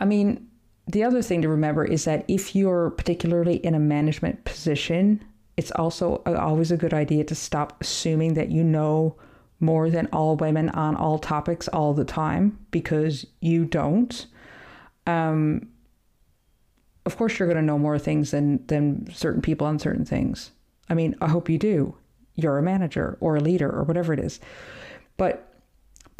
I 0.00 0.04
mean 0.04 0.48
the 0.88 1.04
other 1.04 1.22
thing 1.22 1.42
to 1.42 1.48
remember 1.48 1.84
is 1.84 2.04
that 2.04 2.24
if 2.26 2.56
you're 2.56 2.90
particularly 2.90 3.56
in 3.56 3.74
a 3.74 3.78
management 3.78 4.44
position 4.44 5.24
it's 5.56 5.70
also 5.72 6.22
always 6.26 6.70
a 6.70 6.76
good 6.76 6.94
idea 6.94 7.22
to 7.22 7.34
stop 7.34 7.80
assuming 7.80 8.34
that 8.34 8.50
you 8.50 8.64
know 8.64 9.14
more 9.60 9.90
than 9.90 10.06
all 10.06 10.36
women 10.36 10.70
on 10.70 10.96
all 10.96 11.18
topics 11.18 11.68
all 11.68 11.92
the 11.94 12.04
time 12.04 12.58
because 12.70 13.26
you 13.40 13.64
don't. 13.64 14.26
Um, 15.06 15.68
of 17.06 17.16
course, 17.16 17.38
you're 17.38 17.48
going 17.48 17.56
to 17.56 17.62
know 17.62 17.78
more 17.78 17.98
things 17.98 18.30
than 18.30 18.66
than 18.66 19.12
certain 19.12 19.42
people 19.42 19.66
on 19.66 19.78
certain 19.78 20.04
things. 20.04 20.50
I 20.88 20.94
mean, 20.94 21.14
I 21.20 21.28
hope 21.28 21.48
you 21.48 21.58
do. 21.58 21.96
You're 22.34 22.58
a 22.58 22.62
manager 22.62 23.16
or 23.20 23.36
a 23.36 23.40
leader 23.40 23.70
or 23.70 23.84
whatever 23.84 24.12
it 24.12 24.18
is, 24.18 24.40
but 25.16 25.49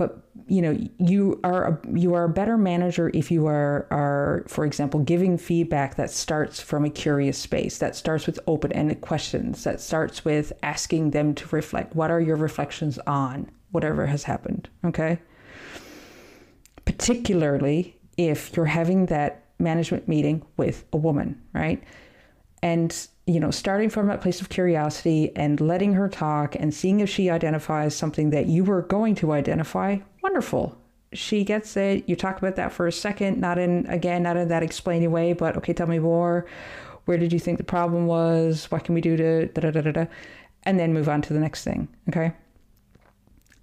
but 0.00 0.22
you 0.48 0.62
know 0.62 0.74
you 0.98 1.38
are 1.44 1.64
a, 1.68 1.80
you 1.92 2.14
are 2.14 2.24
a 2.24 2.28
better 2.30 2.56
manager 2.56 3.10
if 3.12 3.30
you 3.30 3.46
are 3.46 3.86
are 3.90 4.42
for 4.48 4.64
example 4.64 4.98
giving 4.98 5.36
feedback 5.36 5.96
that 5.96 6.10
starts 6.10 6.58
from 6.58 6.86
a 6.86 6.90
curious 6.90 7.36
space 7.36 7.76
that 7.76 7.94
starts 7.94 8.26
with 8.26 8.40
open-ended 8.46 9.02
questions 9.02 9.62
that 9.64 9.78
starts 9.78 10.24
with 10.24 10.54
asking 10.62 11.10
them 11.10 11.34
to 11.34 11.46
reflect 11.54 11.94
what 11.94 12.10
are 12.10 12.18
your 12.18 12.36
reflections 12.36 12.98
on 13.06 13.50
whatever 13.72 14.06
has 14.06 14.22
happened? 14.22 14.70
Okay? 14.86 15.18
Particularly 16.86 17.94
if 18.16 18.56
you're 18.56 18.64
having 18.64 19.04
that 19.06 19.44
management 19.58 20.08
meeting 20.08 20.42
with 20.56 20.82
a 20.94 20.96
woman 20.96 21.38
right? 21.52 21.84
And 22.62 23.06
you 23.30 23.38
know, 23.38 23.52
starting 23.52 23.88
from 23.88 24.08
that 24.08 24.20
place 24.20 24.40
of 24.40 24.48
curiosity 24.48 25.30
and 25.36 25.60
letting 25.60 25.94
her 25.94 26.08
talk 26.08 26.56
and 26.56 26.74
seeing 26.74 26.98
if 26.98 27.08
she 27.08 27.30
identifies 27.30 27.94
something 27.94 28.30
that 28.30 28.46
you 28.46 28.64
were 28.64 28.82
going 28.82 29.14
to 29.14 29.30
identify, 29.30 29.98
wonderful. 30.20 30.76
She 31.12 31.44
gets 31.44 31.76
it. 31.76 32.08
You 32.08 32.16
talk 32.16 32.38
about 32.38 32.56
that 32.56 32.72
for 32.72 32.88
a 32.88 32.92
second, 32.92 33.40
not 33.40 33.56
in, 33.56 33.86
again, 33.86 34.24
not 34.24 34.36
in 34.36 34.48
that 34.48 34.64
explaining 34.64 35.12
way, 35.12 35.32
but 35.32 35.56
okay, 35.56 35.72
tell 35.72 35.86
me 35.86 36.00
more. 36.00 36.44
Where 37.04 37.18
did 37.18 37.32
you 37.32 37.38
think 37.38 37.58
the 37.58 37.64
problem 37.64 38.06
was? 38.06 38.68
What 38.72 38.82
can 38.82 38.96
we 38.96 39.00
do 39.00 39.16
to 39.16 39.46
da 39.46 39.60
da 39.60 39.70
da 39.70 39.80
da 39.80 39.92
da? 39.92 40.06
And 40.64 40.78
then 40.78 40.92
move 40.92 41.08
on 41.08 41.22
to 41.22 41.32
the 41.32 41.40
next 41.40 41.62
thing. 41.62 41.88
Okay. 42.08 42.32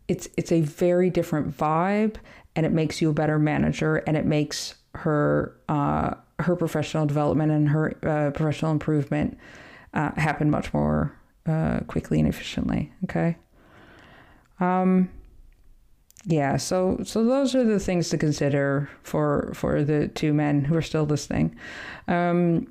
It's 0.07 0.29
it's 0.37 0.53
a 0.53 0.61
very 0.61 1.09
different 1.09 1.55
vibe 1.55 2.15
and 2.55 2.65
it 2.65 2.71
makes 2.71 3.01
you 3.01 3.09
a 3.09 3.13
better 3.13 3.37
manager 3.37 3.97
and 4.07 4.15
it 4.15 4.25
makes 4.25 4.75
her 4.95 5.57
uh, 5.67 6.15
her 6.39 6.55
professional 6.55 7.05
development 7.05 7.51
and 7.51 7.69
her 7.69 7.97
uh, 8.03 8.31
professional 8.31 8.71
improvement 8.71 9.37
uh, 9.93 10.11
happen 10.15 10.49
much 10.49 10.73
more 10.73 11.13
uh, 11.47 11.79
quickly 11.87 12.19
and 12.19 12.27
efficiently. 12.27 12.91
Okay. 13.05 13.37
Um, 14.59 15.09
yeah. 16.25 16.57
So 16.57 16.99
so 17.03 17.23
those 17.23 17.55
are 17.55 17.63
the 17.63 17.79
things 17.79 18.09
to 18.09 18.17
consider 18.17 18.89
for 19.03 19.51
for 19.53 19.83
the 19.83 20.07
two 20.09 20.33
men 20.33 20.65
who 20.65 20.75
are 20.75 20.81
still 20.81 21.05
listening. 21.05 21.55
Um, 22.07 22.67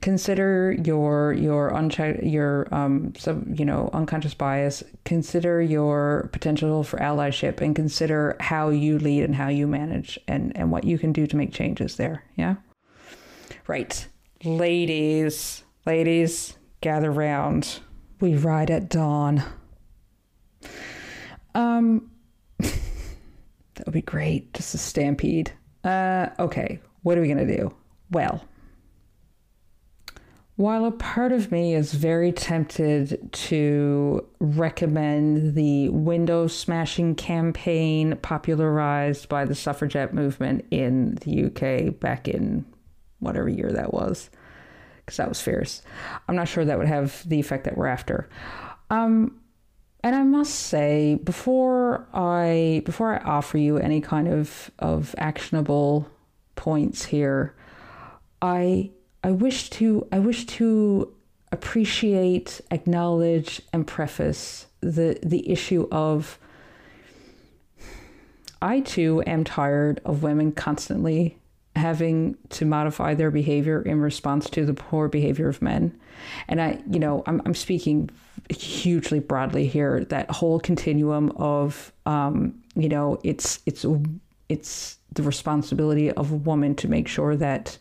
consider 0.00 0.72
your 0.84 1.32
your 1.32 1.68
unchecked 1.68 2.22
your 2.22 2.66
um 2.74 3.14
sub 3.16 3.58
you 3.58 3.64
know 3.64 3.90
unconscious 3.92 4.34
bias 4.34 4.82
consider 5.04 5.62
your 5.62 6.28
potential 6.32 6.82
for 6.82 6.98
allyship 6.98 7.60
and 7.60 7.76
consider 7.76 8.36
how 8.40 8.70
you 8.70 8.98
lead 8.98 9.22
and 9.22 9.36
how 9.36 9.48
you 9.48 9.66
manage 9.66 10.18
and 10.26 10.56
and 10.56 10.72
what 10.72 10.84
you 10.84 10.98
can 10.98 11.12
do 11.12 11.26
to 11.26 11.36
make 11.36 11.52
changes 11.52 11.96
there 11.96 12.24
yeah 12.34 12.56
right. 13.66 14.06
Ladies 14.44 15.64
ladies 15.86 16.56
gather 16.80 17.10
round. 17.10 17.80
We 18.20 18.36
ride 18.36 18.70
at 18.70 18.88
dawn. 18.88 19.42
Um 21.54 22.10
that 22.58 23.86
would 23.86 23.94
be 23.94 24.02
great. 24.02 24.52
Just 24.54 24.74
a 24.74 24.78
stampede. 24.78 25.52
Uh 25.82 26.28
okay. 26.38 26.80
What 27.02 27.18
are 27.18 27.20
we 27.20 27.28
gonna 27.28 27.46
do? 27.46 27.74
Well 28.10 28.42
while 30.56 30.84
a 30.84 30.92
part 30.92 31.32
of 31.32 31.50
me 31.50 31.74
is 31.74 31.92
very 31.94 32.30
tempted 32.30 33.32
to 33.32 34.24
recommend 34.38 35.56
the 35.56 35.88
window 35.88 36.46
smashing 36.46 37.16
campaign 37.16 38.16
popularized 38.22 39.28
by 39.28 39.44
the 39.44 39.54
suffragette 39.54 40.14
movement 40.14 40.64
in 40.70 41.16
the 41.22 41.46
UK 41.46 41.98
back 41.98 42.28
in 42.28 42.64
whatever 43.20 43.48
year 43.48 43.70
that 43.72 43.92
was, 43.92 44.30
because 44.98 45.16
that 45.16 45.28
was 45.28 45.40
fierce, 45.40 45.82
I'm 46.28 46.36
not 46.36 46.48
sure 46.48 46.64
that 46.64 46.78
would 46.78 46.88
have 46.88 47.28
the 47.28 47.40
effect 47.40 47.64
that 47.64 47.76
we're 47.76 47.86
after. 47.86 48.28
Um, 48.90 49.40
and 50.02 50.14
I 50.14 50.22
must 50.22 50.54
say, 50.54 51.14
before 51.14 52.06
I 52.12 52.82
before 52.84 53.14
I 53.14 53.24
offer 53.24 53.56
you 53.56 53.78
any 53.78 54.00
kind 54.02 54.28
of 54.28 54.70
of 54.78 55.14
actionable 55.16 56.10
points 56.56 57.06
here, 57.06 57.54
I 58.42 58.90
I 59.22 59.30
wish 59.30 59.70
to 59.70 60.06
I 60.12 60.18
wish 60.18 60.44
to 60.46 61.10
appreciate, 61.52 62.60
acknowledge, 62.70 63.62
and 63.72 63.86
preface 63.86 64.66
the 64.80 65.18
the 65.22 65.50
issue 65.50 65.88
of 65.90 66.38
I 68.60 68.80
too 68.80 69.22
am 69.26 69.44
tired 69.44 70.00
of 70.04 70.22
women 70.22 70.52
constantly 70.52 71.38
having 71.76 72.36
to 72.50 72.64
modify 72.64 73.14
their 73.14 73.30
behavior 73.30 73.82
in 73.82 74.00
response 74.00 74.48
to 74.50 74.64
the 74.64 74.74
poor 74.74 75.08
behavior 75.08 75.48
of 75.48 75.60
men. 75.60 75.98
And 76.48 76.60
I, 76.60 76.78
you 76.88 76.98
know, 76.98 77.24
I'm, 77.26 77.42
I'm 77.44 77.54
speaking 77.54 78.10
hugely 78.48 79.18
broadly 79.18 79.66
here. 79.66 80.04
That 80.04 80.30
whole 80.30 80.60
continuum 80.60 81.30
of, 81.36 81.92
um, 82.06 82.62
you 82.76 82.88
know, 82.88 83.18
it's 83.24 83.60
it's 83.66 83.84
it's 84.48 84.98
the 85.12 85.22
responsibility 85.22 86.10
of 86.12 86.30
a 86.30 86.36
woman 86.36 86.74
to 86.76 86.88
make 86.88 87.08
sure 87.08 87.36
that 87.36 87.78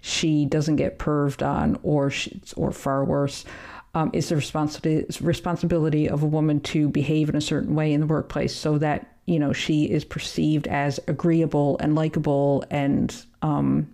she 0.00 0.46
doesn't 0.46 0.76
get 0.76 0.98
perved 0.98 1.46
on, 1.46 1.78
or 1.82 2.10
she, 2.10 2.40
or 2.56 2.72
far 2.72 3.04
worse, 3.04 3.44
um, 3.94 4.10
is 4.12 4.28
the 4.28 4.36
responsibility 4.36 5.06
responsibility 5.24 6.08
of 6.08 6.22
a 6.22 6.26
woman 6.26 6.60
to 6.60 6.88
behave 6.88 7.28
in 7.28 7.36
a 7.36 7.40
certain 7.40 7.74
way 7.74 7.92
in 7.92 8.00
the 8.00 8.06
workplace 8.06 8.54
so 8.54 8.78
that 8.78 9.16
you 9.26 9.38
know 9.38 9.52
she 9.52 9.84
is 9.84 10.04
perceived 10.04 10.66
as 10.68 11.00
agreeable 11.08 11.76
and 11.80 11.94
likable 11.94 12.64
and 12.70 13.24
um, 13.42 13.88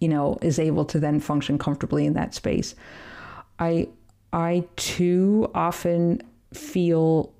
you 0.00 0.08
know 0.08 0.38
is 0.42 0.58
able 0.58 0.84
to 0.84 0.98
then 0.98 1.20
function 1.20 1.58
comfortably 1.58 2.04
in 2.06 2.14
that 2.14 2.34
space. 2.34 2.74
I 3.58 3.88
I 4.32 4.64
too 4.76 5.50
often 5.54 6.22
feel 6.52 7.32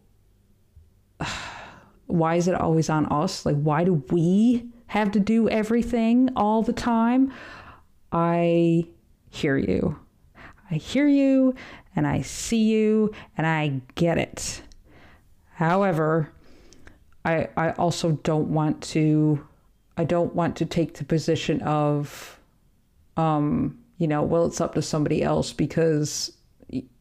why 2.06 2.36
is 2.36 2.46
it 2.46 2.54
always 2.54 2.88
on 2.88 3.06
us? 3.06 3.44
Like 3.44 3.60
why 3.60 3.82
do 3.82 4.04
we 4.10 4.68
have 4.86 5.10
to 5.12 5.20
do 5.20 5.48
everything 5.48 6.30
all 6.36 6.62
the 6.62 6.72
time? 6.72 7.32
I 8.12 8.86
hear 9.30 9.56
you. 9.56 9.98
I 10.70 10.74
hear 10.76 11.06
you 11.06 11.54
and 11.94 12.06
I 12.06 12.22
see 12.22 12.64
you 12.64 13.12
and 13.36 13.46
I 13.46 13.80
get 13.94 14.18
it. 14.18 14.62
However, 15.54 16.32
I 17.24 17.48
I 17.56 17.70
also 17.72 18.12
don't 18.22 18.48
want 18.48 18.82
to 18.94 19.46
I 19.96 20.04
don't 20.04 20.34
want 20.34 20.56
to 20.56 20.66
take 20.66 20.94
the 20.94 21.04
position 21.04 21.62
of 21.62 22.38
um 23.16 23.78
you 23.98 24.06
know, 24.06 24.22
well 24.22 24.46
it's 24.46 24.60
up 24.60 24.74
to 24.74 24.82
somebody 24.82 25.22
else 25.22 25.52
because 25.52 26.32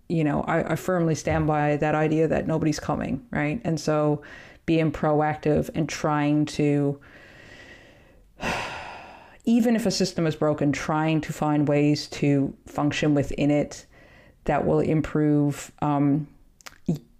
you 0.07 0.23
know, 0.23 0.41
I, 0.43 0.73
I 0.73 0.75
firmly 0.75 1.15
stand 1.15 1.47
by 1.47 1.77
that 1.77 1.95
idea 1.95 2.27
that 2.27 2.45
nobody's 2.45 2.79
coming, 2.79 3.25
right? 3.31 3.59
And 3.63 3.79
so 3.79 4.21
being 4.65 4.91
proactive 4.91 5.69
and 5.73 5.89
trying 5.89 6.45
to 6.45 6.99
even 9.45 9.75
if 9.75 9.85
a 9.85 9.91
system 9.91 10.27
is 10.27 10.35
broken, 10.35 10.71
trying 10.71 11.21
to 11.21 11.33
find 11.33 11.67
ways 11.67 12.07
to 12.07 12.55
function 12.65 13.13
within 13.13 13.51
it 13.51 13.85
that 14.45 14.65
will 14.65 14.79
improve, 14.79 15.71
um, 15.81 16.27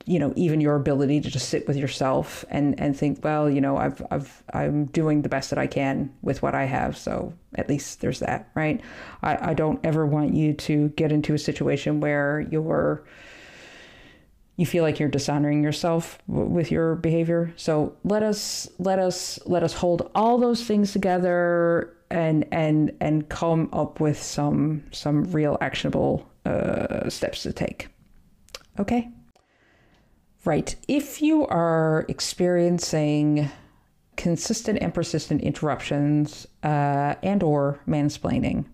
you 0.08 0.20
know, 0.20 0.32
even 0.36 0.62
your 0.62 0.76
ability 0.76 1.20
to 1.20 1.32
just 1.32 1.50
sit 1.50 1.68
with 1.68 1.76
yourself 1.76 2.46
and, 2.50 2.80
and 2.80 2.96
think, 2.96 3.24
well, 3.24 3.50
you 3.50 3.60
know, 3.60 3.78
I've, 3.78 4.06
I've, 4.12 4.44
I'm 4.54 4.86
doing 4.86 5.24
the 5.24 5.30
best 5.30 5.50
that 5.50 5.58
I 5.58 5.66
can 5.66 6.14
with 6.22 6.44
what 6.44 6.54
I 6.54 6.66
have. 6.66 6.96
So 6.96 7.34
at 7.56 7.68
least 7.70 8.02
there's 8.02 8.20
that, 8.20 8.50
right? 8.54 8.82
I, 9.24 9.50
I 9.50 9.54
don't 9.56 9.80
ever 9.84 10.06
want 10.06 10.36
you 10.36 10.54
to 10.54 10.90
get 10.90 11.12
into 11.12 11.34
a 11.34 11.40
situation 11.40 12.02
where 12.02 12.42
you're, 12.52 13.04
you 14.58 14.68
feel 14.68 14.84
like 14.84 15.00
you're 15.00 15.10
dishonoring 15.10 15.64
yourself 15.64 16.20
w- 16.28 16.50
with 16.50 16.70
your 16.72 16.96
behavior. 16.96 17.52
So 17.56 17.96
let 18.04 18.22
us, 18.22 18.70
let 18.78 19.00
us, 19.00 19.40
let 19.48 19.64
us 19.64 19.74
hold 19.74 20.12
all 20.14 20.38
those 20.38 20.64
things 20.64 20.94
together 20.94 21.95
and 22.12 22.46
and 22.52 22.92
and 23.00 23.28
come 23.30 23.70
up 23.74 24.00
with 24.00 24.22
some 24.22 24.84
some 24.92 25.24
real 25.32 25.58
actionable 25.62 26.30
uh, 26.46 27.10
steps 27.10 27.44
to 27.44 27.54
take. 27.54 27.90
Okay. 28.80 29.10
Right. 30.44 30.76
If 30.88 31.22
you 31.22 31.48
are 31.48 32.06
experiencing 32.08 33.50
consistent 34.16 34.78
and 34.80 34.94
persistent 34.94 35.42
interruptions 35.42 36.46
uh, 36.64 37.16
and 37.24 37.42
or 37.42 37.80
mansplaining, 37.88 38.66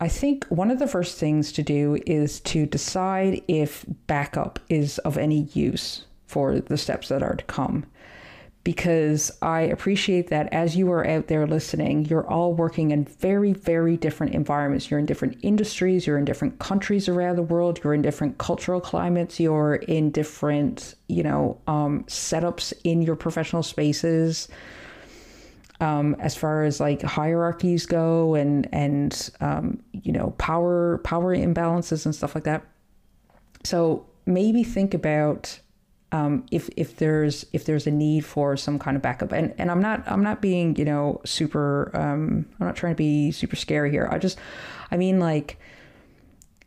I 0.00 0.08
think 0.08 0.44
one 0.46 0.72
of 0.72 0.80
the 0.80 0.88
first 0.88 1.18
things 1.18 1.52
to 1.52 1.62
do 1.62 1.98
is 2.04 2.40
to 2.40 2.66
decide 2.66 3.42
if 3.46 3.84
backup 4.08 4.58
is 4.68 4.98
of 4.98 5.16
any 5.16 5.42
use 5.52 6.04
for 6.26 6.58
the 6.58 6.76
steps 6.76 7.08
that 7.08 7.22
are 7.22 7.36
to 7.36 7.44
come 7.44 7.86
because 8.64 9.30
I 9.42 9.60
appreciate 9.60 10.28
that 10.28 10.50
as 10.50 10.74
you 10.74 10.90
are 10.90 11.06
out 11.06 11.26
there 11.28 11.46
listening, 11.46 12.06
you're 12.06 12.26
all 12.26 12.54
working 12.54 12.92
in 12.92 13.04
very, 13.04 13.52
very 13.52 13.98
different 13.98 14.34
environments. 14.34 14.90
You're 14.90 14.98
in 14.98 15.04
different 15.04 15.36
industries, 15.42 16.06
you're 16.06 16.16
in 16.16 16.24
different 16.24 16.58
countries 16.58 17.06
around 17.06 17.36
the 17.36 17.42
world, 17.42 17.80
you're 17.84 17.92
in 17.92 18.00
different 18.00 18.38
cultural 18.38 18.80
climates, 18.80 19.38
you're 19.38 19.74
in 19.74 20.10
different, 20.10 20.94
you 21.08 21.22
know, 21.22 21.60
um, 21.66 22.04
setups 22.04 22.72
in 22.84 23.02
your 23.02 23.16
professional 23.16 23.62
spaces. 23.62 24.48
Um, 25.80 26.16
as 26.18 26.34
far 26.34 26.62
as 26.62 26.80
like 26.80 27.02
hierarchies 27.02 27.84
go 27.84 28.36
and 28.36 28.68
and 28.72 29.30
um, 29.40 29.82
you 29.92 30.12
know 30.12 30.30
power 30.38 30.98
power 30.98 31.36
imbalances 31.36 32.06
and 32.06 32.14
stuff 32.14 32.34
like 32.34 32.44
that. 32.44 32.62
So 33.64 34.06
maybe 34.24 34.62
think 34.62 34.94
about 34.94 35.58
um, 36.14 36.46
if 36.52 36.70
if 36.76 36.96
there's 36.96 37.44
if 37.52 37.64
there's 37.64 37.88
a 37.88 37.90
need 37.90 38.24
for 38.24 38.56
some 38.56 38.78
kind 38.78 38.96
of 38.96 39.02
backup. 39.02 39.32
And 39.32 39.52
and 39.58 39.68
I'm 39.68 39.82
not 39.82 40.04
I'm 40.06 40.22
not 40.22 40.40
being 40.40 40.76
you 40.76 40.84
know 40.84 41.20
super 41.24 41.90
um, 41.92 42.46
I'm 42.60 42.66
not 42.68 42.76
trying 42.76 42.92
to 42.92 42.96
be 42.96 43.32
super 43.32 43.56
scary 43.56 43.90
here. 43.90 44.08
I 44.10 44.18
just 44.18 44.38
I 44.92 44.96
mean 44.96 45.18
like 45.18 45.58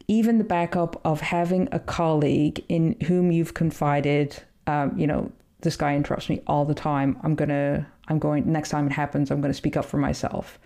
even 0.09 0.37
the 0.37 0.43
backup 0.43 0.99
of 1.05 1.21
having 1.21 1.69
a 1.71 1.79
colleague 1.79 2.63
in 2.67 2.97
whom 3.07 3.31
you've 3.31 3.53
confided. 3.53 4.35
Um, 4.67 4.93
you 4.99 5.07
know 5.07 5.31
this 5.61 5.77
guy 5.77 5.95
interrupts 5.95 6.27
me 6.27 6.41
all 6.45 6.65
the 6.65 6.75
time. 6.75 7.17
I'm 7.23 7.33
gonna 7.33 7.87
I'm 8.09 8.19
going 8.19 8.51
next 8.51 8.69
time 8.69 8.85
it 8.85 8.91
happens. 8.91 9.31
I'm 9.31 9.39
gonna 9.39 9.53
speak 9.53 9.77
up 9.77 9.85
for 9.85 9.97
myself. 9.97 10.59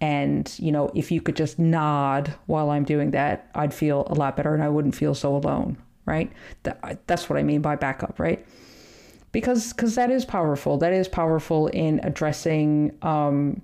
And, 0.00 0.52
you 0.60 0.70
know, 0.70 0.92
if 0.94 1.10
you 1.10 1.20
could 1.20 1.34
just 1.34 1.58
nod 1.58 2.32
while 2.46 2.70
I'm 2.70 2.84
doing 2.84 3.10
that, 3.12 3.50
I'd 3.56 3.74
feel 3.74 4.06
a 4.06 4.14
lot 4.14 4.36
better 4.36 4.54
and 4.54 4.62
I 4.62 4.68
wouldn't 4.68 4.94
feel 4.94 5.12
so 5.12 5.34
alone 5.34 5.76
right? 6.08 6.32
That, 6.62 7.06
that's 7.06 7.28
what 7.28 7.38
I 7.38 7.42
mean 7.42 7.60
by 7.60 7.76
backup, 7.76 8.18
right? 8.18 8.44
Because 9.30 9.72
because 9.72 9.94
that 9.94 10.10
is 10.10 10.24
powerful. 10.24 10.78
That 10.78 10.92
is 10.92 11.06
powerful 11.06 11.66
in 11.68 12.00
addressing, 12.02 12.96
um, 13.02 13.60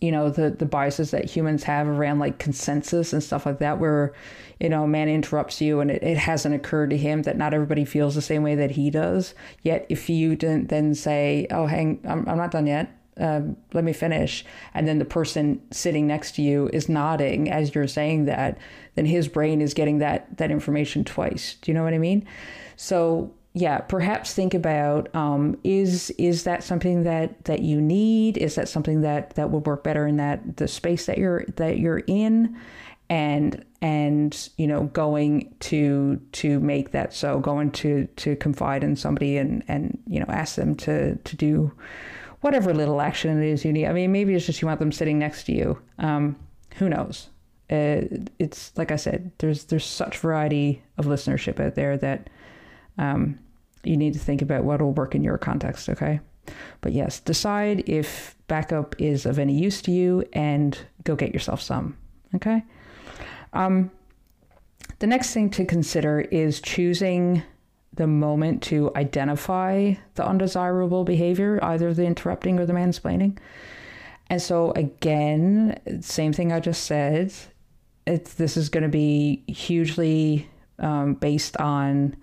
you 0.00 0.12
know, 0.12 0.28
the 0.28 0.50
the 0.50 0.66
biases 0.66 1.10
that 1.12 1.24
humans 1.24 1.64
have 1.64 1.88
around 1.88 2.18
like 2.18 2.38
consensus 2.38 3.12
and 3.12 3.22
stuff 3.22 3.46
like 3.46 3.58
that, 3.58 3.78
where 3.78 4.12
you 4.60 4.68
know, 4.68 4.84
a 4.84 4.88
man 4.88 5.08
interrupts 5.08 5.62
you 5.62 5.80
and 5.80 5.90
it, 5.90 6.02
it 6.02 6.18
hasn't 6.18 6.54
occurred 6.54 6.90
to 6.90 6.96
him 6.96 7.22
that 7.22 7.38
not 7.38 7.54
everybody 7.54 7.86
feels 7.86 8.14
the 8.14 8.22
same 8.22 8.42
way 8.42 8.54
that 8.54 8.72
he 8.72 8.90
does. 8.90 9.34
Yet, 9.62 9.86
if 9.88 10.10
you 10.10 10.36
didn't 10.36 10.68
then 10.68 10.94
say, 10.94 11.46
"Oh, 11.50 11.66
hang, 11.66 12.00
I'm, 12.04 12.28
I'm 12.28 12.36
not 12.36 12.50
done 12.50 12.66
yet," 12.66 12.94
um, 13.16 13.56
let 13.72 13.84
me 13.84 13.92
finish. 13.92 14.44
And 14.74 14.88
then 14.88 14.98
the 14.98 15.04
person 15.04 15.60
sitting 15.70 16.06
next 16.06 16.34
to 16.36 16.42
you 16.42 16.70
is 16.72 16.88
nodding 16.88 17.50
as 17.50 17.74
you're 17.74 17.86
saying 17.86 18.24
that, 18.26 18.58
then 18.94 19.06
his 19.06 19.28
brain 19.28 19.60
is 19.60 19.74
getting 19.74 19.98
that 19.98 20.36
that 20.38 20.50
information 20.50 21.04
twice. 21.04 21.56
Do 21.60 21.70
you 21.70 21.74
know 21.74 21.84
what 21.84 21.94
I 21.94 21.98
mean? 21.98 22.26
So 22.76 23.32
yeah, 23.52 23.78
perhaps 23.78 24.32
think 24.32 24.54
about 24.54 25.14
um, 25.14 25.58
is 25.64 26.10
is 26.10 26.44
that 26.44 26.62
something 26.62 27.02
that 27.02 27.44
that 27.44 27.60
you 27.60 27.80
need? 27.80 28.36
Is 28.38 28.54
that 28.54 28.68
something 28.68 29.00
that 29.02 29.34
that 29.34 29.50
would 29.50 29.66
work 29.66 29.84
better 29.84 30.06
in 30.06 30.16
that 30.16 30.56
the 30.56 30.68
space 30.68 31.06
that 31.06 31.18
you're 31.18 31.44
that 31.56 31.78
you're 31.78 32.02
in? 32.06 32.56
and 33.10 33.64
and 33.82 34.50
you 34.56 34.68
know 34.68 34.84
going 34.84 35.52
to 35.58 36.20
to 36.30 36.60
make 36.60 36.92
that 36.92 37.12
so 37.12 37.40
going 37.40 37.70
to 37.72 38.06
to 38.14 38.36
confide 38.36 38.84
in 38.84 38.94
somebody 38.94 39.36
and 39.36 39.64
and 39.66 39.98
you 40.06 40.20
know 40.20 40.26
ask 40.28 40.54
them 40.54 40.76
to 40.76 41.16
to 41.16 41.36
do 41.36 41.72
whatever 42.40 42.72
little 42.72 43.00
action 43.00 43.42
it 43.42 43.46
is 43.46 43.64
you 43.64 43.72
need. 43.72 43.86
I 43.86 43.92
mean, 43.92 44.12
maybe 44.12 44.34
it's 44.34 44.46
just 44.46 44.62
you 44.62 44.68
want 44.68 44.80
them 44.80 44.92
sitting 44.92 45.18
next 45.18 45.44
to 45.44 45.52
you. 45.52 45.78
Um, 45.98 46.36
who 46.76 46.88
knows? 46.88 47.28
Uh, 47.70 48.02
it's 48.38 48.72
like 48.76 48.90
I 48.90 48.96
said, 48.96 49.30
there's 49.38 49.64
there's 49.64 49.84
such 49.84 50.18
variety 50.18 50.82
of 50.98 51.06
listenership 51.06 51.60
out 51.60 51.76
there 51.76 51.96
that 51.98 52.28
um, 52.98 53.38
you 53.84 53.96
need 53.96 54.14
to 54.14 54.18
think 54.18 54.42
about 54.42 54.64
what 54.64 54.82
will 54.82 54.92
work 54.92 55.14
in 55.14 55.22
your 55.22 55.38
context. 55.38 55.88
Okay, 55.88 56.20
but 56.80 56.92
yes, 56.92 57.20
decide 57.20 57.88
if 57.88 58.36
backup 58.48 58.96
is 59.00 59.24
of 59.24 59.38
any 59.38 59.54
use 59.54 59.80
to 59.82 59.92
you 59.92 60.24
and 60.32 60.78
go 61.04 61.14
get 61.14 61.32
yourself 61.32 61.60
some. 61.60 61.96
Okay. 62.34 62.64
Um, 63.52 63.90
the 64.98 65.06
next 65.06 65.32
thing 65.32 65.50
to 65.50 65.64
consider 65.64 66.20
is 66.20 66.60
choosing 66.60 67.42
the 68.00 68.06
moment 68.06 68.62
to 68.62 68.90
identify 68.96 69.92
the 70.14 70.26
undesirable 70.26 71.04
behavior, 71.04 71.62
either 71.62 71.92
the 71.92 72.06
interrupting 72.06 72.58
or 72.58 72.64
the 72.64 72.72
mansplaining. 72.72 73.36
And 74.30 74.40
so, 74.40 74.72
again, 74.72 75.78
same 76.00 76.32
thing 76.32 76.50
I 76.50 76.60
just 76.60 76.84
said. 76.84 77.30
It's, 78.06 78.32
this 78.34 78.56
is 78.56 78.70
going 78.70 78.84
to 78.84 78.88
be 78.88 79.44
hugely 79.48 80.48
um, 80.78 81.12
based 81.12 81.58
on 81.58 82.16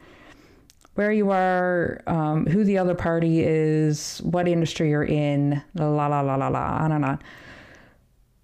where 0.96 1.12
you 1.12 1.30
are, 1.30 2.02
um, 2.08 2.48
who 2.48 2.64
the 2.64 2.80
other 2.80 2.96
party 2.96 3.44
is, 3.44 4.18
what 4.24 4.48
industry 4.48 4.90
you're 4.90 5.04
in, 5.04 5.62
la 5.76 6.08
la 6.08 6.22
la 6.22 6.36
la 6.36 6.48
la, 6.48 6.78
on 6.78 6.92
and 6.92 7.06
on. 7.06 7.20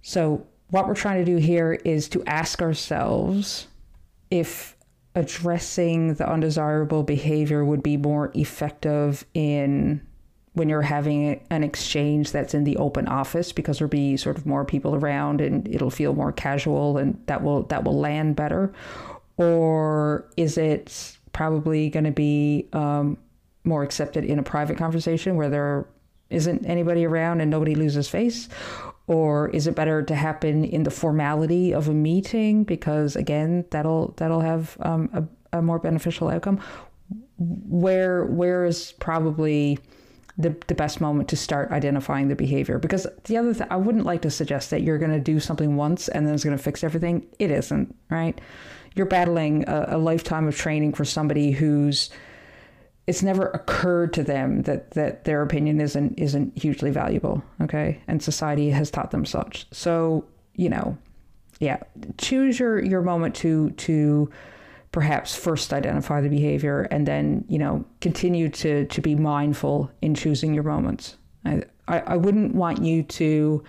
So, 0.03 0.45
what 0.69 0.87
we're 0.87 0.93
trying 0.93 1.25
to 1.25 1.31
do 1.31 1.37
here 1.37 1.73
is 1.83 2.07
to 2.09 2.23
ask 2.25 2.61
ourselves 2.61 3.67
if 4.29 4.72
addressing 5.15 6.15
the 6.15 6.27
undesirable 6.29 7.03
behavior 7.03 7.63
would 7.63 7.83
be 7.83 7.97
more 7.97 8.31
effective 8.33 9.25
in 9.33 10.01
when 10.53 10.69
you're 10.69 10.81
having 10.81 11.43
an 11.49 11.63
exchange 11.63 12.31
that's 12.31 12.53
in 12.53 12.63
the 12.63 12.77
open 12.77 13.07
office 13.07 13.51
because 13.51 13.79
there'll 13.79 13.89
be 13.89 14.15
sort 14.17 14.37
of 14.37 14.45
more 14.45 14.63
people 14.63 14.95
around 14.95 15.41
and 15.41 15.67
it'll 15.67 15.89
feel 15.89 16.13
more 16.13 16.31
casual 16.31 16.97
and 16.97 17.19
that 17.25 17.43
will 17.43 17.63
that 17.63 17.83
will 17.83 17.97
land 17.99 18.35
better? 18.35 18.71
Or 19.37 20.29
is 20.37 20.57
it 20.57 21.17
probably 21.31 21.89
going 21.89 22.05
to 22.05 22.11
be 22.11 22.69
um, 22.73 23.17
more 23.63 23.83
accepted 23.83 24.23
in 24.23 24.37
a 24.37 24.43
private 24.43 24.77
conversation 24.77 25.35
where 25.35 25.49
there 25.49 25.87
isn't 26.29 26.65
anybody 26.65 27.05
around 27.05 27.41
and 27.41 27.49
nobody 27.49 27.75
loses 27.75 28.07
face 28.07 28.47
or 29.07 29.49
is 29.49 29.67
it 29.67 29.75
better 29.75 30.01
to 30.01 30.15
happen 30.15 30.63
in 30.63 30.83
the 30.83 30.91
formality 30.91 31.73
of 31.73 31.87
a 31.87 31.93
meeting? 31.93 32.63
Because 32.63 33.15
again 33.15 33.65
that'll 33.71 34.13
that'll 34.17 34.41
have 34.41 34.77
um, 34.81 35.09
a, 35.13 35.57
a 35.57 35.61
more 35.61 35.79
beneficial 35.79 36.29
outcome. 36.29 36.59
Where 37.37 38.25
where 38.25 38.65
is 38.65 38.93
probably 38.93 39.79
the, 40.37 40.55
the 40.67 40.73
best 40.73 40.99
moment 41.01 41.29
to 41.29 41.37
start 41.37 41.71
identifying 41.71 42.29
the 42.29 42.35
behavior? 42.35 42.79
Because 42.79 43.05
the 43.25 43.37
other 43.37 43.53
thing 43.53 43.67
i 43.69 43.75
wouldn't 43.75 44.05
like 44.05 44.21
to 44.21 44.31
suggest 44.31 44.69
that 44.69 44.81
you're 44.81 44.97
going 44.97 45.11
to 45.11 45.19
do 45.19 45.39
something 45.39 45.75
once 45.75 46.07
and 46.07 46.25
then 46.25 46.33
it's 46.33 46.43
going 46.43 46.57
to 46.57 46.63
fix 46.63 46.83
everything. 46.83 47.25
It 47.39 47.51
isn't 47.51 47.95
right? 48.09 48.39
You're 48.95 49.05
battling 49.07 49.67
a, 49.67 49.85
a 49.89 49.97
lifetime 49.97 50.47
of 50.47 50.55
training 50.55 50.93
for 50.93 51.03
somebody 51.03 51.51
who's 51.51 52.09
it's 53.05 53.21
never 53.21 53.49
occurred 53.49 54.13
to 54.13 54.23
them 54.23 54.61
that 54.63 54.91
that 54.91 55.25
their 55.25 55.41
opinion 55.41 55.81
isn't 55.81 56.17
isn't 56.17 56.57
hugely 56.57 56.91
valuable 56.91 57.43
okay? 57.61 58.01
And 58.07 58.21
society 58.21 58.69
has 58.69 58.89
taught 58.91 59.11
them 59.11 59.25
such. 59.25 59.67
So 59.71 60.25
you 60.55 60.69
know 60.69 60.97
yeah 61.59 61.81
choose 62.17 62.59
your 62.59 62.83
your 62.83 63.01
moment 63.01 63.35
to 63.35 63.71
to 63.71 64.29
perhaps 64.91 65.35
first 65.35 65.73
identify 65.73 66.21
the 66.21 66.29
behavior 66.29 66.81
and 66.91 67.07
then 67.07 67.43
you 67.47 67.57
know 67.57 67.83
continue 68.01 68.49
to 68.49 68.85
to 68.85 69.01
be 69.01 69.15
mindful 69.15 69.91
in 70.01 70.15
choosing 70.15 70.53
your 70.53 70.63
moments. 70.63 71.17
I 71.45 71.63
i, 71.87 71.99
I 71.99 72.17
wouldn't 72.17 72.55
want 72.55 72.83
you 72.83 73.03
to 73.03 73.63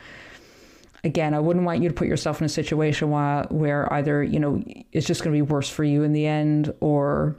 again, 1.05 1.35
I 1.35 1.38
wouldn't 1.38 1.66
want 1.66 1.83
you 1.83 1.88
to 1.88 1.94
put 1.94 2.09
yourself 2.09 2.40
in 2.40 2.47
a 2.47 2.49
situation 2.49 3.11
where, 3.11 3.47
where 3.51 3.92
either, 3.92 4.23
you 4.23 4.40
know, 4.40 4.64
it's 4.90 5.07
just 5.07 5.23
going 5.23 5.37
to 5.37 5.37
be 5.37 5.42
worse 5.42 5.68
for 5.68 5.85
you 5.85 6.03
in 6.03 6.12
the 6.12 6.27
end 6.27 6.73
or 6.81 7.37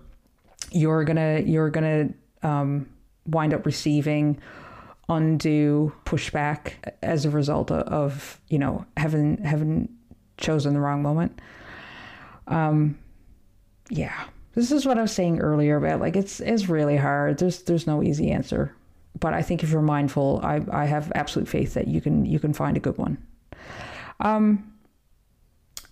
you're 0.71 1.03
gonna 1.03 1.39
you're 1.39 1.69
gonna 1.69 2.09
um, 2.43 2.89
wind 3.27 3.53
up 3.53 3.65
receiving 3.65 4.39
undue 5.07 5.93
pushback 6.05 6.73
as 7.03 7.25
a 7.25 7.29
result 7.29 7.69
of, 7.71 8.39
you 8.49 8.57
know 8.57 8.85
having 8.97 9.37
having 9.43 9.89
chosen 10.37 10.73
the 10.73 10.79
wrong 10.79 11.01
moment. 11.01 11.39
Um, 12.47 12.97
yeah, 13.89 14.25
this 14.53 14.71
is 14.71 14.85
what 14.85 14.97
I 14.97 15.01
was 15.01 15.11
saying 15.11 15.39
earlier 15.39 15.77
about 15.77 15.99
like 15.99 16.15
it's 16.15 16.39
it's 16.39 16.69
really 16.69 16.97
hard. 16.97 17.37
There's 17.37 17.63
there's 17.63 17.87
no 17.87 18.03
easy 18.03 18.31
answer, 18.31 18.73
but 19.19 19.33
I 19.33 19.41
think 19.41 19.63
if 19.63 19.71
you're 19.71 19.81
mindful, 19.81 20.39
I 20.43 20.61
I 20.71 20.85
have 20.85 21.11
absolute 21.15 21.47
faith 21.47 21.73
that 21.75 21.87
you 21.87 22.01
can 22.01 22.25
you 22.25 22.39
can 22.39 22.53
find 22.53 22.77
a 22.77 22.79
good 22.79 22.97
one. 22.97 23.17
Um, 24.19 24.74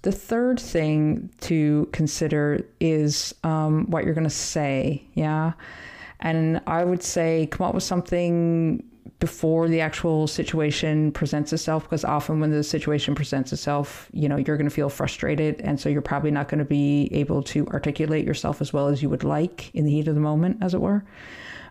the 0.04 0.12
third 0.12 0.60
thing 0.60 1.30
to 1.42 1.90
consider 1.92 2.66
is 2.80 3.34
um, 3.44 3.90
what 3.90 4.04
you're 4.04 4.14
going 4.14 4.26
to 4.26 4.30
say. 4.30 5.04
Yeah. 5.14 5.54
And 6.20 6.62
I 6.68 6.84
would 6.84 7.02
say 7.02 7.48
come 7.52 7.68
up 7.68 7.74
with 7.74 7.84
something 7.84 8.84
before 9.20 9.70
the 9.70 9.80
actual 9.80 10.28
situation 10.28 11.12
presents 11.14 11.54
itself 11.54 11.84
because 11.84 12.04
often 12.04 12.42
when 12.42 12.52
the 12.52 12.64
situation 12.64 13.16
presents 13.16 13.54
itself 13.54 14.10
you 14.12 14.28
know 14.28 14.36
you're 14.36 14.58
going 14.58 14.68
to 14.68 14.74
feel 14.74 14.90
frustrated 14.90 15.62
and 15.62 15.80
so 15.80 15.88
you're 15.88 16.02
probably 16.02 16.32
not 16.32 16.50
going 16.50 16.60
to 16.60 16.66
be 16.66 17.08
able 17.14 17.42
to 17.42 17.66
articulate 17.68 18.26
yourself 18.26 18.60
as 18.60 18.74
well 18.74 18.88
as 18.90 19.02
you 19.02 19.10
would 19.10 19.24
like 19.24 19.74
in 19.74 19.86
the 19.86 19.92
heat 19.92 20.10
of 20.10 20.16
the 20.16 20.22
moment 20.22 20.58
as 20.62 20.74
it 20.74 20.82
were 20.82 21.06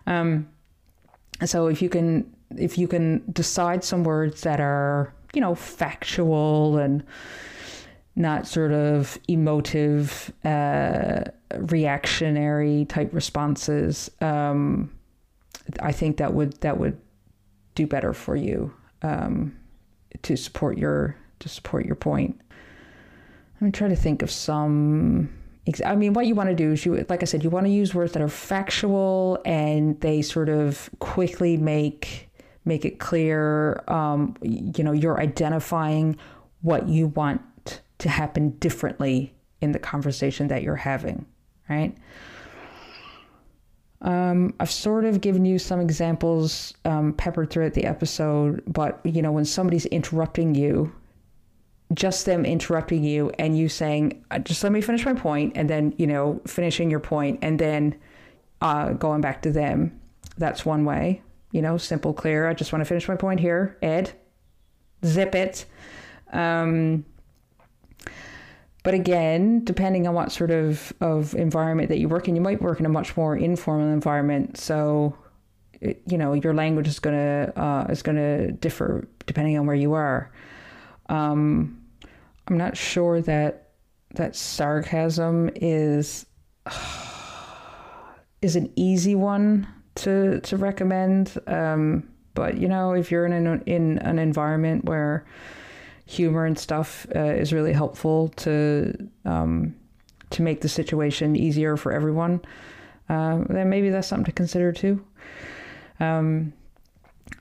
um, 0.07 0.47
so 1.45 1.67
if 1.67 1.79
you 1.79 1.89
can 1.89 2.25
if 2.57 2.77
you 2.77 2.87
can 2.87 3.23
decide 3.31 3.83
some 3.83 4.03
words 4.03 4.41
that 4.41 4.59
are 4.59 5.13
you 5.35 5.41
know 5.41 5.53
factual 5.53 6.77
and 6.77 7.03
not 8.15 8.47
sort 8.47 8.71
of 8.71 9.17
emotive, 9.27 10.31
uh, 10.45 11.23
reactionary 11.55 12.85
type 12.85 13.13
responses. 13.13 14.11
Um, 14.21 14.91
I 15.81 15.91
think 15.91 16.17
that 16.17 16.33
would 16.33 16.53
that 16.61 16.77
would 16.77 16.97
do 17.75 17.87
better 17.87 18.13
for 18.13 18.35
you 18.35 18.73
um, 19.01 19.57
to 20.21 20.35
support 20.35 20.77
your 20.77 21.15
to 21.39 21.49
support 21.49 21.85
your 21.85 21.95
point. 21.95 22.39
I'm 23.61 23.71
trying 23.71 23.91
to 23.91 23.95
think 23.95 24.21
of 24.21 24.29
some. 24.29 25.29
I 25.85 25.95
mean, 25.95 26.11
what 26.11 26.25
you 26.25 26.35
want 26.35 26.49
to 26.49 26.55
do 26.55 26.73
is 26.73 26.85
you, 26.85 27.05
like 27.07 27.21
I 27.21 27.25
said, 27.25 27.41
you 27.41 27.49
want 27.49 27.65
to 27.65 27.71
use 27.71 27.95
words 27.95 28.11
that 28.13 28.21
are 28.21 28.27
factual 28.27 29.41
and 29.45 29.99
they 30.01 30.21
sort 30.21 30.49
of 30.49 30.89
quickly 30.99 31.55
make 31.55 32.29
make 32.65 32.85
it 32.85 32.99
clear. 32.99 33.81
Um, 33.87 34.35
you 34.41 34.83
know, 34.83 34.91
you're 34.91 35.19
identifying 35.19 36.17
what 36.61 36.89
you 36.89 37.07
want 37.07 37.41
to 37.99 38.09
happen 38.09 38.51
differently 38.59 39.33
in 39.61 39.71
the 39.71 39.79
conversation 39.79 40.47
that 40.47 40.63
you're 40.63 40.75
having, 40.75 41.25
right? 41.69 41.95
Um, 44.01 44.53
I've 44.59 44.71
sort 44.71 45.05
of 45.05 45.21
given 45.21 45.45
you 45.45 45.57
some 45.57 45.79
examples 45.79 46.73
um, 46.83 47.13
peppered 47.13 47.49
throughout 47.49 47.73
the 47.73 47.85
episode, 47.85 48.61
but 48.67 48.99
you 49.05 49.21
know, 49.21 49.31
when 49.31 49.45
somebody's 49.45 49.85
interrupting 49.85 50.55
you, 50.55 50.93
just 51.93 52.25
them 52.25 52.45
interrupting 52.45 53.03
you 53.03 53.31
and 53.39 53.57
you 53.57 53.69
saying, 53.69 54.25
uh, 54.31 54.39
just 54.39 54.63
let 54.63 54.73
me 54.73 54.81
finish 54.81 55.05
my 55.05 55.13
point, 55.13 55.53
and 55.55 55.69
then, 55.69 55.93
you 55.97 56.07
know, 56.07 56.41
finishing 56.45 56.89
your 56.89 56.99
point 56.99 57.39
and 57.41 57.59
then 57.59 57.95
uh, 58.61 58.93
going 58.93 59.21
back 59.21 59.41
to 59.43 59.51
them. 59.51 59.99
That's 60.37 60.65
one 60.65 60.83
way, 60.83 61.21
you 61.51 61.61
know, 61.61 61.77
simple, 61.77 62.13
clear. 62.13 62.47
I 62.47 62.53
just 62.53 62.73
want 62.73 62.81
to 62.81 62.85
finish 62.85 63.07
my 63.07 63.15
point 63.15 63.39
here. 63.39 63.77
Ed, 63.81 64.11
zip 65.05 65.35
it. 65.35 65.65
Um, 66.31 67.05
but 68.83 68.93
again, 68.93 69.63
depending 69.63 70.07
on 70.07 70.13
what 70.13 70.31
sort 70.31 70.51
of, 70.51 70.91
of 70.99 71.33
environment 71.35 71.87
that 71.87 71.99
you 71.99 72.09
work 72.09 72.27
in, 72.27 72.35
you 72.35 72.41
might 72.41 72.61
work 72.61 72.81
in 72.81 72.85
a 72.85 72.89
much 72.89 73.15
more 73.15 73.35
informal 73.35 73.87
environment. 73.87 74.57
So, 74.57 75.17
you 75.81 76.17
know, 76.17 76.33
your 76.33 76.53
language 76.53 76.87
is 76.87 76.99
gonna 76.99 77.51
uh, 77.55 77.85
is 77.89 78.01
gonna 78.01 78.51
differ 78.51 79.07
depending 79.25 79.57
on 79.57 79.65
where 79.65 79.75
you 79.75 79.93
are. 79.93 80.31
Um, 81.07 81.81
I'm 82.47 82.57
not 82.57 82.75
sure 82.75 83.21
that 83.21 83.69
that 84.15 84.35
sarcasm 84.35 85.49
is 85.55 86.25
is 88.41 88.55
an 88.57 88.71
easy 88.75 89.15
one 89.15 89.67
to 89.95 90.41
to 90.41 90.57
recommend. 90.57 91.37
Um, 91.47 92.09
but 92.33 92.57
you 92.57 92.67
know, 92.67 92.93
if 92.93 93.11
you're 93.11 93.25
in 93.25 93.33
an 93.33 93.63
in 93.65 93.99
an 93.99 94.19
environment 94.19 94.85
where 94.85 95.25
humor 96.13 96.45
and 96.45 96.57
stuff 96.57 97.07
uh, 97.15 97.19
is 97.19 97.51
really 97.51 97.73
helpful 97.73 98.29
to 98.29 98.93
um, 99.25 99.75
to 100.29 100.41
make 100.41 100.61
the 100.61 100.69
situation 100.69 101.35
easier 101.35 101.77
for 101.77 101.91
everyone, 101.91 102.41
uh, 103.09 103.43
then 103.49 103.69
maybe 103.69 103.89
that's 103.89 104.07
something 104.07 104.25
to 104.25 104.31
consider 104.31 104.71
too. 104.71 105.03
Um, 105.99 106.53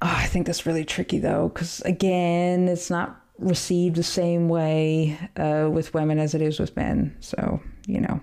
oh, 0.02 0.14
I 0.24 0.26
think 0.26 0.46
that's 0.46 0.66
really 0.66 0.84
tricky 0.84 1.18
though, 1.18 1.48
because 1.48 1.80
again, 1.82 2.68
it's 2.68 2.90
not 2.90 3.20
received 3.38 3.96
the 3.96 4.02
same 4.02 4.48
way 4.48 5.18
uh, 5.36 5.68
with 5.72 5.94
women 5.94 6.18
as 6.18 6.34
it 6.34 6.42
is 6.42 6.60
with 6.60 6.76
men. 6.76 7.16
So, 7.20 7.60
you 7.86 8.00
know, 8.00 8.20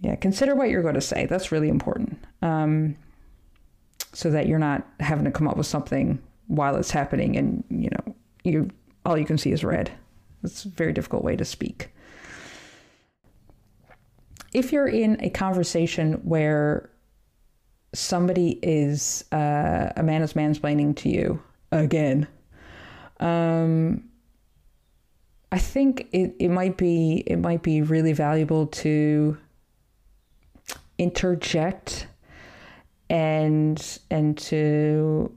yeah, 0.00 0.16
consider 0.16 0.54
what 0.54 0.68
you're 0.68 0.82
going 0.82 0.94
to 0.94 1.00
say. 1.00 1.26
That's 1.26 1.52
really 1.52 1.68
important. 1.68 2.22
Um, 2.42 2.96
so 4.12 4.30
that 4.30 4.46
you're 4.46 4.58
not 4.58 4.86
having 5.00 5.24
to 5.24 5.30
come 5.30 5.48
up 5.48 5.56
with 5.56 5.66
something 5.66 6.20
while 6.48 6.76
it's 6.76 6.90
happening 6.90 7.36
and, 7.36 7.64
you 7.70 7.88
know, 7.90 8.14
you 8.44 8.70
all 9.04 9.18
you 9.18 9.24
can 9.24 9.38
see 9.38 9.52
is 9.52 9.64
red. 9.64 9.90
It's 10.42 10.64
a 10.64 10.68
very 10.68 10.92
difficult 10.92 11.24
way 11.24 11.36
to 11.36 11.44
speak. 11.44 11.90
If 14.52 14.72
you're 14.72 14.88
in 14.88 15.16
a 15.20 15.30
conversation 15.30 16.14
where 16.24 16.90
somebody 17.94 18.58
is, 18.62 19.24
uh, 19.32 19.90
a 19.96 20.02
man 20.02 20.22
is 20.22 20.34
mansplaining 20.34 20.96
to 20.96 21.08
you 21.08 21.42
again, 21.70 22.26
um, 23.20 24.04
I 25.50 25.58
think 25.58 26.08
it, 26.12 26.34
it 26.38 26.48
might 26.48 26.76
be 26.76 27.22
it 27.26 27.36
might 27.36 27.62
be 27.62 27.82
really 27.82 28.12
valuable 28.12 28.66
to 28.68 29.36
interject 30.98 32.06
and 33.10 33.98
and 34.10 34.38
to 34.38 35.30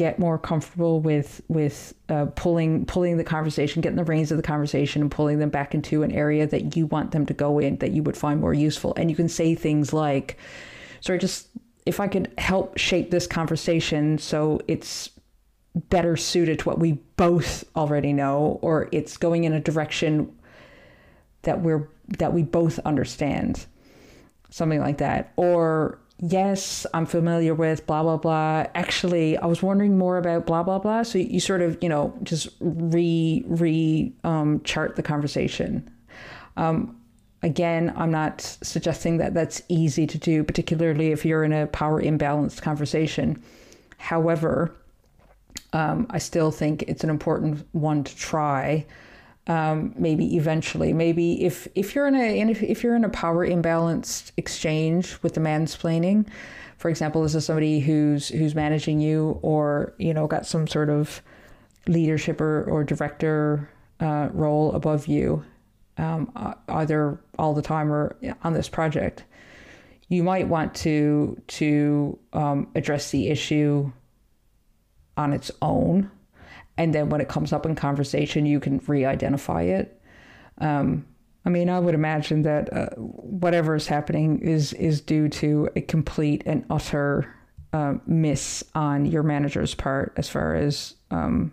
get 0.00 0.18
more 0.18 0.38
comfortable 0.38 0.98
with 0.98 1.42
with 1.48 1.92
uh, 2.08 2.24
pulling 2.34 2.86
pulling 2.86 3.18
the 3.18 3.24
conversation, 3.24 3.82
getting 3.82 3.98
the 3.98 4.04
reins 4.04 4.30
of 4.30 4.38
the 4.38 4.42
conversation, 4.42 5.02
and 5.02 5.10
pulling 5.10 5.38
them 5.38 5.50
back 5.50 5.74
into 5.74 6.02
an 6.02 6.10
area 6.10 6.46
that 6.46 6.74
you 6.74 6.86
want 6.86 7.10
them 7.10 7.26
to 7.26 7.34
go 7.34 7.58
in 7.58 7.76
that 7.76 7.90
you 7.90 8.02
would 8.02 8.16
find 8.16 8.40
more 8.40 8.54
useful. 8.54 8.94
And 8.96 9.10
you 9.10 9.16
can 9.16 9.28
say 9.28 9.54
things 9.54 9.92
like, 9.92 10.38
"Sorry, 11.02 11.18
just 11.18 11.48
if 11.84 12.00
I 12.00 12.08
could 12.08 12.32
help 12.38 12.78
shape 12.78 13.10
this 13.10 13.26
conversation 13.26 14.16
so 14.16 14.62
it's 14.66 15.10
better 15.74 16.16
suited 16.16 16.60
to 16.60 16.64
what 16.64 16.78
we 16.78 16.92
both 17.16 17.64
already 17.76 18.14
know 18.14 18.58
or 18.62 18.88
it's 18.92 19.18
going 19.18 19.44
in 19.44 19.52
a 19.52 19.60
direction 19.60 20.34
that 21.42 21.60
we're 21.60 21.88
that 22.18 22.32
we 22.32 22.42
both 22.42 22.78
understand 22.80 23.66
something 24.48 24.80
like 24.80 24.96
that 24.98 25.32
or 25.36 25.98
yes 26.22 26.86
i'm 26.92 27.06
familiar 27.06 27.54
with 27.54 27.86
blah 27.86 28.02
blah 28.02 28.16
blah. 28.16 28.66
Actually 28.74 29.36
i 29.38 29.46
was 29.46 29.62
wondering 29.62 29.98
more 29.98 30.18
about 30.18 30.46
blah 30.46 30.62
blah 30.62 30.78
blah. 30.78 31.02
So 31.02 31.18
you, 31.18 31.40
sort 31.40 31.62
of 31.62 31.78
you 31.82 31.88
know 31.88 32.14
just 32.22 32.48
re 32.60 33.42
re 33.46 34.12
um, 34.24 34.62
chart 34.62 34.96
the 34.96 35.02
conversation. 35.02 35.90
Um, 36.56 36.96
again 37.42 37.92
i'm 37.96 38.10
not 38.10 38.42
suggesting 38.42 39.16
that 39.16 39.32
that's 39.32 39.62
easy 39.68 40.06
to 40.06 40.18
do 40.18 40.44
particularly 40.44 41.10
if 41.10 41.24
you're 41.24 41.42
in 41.42 41.52
a 41.52 41.66
power 41.66 42.02
imbalanced 42.02 42.62
conversation. 42.62 43.42
However 43.96 44.74
um, 45.72 46.06
I 46.10 46.18
still 46.18 46.50
think 46.50 46.82
it's 46.88 47.04
an 47.04 47.10
important 47.10 47.66
one 47.72 48.04
to 48.04 48.16
try. 48.16 48.86
Um, 49.50 49.94
maybe 49.96 50.36
eventually, 50.36 50.92
maybe 50.92 51.44
if 51.44 51.66
if 51.74 51.96
you're 51.96 52.06
in 52.06 52.14
a 52.14 52.38
if 52.38 52.84
you're 52.84 52.94
in 52.94 53.02
a 53.02 53.08
power 53.08 53.44
imbalanced 53.44 54.30
exchange 54.36 55.18
with 55.24 55.34
the 55.34 55.40
mansplaining, 55.40 56.28
for 56.76 56.88
example, 56.88 57.24
this 57.24 57.34
is 57.34 57.46
somebody 57.46 57.80
who's 57.80 58.28
who's 58.28 58.54
managing 58.54 59.00
you, 59.00 59.40
or 59.42 59.92
you 59.98 60.14
know, 60.14 60.28
got 60.28 60.46
some 60.46 60.68
sort 60.68 60.88
of 60.88 61.20
leadership 61.88 62.40
or, 62.40 62.62
or 62.70 62.84
director 62.84 63.68
uh, 63.98 64.28
role 64.32 64.72
above 64.72 65.08
you, 65.08 65.44
um, 65.98 66.30
either 66.68 67.20
all 67.36 67.52
the 67.52 67.60
time 67.60 67.92
or 67.92 68.16
on 68.44 68.52
this 68.52 68.68
project. 68.68 69.24
You 70.06 70.22
might 70.22 70.46
want 70.46 70.76
to 70.76 71.42
to 71.58 72.16
um, 72.32 72.68
address 72.76 73.10
the 73.10 73.26
issue 73.26 73.90
on 75.16 75.32
its 75.32 75.50
own. 75.60 76.08
And 76.80 76.94
then 76.94 77.10
when 77.10 77.20
it 77.20 77.28
comes 77.28 77.52
up 77.52 77.66
in 77.66 77.74
conversation, 77.74 78.46
you 78.46 78.58
can 78.58 78.78
re 78.86 79.04
identify 79.04 79.64
it. 79.64 80.00
Um, 80.62 81.04
I 81.44 81.50
mean, 81.50 81.68
I 81.68 81.78
would 81.78 81.94
imagine 81.94 82.40
that 82.42 82.72
uh, 82.72 82.88
whatever 82.96 83.74
is 83.74 83.86
happening 83.86 84.38
is, 84.38 84.72
is 84.72 85.02
due 85.02 85.28
to 85.28 85.68
a 85.76 85.82
complete 85.82 86.42
and 86.46 86.64
utter 86.70 87.34
uh, 87.74 87.96
miss 88.06 88.64
on 88.74 89.04
your 89.04 89.22
manager's 89.22 89.74
part 89.74 90.14
as 90.16 90.30
far 90.30 90.54
as 90.54 90.94
um, 91.10 91.52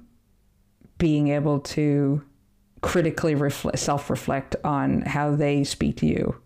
being 0.97 1.28
able 1.28 1.59
to 1.59 2.23
critically 2.80 3.36
reflect, 3.36 3.80
self-reflect 3.80 4.55
on 4.63 5.01
how 5.01 5.36
they 5.36 5.65
speak 5.65 5.97
to 5.97 6.05
you. 6.05 6.41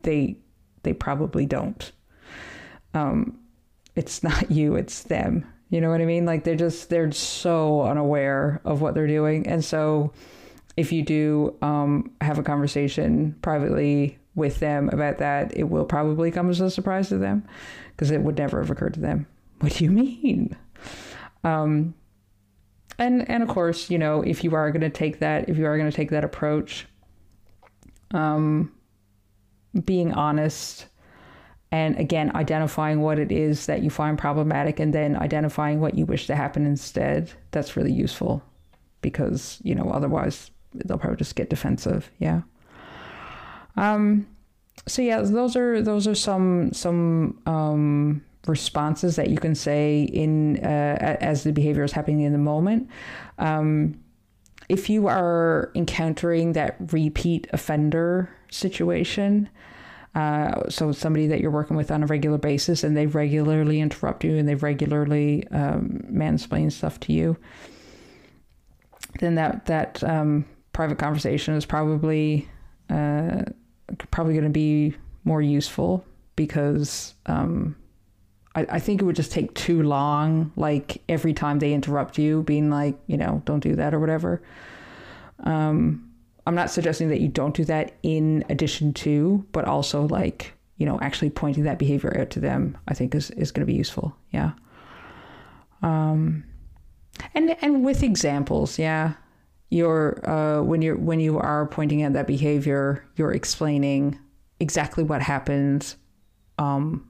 They 0.00 0.38
they 0.82 0.94
probably 0.94 1.44
don't. 1.44 1.92
Um, 2.94 3.38
it's 3.96 4.22
not 4.22 4.50
you; 4.50 4.76
it's 4.76 5.02
them. 5.02 5.44
You 5.70 5.80
know 5.80 5.90
what 5.90 6.00
I 6.00 6.06
mean? 6.06 6.24
Like 6.24 6.44
they're 6.44 6.56
just 6.56 6.88
they're 6.88 7.12
so 7.12 7.82
unaware 7.82 8.60
of 8.64 8.80
what 8.80 8.94
they're 8.94 9.06
doing, 9.06 9.46
and 9.46 9.64
so 9.64 10.12
if 10.76 10.92
you 10.92 11.02
do 11.02 11.56
um, 11.60 12.10
have 12.20 12.38
a 12.38 12.42
conversation 12.42 13.36
privately 13.42 14.18
with 14.34 14.60
them 14.60 14.88
about 14.90 15.18
that, 15.18 15.56
it 15.56 15.64
will 15.64 15.84
probably 15.84 16.30
come 16.30 16.48
as 16.48 16.60
a 16.60 16.70
surprise 16.70 17.08
to 17.08 17.18
them 17.18 17.46
because 17.90 18.10
it 18.10 18.20
would 18.20 18.38
never 18.38 18.60
have 18.60 18.70
occurred 18.70 18.94
to 18.94 19.00
them. 19.00 19.26
What 19.60 19.74
do 19.74 19.84
you 19.84 19.90
mean? 19.90 20.56
Um, 21.44 21.94
and 22.98 23.28
and 23.28 23.42
of 23.42 23.48
course, 23.48 23.90
you 23.90 23.98
know, 23.98 24.22
if 24.22 24.42
you 24.44 24.54
are 24.54 24.70
going 24.70 24.82
to 24.82 24.90
take 24.90 25.18
that, 25.18 25.48
if 25.48 25.58
you 25.58 25.66
are 25.66 25.76
going 25.76 25.90
to 25.90 25.96
take 25.96 26.10
that 26.10 26.24
approach, 26.24 26.86
um, 28.12 28.72
being 29.84 30.12
honest 30.12 30.86
and 31.70 31.98
again 31.98 32.34
identifying 32.34 33.00
what 33.00 33.18
it 33.18 33.30
is 33.30 33.66
that 33.66 33.82
you 33.82 33.90
find 33.90 34.18
problematic 34.18 34.80
and 34.80 34.94
then 34.94 35.16
identifying 35.16 35.80
what 35.80 35.94
you 35.94 36.06
wish 36.06 36.26
to 36.26 36.34
happen 36.34 36.64
instead 36.64 37.30
that's 37.50 37.76
really 37.76 37.92
useful 37.92 38.42
because 39.02 39.58
you 39.62 39.74
know 39.74 39.90
otherwise 39.90 40.50
they'll 40.74 40.98
probably 40.98 41.16
just 41.16 41.36
get 41.36 41.50
defensive. 41.50 42.10
Yeah. 42.18 42.42
Um 43.76 44.26
so 44.86 45.02
yeah 45.02 45.20
those 45.20 45.56
are 45.56 45.82
those 45.82 46.06
are 46.06 46.14
some 46.14 46.72
some 46.72 47.40
um 47.46 48.24
responses 48.46 49.16
that 49.16 49.28
you 49.28 49.36
can 49.36 49.54
say 49.54 50.02
in 50.04 50.58
uh, 50.64 51.16
as 51.20 51.42
the 51.42 51.52
behavior 51.52 51.84
is 51.84 51.92
happening 51.92 52.20
in 52.20 52.32
the 52.32 52.38
moment. 52.38 52.88
Um 53.38 54.00
if 54.68 54.90
you 54.90 55.06
are 55.06 55.72
encountering 55.74 56.52
that 56.52 56.76
repeat 56.92 57.46
offender 57.52 58.28
situation 58.50 59.48
Uh, 60.14 60.68
so 60.68 60.90
somebody 60.90 61.26
that 61.26 61.40
you're 61.40 61.50
working 61.50 61.76
with 61.76 61.90
on 61.90 62.02
a 62.02 62.06
regular 62.06 62.38
basis 62.38 62.82
and 62.82 62.96
they 62.96 63.06
regularly 63.06 63.80
interrupt 63.80 64.24
you 64.24 64.36
and 64.36 64.48
they 64.48 64.54
regularly 64.54 65.46
um, 65.48 66.02
mansplain 66.10 66.72
stuff 66.72 66.98
to 66.98 67.12
you, 67.12 67.36
then 69.20 69.34
that 69.36 69.66
that 69.66 70.02
um, 70.04 70.44
private 70.72 70.98
conversation 70.98 71.54
is 71.54 71.66
probably 71.66 72.48
uh, 72.90 73.42
probably 74.10 74.32
going 74.32 74.44
to 74.44 74.50
be 74.50 74.94
more 75.24 75.42
useful 75.42 76.04
because 76.36 77.14
um, 77.26 77.76
I, 78.54 78.80
think 78.80 79.00
it 79.00 79.04
would 79.04 79.16
just 79.16 79.32
take 79.32 79.54
too 79.54 79.82
long. 79.82 80.52
Like 80.56 81.02
every 81.08 81.32
time 81.32 81.58
they 81.58 81.72
interrupt 81.72 82.18
you, 82.18 82.42
being 82.42 82.70
like, 82.70 82.98
you 83.06 83.16
know, 83.16 83.42
don't 83.44 83.60
do 83.60 83.76
that 83.76 83.94
or 83.94 84.00
whatever. 84.00 84.42
Um, 85.44 86.07
I'm 86.48 86.54
not 86.54 86.70
suggesting 86.70 87.10
that 87.10 87.20
you 87.20 87.28
don't 87.28 87.54
do 87.54 87.66
that 87.66 87.98
in 88.02 88.42
addition 88.48 88.94
to, 88.94 89.46
but 89.52 89.66
also 89.66 90.08
like, 90.08 90.54
you 90.78 90.86
know, 90.86 90.98
actually 91.02 91.28
pointing 91.28 91.64
that 91.64 91.78
behavior 91.78 92.18
out 92.18 92.30
to 92.30 92.40
them, 92.40 92.78
I 92.88 92.94
think 92.94 93.14
is, 93.14 93.30
is 93.32 93.52
going 93.52 93.66
to 93.66 93.70
be 93.70 93.76
useful. 93.76 94.16
Yeah. 94.32 94.52
Um, 95.82 96.44
and, 97.34 97.54
and 97.60 97.84
with 97.84 98.02
examples, 98.02 98.78
yeah, 98.78 99.12
you're, 99.68 100.26
uh, 100.26 100.62
when 100.62 100.80
you're, 100.80 100.96
when 100.96 101.20
you 101.20 101.38
are 101.38 101.66
pointing 101.66 102.02
out 102.02 102.14
that 102.14 102.26
behavior, 102.26 103.06
you're 103.16 103.34
explaining 103.34 104.18
exactly 104.58 105.04
what 105.04 105.20
happens, 105.20 105.96
um, 106.56 107.06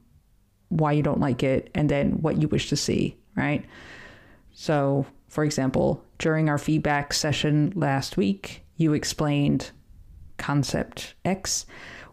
why 0.69 0.91
you 0.91 1.05
don't 1.05 1.21
like 1.21 1.45
it, 1.45 1.71
and 1.77 1.89
then 1.89 2.23
what 2.23 2.43
you 2.43 2.49
wish 2.49 2.71
to 2.71 2.77
see, 2.77 3.17
right? 3.37 3.65
So, 4.51 5.07
for 5.29 5.45
example, 5.45 6.05
during 6.19 6.49
our 6.49 6.59
feedback 6.59 7.13
session 7.13 7.73
last 7.77 8.17
week, 8.17 8.65
you 8.79 8.95
explained 8.95 9.71
concept 10.39 11.15
X, 11.25 11.67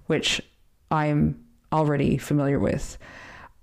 which 0.07 0.41
I'm 0.91 1.41
already 1.71 2.17
familiar 2.17 2.59
with. 2.59 2.97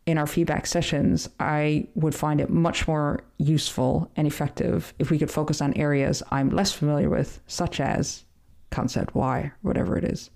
In 0.06 0.18
our 0.18 0.26
feedback 0.26 0.66
sessions, 0.66 1.28
I 1.38 1.88
would 1.94 2.14
find 2.14 2.40
it 2.40 2.50
much 2.50 2.88
more 2.88 3.20
useful 3.38 4.10
and 4.16 4.26
effective 4.26 4.94
if 4.98 5.10
we 5.10 5.18
could 5.18 5.30
focus 5.30 5.60
on 5.60 5.74
areas 5.74 6.22
I'm 6.30 6.50
less 6.50 6.72
familiar 6.72 7.10
with, 7.10 7.40
such 7.46 7.78
as 7.78 8.24
concept 8.70 9.14
Y, 9.14 9.52
whatever 9.62 9.96
it 9.98 10.04
is. 10.04 10.30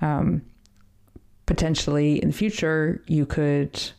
Um, 0.00 0.42
potentially 1.46 2.22
in 2.22 2.28
the 2.28 2.34
future, 2.34 3.02
you 3.06 3.26
could 3.26 3.90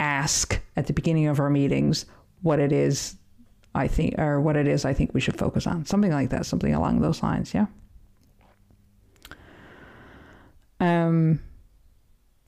ask 0.00 0.60
at 0.76 0.86
the 0.86 0.92
beginning 0.92 1.26
of 1.26 1.38
our 1.38 1.50
meetings 1.50 2.06
what 2.42 2.58
it 2.58 2.72
is 2.72 3.16
I 3.74 3.88
think, 3.88 4.18
or 4.18 4.40
what 4.40 4.56
it 4.56 4.68
is 4.68 4.84
I 4.84 4.92
think 4.92 5.14
we 5.14 5.20
should 5.20 5.38
focus 5.38 5.66
on. 5.66 5.86
Something 5.86 6.12
like 6.12 6.30
that, 6.30 6.46
something 6.46 6.74
along 6.74 7.00
those 7.00 7.22
lines, 7.22 7.54
yeah. 7.54 7.66
Um, 10.78 11.40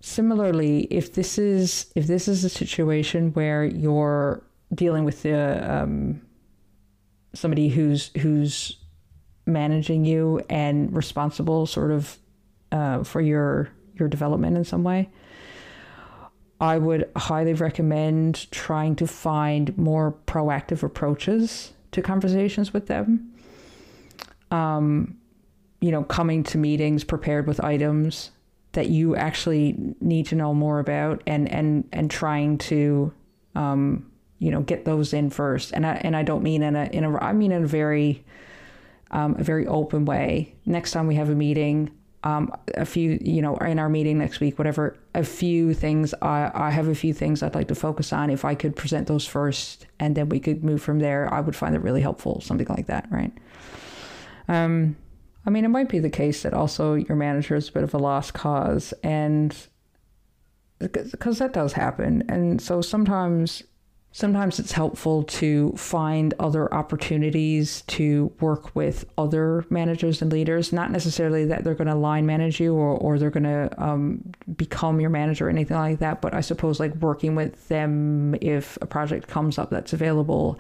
similarly, 0.00 0.82
if 0.90 1.14
this 1.14 1.38
is 1.38 1.90
if 1.94 2.06
this 2.06 2.28
is 2.28 2.44
a 2.44 2.48
situation 2.48 3.32
where 3.32 3.64
you're 3.64 4.42
dealing 4.74 5.04
with 5.04 5.22
the 5.22 5.82
um, 5.82 6.20
somebody 7.32 7.68
who's 7.68 8.10
who's 8.18 8.78
managing 9.46 10.04
you 10.04 10.42
and 10.50 10.94
responsible, 10.94 11.66
sort 11.66 11.90
of, 11.90 12.18
uh, 12.72 13.04
for 13.04 13.20
your 13.20 13.70
your 13.94 14.08
development 14.08 14.56
in 14.56 14.64
some 14.64 14.82
way, 14.82 15.08
I 16.64 16.78
would 16.78 17.10
highly 17.14 17.52
recommend 17.52 18.50
trying 18.50 18.96
to 18.96 19.06
find 19.06 19.76
more 19.76 20.16
proactive 20.26 20.82
approaches 20.82 21.74
to 21.90 22.00
conversations 22.00 22.72
with 22.72 22.86
them. 22.86 23.34
Um, 24.50 25.18
you 25.82 25.90
know, 25.90 26.04
coming 26.04 26.42
to 26.44 26.56
meetings 26.56 27.04
prepared 27.04 27.46
with 27.46 27.62
items 27.62 28.30
that 28.72 28.88
you 28.88 29.14
actually 29.14 29.76
need 30.00 30.24
to 30.28 30.36
know 30.36 30.54
more 30.54 30.78
about, 30.78 31.22
and 31.26 31.52
and 31.52 31.86
and 31.92 32.10
trying 32.10 32.56
to, 32.56 33.12
um, 33.54 34.10
you 34.38 34.50
know, 34.50 34.62
get 34.62 34.86
those 34.86 35.12
in 35.12 35.28
first. 35.28 35.72
And 35.74 35.84
I 35.84 36.00
and 36.02 36.16
I 36.16 36.22
don't 36.22 36.42
mean 36.42 36.62
in 36.62 36.76
a 36.76 36.84
in 36.84 37.04
a 37.04 37.18
I 37.18 37.34
mean 37.34 37.52
in 37.52 37.64
a 37.64 37.66
very, 37.66 38.24
um, 39.10 39.36
a 39.38 39.44
very 39.44 39.66
open 39.66 40.06
way. 40.06 40.54
Next 40.64 40.92
time 40.92 41.06
we 41.06 41.16
have 41.16 41.28
a 41.28 41.34
meeting, 41.34 41.90
um, 42.24 42.50
a 42.74 42.86
few, 42.86 43.18
you 43.20 43.42
know, 43.42 43.56
in 43.58 43.78
our 43.78 43.90
meeting 43.90 44.18
next 44.18 44.40
week, 44.40 44.58
whatever, 44.58 44.96
a 45.14 45.22
few 45.22 45.74
things. 45.74 46.14
I, 46.22 46.50
I 46.54 46.70
have 46.70 46.88
a 46.88 46.94
few 46.94 47.12
things 47.12 47.42
I'd 47.42 47.54
like 47.54 47.68
to 47.68 47.74
focus 47.74 48.12
on. 48.12 48.30
If 48.30 48.46
I 48.46 48.54
could 48.54 48.74
present 48.74 49.06
those 49.06 49.26
first 49.26 49.86
and 50.00 50.16
then 50.16 50.30
we 50.30 50.40
could 50.40 50.64
move 50.64 50.82
from 50.82 51.00
there, 51.00 51.32
I 51.32 51.40
would 51.40 51.54
find 51.54 51.74
it 51.74 51.82
really 51.82 52.00
helpful, 52.00 52.40
something 52.40 52.66
like 52.68 52.86
that, 52.86 53.06
right? 53.10 53.32
Um, 54.48 54.96
I 55.46 55.50
mean, 55.50 55.66
it 55.66 55.68
might 55.68 55.90
be 55.90 55.98
the 55.98 56.10
case 56.10 56.42
that 56.42 56.54
also 56.54 56.94
your 56.94 57.16
manager 57.16 57.56
is 57.56 57.68
a 57.68 57.72
bit 57.72 57.82
of 57.82 57.92
a 57.92 57.98
lost 57.98 58.32
cause, 58.32 58.94
and 59.02 59.54
because 60.78 61.38
that 61.38 61.52
does 61.52 61.74
happen. 61.74 62.24
And 62.30 62.60
so 62.60 62.80
sometimes 62.80 63.62
sometimes 64.14 64.60
it's 64.60 64.70
helpful 64.70 65.24
to 65.24 65.72
find 65.72 66.34
other 66.38 66.72
opportunities 66.72 67.82
to 67.88 68.32
work 68.40 68.74
with 68.76 69.04
other 69.18 69.66
managers 69.70 70.22
and 70.22 70.30
leaders. 70.30 70.72
Not 70.72 70.92
necessarily 70.92 71.44
that 71.46 71.64
they're 71.64 71.74
going 71.74 71.88
to 71.88 71.96
line 71.96 72.24
manage 72.24 72.60
you 72.60 72.74
or, 72.74 72.96
or 72.96 73.18
they're 73.18 73.30
going 73.30 73.42
to 73.42 73.68
um, 73.76 74.32
become 74.56 75.00
your 75.00 75.10
manager 75.10 75.48
or 75.48 75.50
anything 75.50 75.76
like 75.76 75.98
that 75.98 76.20
but 76.20 76.34
i 76.34 76.40
suppose 76.40 76.78
like 76.78 76.94
working 76.96 77.34
with 77.34 77.68
them 77.68 78.34
if 78.40 78.78
a 78.80 78.86
project 78.86 79.26
comes 79.28 79.58
up 79.58 79.70
that's 79.70 79.92
available 79.92 80.58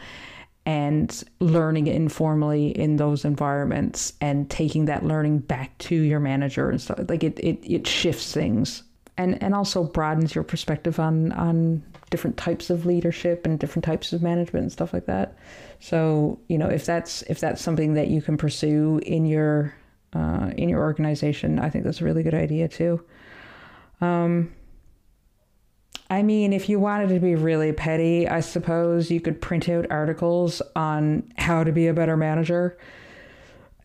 and 0.66 1.22
learning 1.40 1.86
informally 1.86 2.68
in 2.68 2.96
those 2.96 3.24
environments 3.24 4.14
and 4.20 4.48
taking 4.50 4.86
that 4.86 5.04
learning 5.04 5.38
back 5.38 5.76
to 5.78 5.94
your 5.94 6.20
manager 6.20 6.70
and 6.70 6.80
stuff 6.80 6.98
like 7.08 7.22
it, 7.22 7.38
it, 7.40 7.58
it 7.62 7.86
shifts 7.86 8.32
things 8.32 8.82
and 9.16 9.40
and 9.42 9.54
also 9.54 9.84
broadens 9.84 10.34
your 10.34 10.44
perspective 10.44 10.98
on 10.98 11.32
on 11.32 11.82
different 12.10 12.36
types 12.36 12.70
of 12.70 12.86
leadership 12.86 13.46
and 13.46 13.58
different 13.58 13.84
types 13.84 14.12
of 14.12 14.22
management 14.22 14.62
and 14.62 14.72
stuff 14.72 14.92
like 14.92 15.06
that. 15.06 15.36
So 15.80 16.38
you 16.48 16.58
know 16.58 16.68
if 16.68 16.84
that's 16.84 17.22
if 17.22 17.40
that's 17.40 17.62
something 17.62 17.94
that 17.94 18.08
you 18.08 18.22
can 18.22 18.36
pursue 18.36 19.00
in 19.04 19.26
your 19.26 19.74
uh, 20.14 20.50
in 20.56 20.68
your 20.68 20.80
organization, 20.80 21.58
I 21.58 21.70
think 21.70 21.84
that's 21.84 22.00
a 22.00 22.04
really 22.04 22.22
good 22.22 22.34
idea 22.34 22.68
too. 22.68 23.04
Um, 24.00 24.52
I 26.10 26.22
mean, 26.22 26.52
if 26.52 26.68
you 26.68 26.78
wanted 26.78 27.08
to 27.08 27.18
be 27.18 27.34
really 27.34 27.72
petty, 27.72 28.28
I 28.28 28.40
suppose 28.40 29.10
you 29.10 29.20
could 29.20 29.40
print 29.40 29.68
out 29.68 29.86
articles 29.90 30.60
on 30.76 31.32
how 31.36 31.64
to 31.64 31.72
be 31.72 31.86
a 31.86 31.94
better 31.94 32.16
manager 32.16 32.76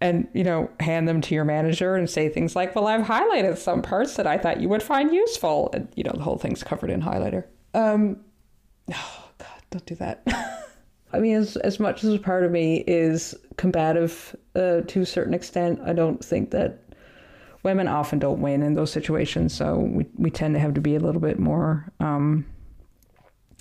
and 0.02 0.28
you 0.34 0.44
know 0.44 0.70
hand 0.80 1.08
them 1.08 1.20
to 1.22 1.36
your 1.36 1.44
manager 1.44 1.96
and 1.96 2.10
say 2.10 2.30
things 2.30 2.56
like 2.56 2.74
well 2.76 2.88
i've 2.88 3.06
highlighted 3.06 3.58
some 3.58 3.82
parts 3.82 4.16
that 4.16 4.26
i 4.26 4.38
thought 4.38 4.62
you 4.62 4.70
would 4.70 4.84
find 4.84 5.14
useful 5.14 5.70
and 5.74 5.88
you 5.96 6.04
know 6.04 6.14
the 6.14 6.24
whole 6.24 6.38
thing's 6.38 6.64
covered 6.64 6.90
in 6.90 7.02
highlighter 7.02 7.44
um, 7.74 8.18
oh 8.94 9.30
God, 9.38 9.62
don't 9.70 9.86
do 9.86 9.96
that. 9.96 10.24
I 11.14 11.20
mean, 11.20 11.36
as 11.36 11.58
as 11.58 11.80
much 11.80 12.04
as 12.04 12.14
a 12.14 12.20
part 12.20 12.44
of 12.44 12.52
me 12.52 12.84
is 12.86 13.36
combative 13.58 14.36
uh, 14.56 14.82
to 14.82 15.02
a 15.02 15.06
certain 15.06 15.34
extent, 15.34 15.80
I 15.84 15.94
don't 15.94 16.24
think 16.24 16.52
that 16.52 16.84
women 17.64 17.88
often 17.88 18.20
don't 18.20 18.42
win 18.42 18.62
in 18.62 18.76
those 18.76 18.92
situations. 18.92 19.54
So 19.54 19.80
we 19.80 20.06
we 20.16 20.30
tend 20.30 20.54
to 20.54 20.60
have 20.60 20.76
to 20.76 20.82
be 20.82 20.96
a 20.96 21.00
little 21.00 21.22
bit 21.22 21.40
more 21.40 21.92
um, 22.00 22.46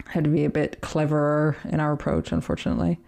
had 0.06 0.24
to 0.24 0.30
be 0.30 0.44
a 0.44 0.50
bit 0.50 0.80
cleverer 0.82 1.56
in 1.70 1.80
our 1.80 1.92
approach. 1.92 2.32
Unfortunately, 2.32 2.98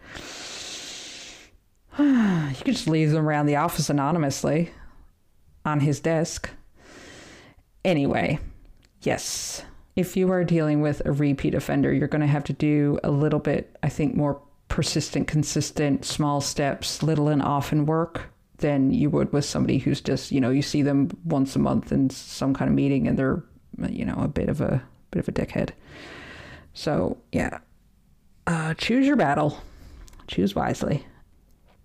you 2.58 2.64
could 2.64 2.74
just 2.74 2.88
leave 2.88 3.10
them 3.10 3.26
around 3.26 3.46
the 3.46 3.56
office 3.56 3.90
anonymously 3.90 4.70
on 5.64 5.80
his 5.80 6.00
desk. 6.00 6.50
Anyway, 7.84 8.38
yes 9.02 9.62
if 9.96 10.16
you 10.16 10.30
are 10.32 10.44
dealing 10.44 10.80
with 10.80 11.02
a 11.04 11.12
repeat 11.12 11.54
offender, 11.54 11.92
you're 11.92 12.08
going 12.08 12.20
to 12.20 12.26
have 12.26 12.44
to 12.44 12.52
do 12.52 12.98
a 13.04 13.10
little 13.10 13.38
bit, 13.38 13.76
I 13.82 13.88
think, 13.88 14.14
more 14.14 14.40
persistent, 14.68 15.28
consistent, 15.28 16.04
small 16.04 16.40
steps, 16.40 17.02
little 17.02 17.28
and 17.28 17.42
often 17.42 17.86
work 17.86 18.32
than 18.58 18.92
you 18.92 19.10
would 19.10 19.32
with 19.32 19.44
somebody 19.44 19.78
who's 19.78 20.00
just, 20.00 20.30
you 20.32 20.40
know, 20.40 20.50
you 20.50 20.62
see 20.62 20.82
them 20.82 21.10
once 21.24 21.56
a 21.56 21.58
month 21.58 21.92
in 21.92 22.10
some 22.10 22.54
kind 22.54 22.68
of 22.68 22.74
meeting 22.74 23.08
and 23.08 23.18
they're, 23.18 23.42
you 23.88 24.04
know, 24.04 24.16
a 24.18 24.28
bit 24.28 24.48
of 24.48 24.60
a 24.60 24.82
bit 25.10 25.20
of 25.20 25.28
a 25.28 25.32
dickhead. 25.32 25.70
So 26.72 27.18
yeah, 27.32 27.58
uh, 28.46 28.74
choose 28.74 29.06
your 29.06 29.16
battle, 29.16 29.58
choose 30.28 30.54
wisely. 30.54 31.06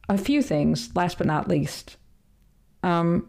A 0.08 0.18
few 0.18 0.42
things, 0.42 0.96
last 0.96 1.18
but 1.18 1.28
not 1.28 1.48
least. 1.48 1.98
Um, 2.84 3.28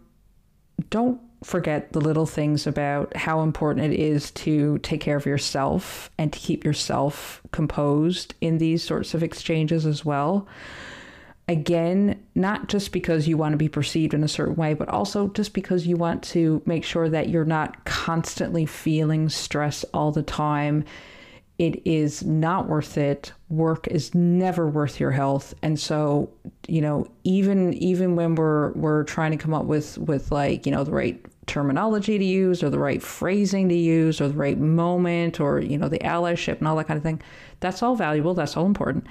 don't 0.90 1.20
forget 1.42 1.92
the 1.92 2.00
little 2.00 2.26
things 2.26 2.66
about 2.66 3.16
how 3.16 3.42
important 3.42 3.92
it 3.92 3.98
is 3.98 4.30
to 4.32 4.78
take 4.78 5.00
care 5.00 5.16
of 5.16 5.26
yourself 5.26 6.10
and 6.18 6.32
to 6.32 6.38
keep 6.38 6.64
yourself 6.64 7.40
composed 7.52 8.34
in 8.40 8.58
these 8.58 8.82
sorts 8.82 9.14
of 9.14 9.22
exchanges 9.22 9.86
as 9.86 10.04
well. 10.04 10.46
Again, 11.48 12.20
not 12.34 12.68
just 12.68 12.90
because 12.90 13.28
you 13.28 13.36
want 13.36 13.52
to 13.52 13.58
be 13.58 13.68
perceived 13.68 14.14
in 14.14 14.24
a 14.24 14.28
certain 14.28 14.56
way, 14.56 14.74
but 14.74 14.88
also 14.88 15.28
just 15.28 15.54
because 15.54 15.86
you 15.86 15.96
want 15.96 16.24
to 16.24 16.60
make 16.66 16.84
sure 16.84 17.08
that 17.08 17.28
you're 17.28 17.44
not 17.44 17.84
constantly 17.84 18.66
feeling 18.66 19.28
stress 19.28 19.84
all 19.94 20.10
the 20.10 20.24
time 20.24 20.84
it 21.58 21.86
is 21.86 22.22
not 22.24 22.68
worth 22.68 22.98
it. 22.98 23.32
Work 23.48 23.86
is 23.88 24.14
never 24.14 24.68
worth 24.68 25.00
your 25.00 25.10
health. 25.10 25.54
And 25.62 25.78
so 25.78 26.30
you 26.68 26.80
know 26.80 27.06
even 27.24 27.72
even 27.74 28.16
when 28.16 28.34
we're 28.34 28.72
we're 28.72 29.04
trying 29.04 29.30
to 29.30 29.36
come 29.36 29.54
up 29.54 29.64
with 29.64 29.98
with 29.98 30.32
like 30.32 30.66
you 30.66 30.72
know 30.72 30.84
the 30.84 30.92
right 30.92 31.24
terminology 31.46 32.18
to 32.18 32.24
use 32.24 32.62
or 32.62 32.70
the 32.70 32.78
right 32.78 33.00
phrasing 33.00 33.68
to 33.68 33.74
use 33.74 34.20
or 34.20 34.26
the 34.26 34.34
right 34.34 34.58
moment 34.58 35.38
or 35.38 35.60
you 35.60 35.78
know 35.78 35.88
the 35.88 36.00
allyship 36.00 36.58
and 36.58 36.66
all 36.66 36.74
that 36.74 36.88
kind 36.88 36.98
of 36.98 37.04
thing 37.04 37.22
that's 37.60 37.82
all 37.82 37.96
valuable. 37.96 38.34
That's 38.34 38.56
all 38.56 38.66
important. 38.66 39.06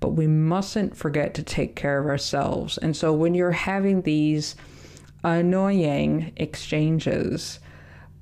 But 0.00 0.10
we 0.10 0.26
mustn't 0.26 0.96
forget 0.96 1.34
to 1.34 1.42
take 1.42 1.74
care 1.74 1.98
of 1.98 2.06
ourselves. 2.06 2.78
And 2.78 2.96
so 2.96 3.12
when 3.12 3.34
you're 3.34 3.50
having 3.50 4.02
these 4.02 4.54
annoying 5.24 6.32
exchanges 6.36 7.58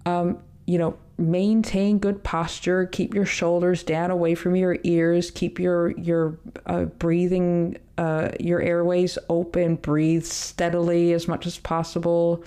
um, 0.06 0.38
you 0.66 0.78
know 0.78 0.96
maintain 1.18 1.98
good 1.98 2.22
posture 2.22 2.84
keep 2.86 3.14
your 3.14 3.24
shoulders 3.24 3.82
down 3.82 4.10
away 4.10 4.34
from 4.34 4.54
your 4.54 4.76
ears 4.82 5.30
keep 5.30 5.58
your 5.58 5.92
your 5.98 6.38
uh, 6.66 6.84
breathing 6.84 7.76
uh, 7.96 8.28
your 8.38 8.60
airways 8.60 9.16
open 9.30 9.76
breathe 9.76 10.24
steadily 10.24 11.12
as 11.12 11.26
much 11.26 11.46
as 11.46 11.56
possible 11.56 12.44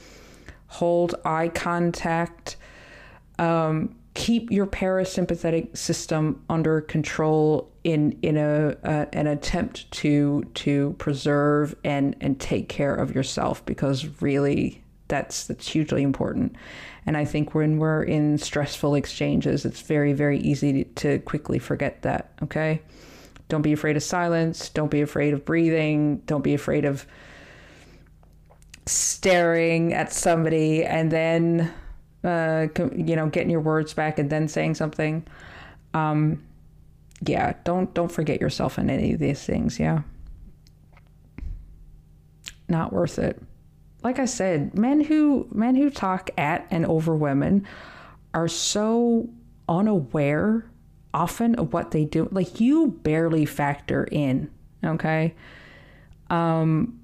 hold 0.70 1.15
eye 1.26 1.49
contact, 1.49 2.55
um, 3.38 3.95
keep 4.13 4.51
your 4.51 4.67
parasympathetic 4.67 5.76
system 5.76 6.41
under 6.49 6.82
control 6.82 7.70
in 7.84 8.17
in 8.22 8.38
a 8.38 8.76
uh, 8.84 9.05
an 9.13 9.28
attempt 9.28 9.89
to 9.91 10.43
to 10.53 10.95
preserve 10.97 11.76
and 11.84 12.15
and 12.22 12.39
take 12.39 12.70
care 12.70 12.95
of 12.95 13.13
yourself 13.13 13.65
because 13.65 14.22
really 14.22 14.82
that's 15.07 15.47
that's 15.47 15.67
hugely 15.67 16.03
important. 16.03 16.55
And 17.06 17.18
I 17.18 17.26
think 17.26 17.56
when 17.56 17.78
we're 17.78 18.04
in 18.04 18.38
stressful 18.38 18.95
exchanges, 18.95 19.66
it's 19.66 19.82
very 19.82 20.14
very 20.14 20.39
easy 20.39 20.84
to 20.84 21.20
quickly 21.20 21.60
forget 21.60 22.02
that. 22.04 22.32
Okay, 22.43 22.82
don't 23.47 23.62
be 23.62 23.74
afraid 23.74 23.97
of 23.97 24.04
silence. 24.04 24.70
Don't 24.70 24.91
be 24.91 25.02
afraid 25.02 25.34
of 25.34 25.45
breathing. 25.45 26.18
Don't 26.26 26.43
be 26.43 26.54
afraid 26.54 26.86
of 26.86 27.06
staring 28.89 29.93
at 29.93 30.12
somebody 30.12 30.84
and 30.84 31.12
then 31.12 31.72
uh, 32.24 32.68
you 32.95 33.16
know 33.16 33.28
getting 33.28 33.50
your 33.50 33.62
words 33.62 33.93
back 33.93 34.18
and 34.18 34.30
then 34.30 34.47
saying 34.47 34.74
something 34.74 35.26
um, 35.93 36.43
yeah 37.22 37.54
don't 37.64 37.93
don't 37.93 38.12
forget 38.12 38.41
yourself 38.41 38.80
in 38.80 38.89
any 38.89 39.14
of 39.14 39.20
these 39.20 39.43
things 39.43 39.80
yeah 39.80 40.02
not 42.68 42.91
worth 42.91 43.20
it 43.20 43.41
like 44.04 44.20
i 44.20 44.26
said 44.26 44.78
men 44.78 45.02
who 45.02 45.47
men 45.52 45.76
who 45.76 45.89
talk 45.89 46.30
at 46.38 46.68
and 46.72 46.86
over 46.86 47.16
women 47.16 47.66
are 48.34 48.47
so 48.47 49.28
unaware 49.68 50.66
often 51.14 51.56
of 51.56 51.74
what 51.74 51.91
they 51.91 52.06
do 52.06 52.28
like 52.32 52.60
you 52.60 52.88
barely 53.04 53.45
factor 53.45 54.08
in 54.12 54.50
okay 54.84 55.34
um 56.30 57.00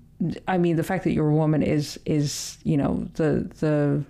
I 0.48 0.58
mean, 0.58 0.76
the 0.76 0.84
fact 0.84 1.04
that 1.04 1.12
you're 1.12 1.30
a 1.30 1.36
woman 1.36 1.62
is 1.62 2.00
is 2.06 2.58
you 2.64 2.78
know 2.78 3.08
the 3.16 3.50
the 3.60 4.04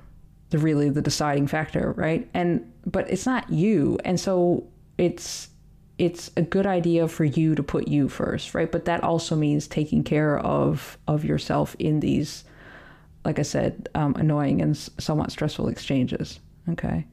the 0.50 0.58
really 0.60 0.90
the 0.90 1.02
deciding 1.02 1.48
factor, 1.48 1.94
right? 1.94 2.30
And 2.34 2.72
but 2.86 3.10
it's 3.10 3.26
not 3.26 3.50
you, 3.50 3.98
and 4.06 4.20
so 4.20 4.68
it's 4.98 5.50
it's 5.98 6.30
a 6.36 6.42
good 6.42 6.68
idea 6.68 7.08
for 7.08 7.24
you 7.24 7.56
to 7.56 7.64
put 7.64 7.88
you 7.88 8.10
first, 8.10 8.54
right? 8.54 8.72
But 8.72 8.86
that 8.86 9.04
also 9.04 9.36
means 9.36 9.68
taking 9.68 10.04
care 10.04 10.38
of 10.40 10.98
of 11.08 11.26
yourself 11.26 11.76
in 11.80 12.02
these, 12.02 12.44
like 13.26 13.40
I 13.40 13.44
said, 13.44 13.90
um, 13.96 14.16
annoying 14.16 14.62
and 14.62 14.78
somewhat 14.78 15.32
stressful 15.32 15.68
exchanges. 15.68 16.40
Okay, 16.70 17.06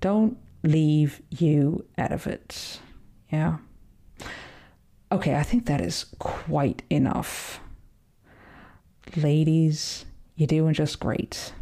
don't 0.00 0.38
leave 0.62 1.20
you 1.30 1.84
out 1.96 2.12
of 2.12 2.26
it. 2.26 2.80
Yeah. 3.32 3.56
Okay, 5.10 5.36
I 5.36 5.42
think 5.42 5.66
that 5.66 5.80
is 5.80 6.04
quite 6.18 6.82
enough 6.90 7.60
ladies, 9.16 10.04
you're 10.36 10.46
doing 10.46 10.74
just 10.74 11.00
great. 11.00 11.52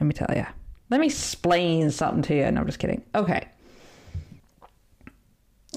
Let 0.00 0.06
me 0.06 0.12
tell 0.12 0.34
you. 0.34 0.46
Let 0.90 1.00
me 1.00 1.06
explain 1.06 1.90
something 1.90 2.22
to 2.22 2.34
you. 2.34 2.50
No, 2.50 2.60
I'm 2.60 2.66
just 2.66 2.78
kidding. 2.78 3.02
Okay. 3.14 3.48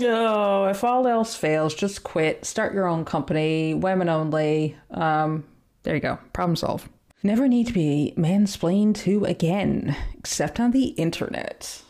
Oh, 0.02 0.66
if 0.66 0.84
all 0.84 1.08
else 1.08 1.36
fails, 1.36 1.74
just 1.74 2.04
quit. 2.04 2.46
Start 2.46 2.74
your 2.74 2.88
own 2.88 3.06
company, 3.06 3.74
women 3.74 4.10
only. 4.10 4.76
Um, 4.92 5.46
there 5.86 5.96
you 5.96 6.02
go. 6.02 6.20
Problem 6.34 6.56
solved. 6.56 6.90
Never 7.24 7.48
need 7.48 7.68
to 7.68 7.74
be 7.74 8.14
mansplained 8.18 8.96
to 8.98 9.24
again, 9.26 9.96
except 10.18 10.60
on 10.60 10.72
the 10.72 10.88
internet. 10.90 11.82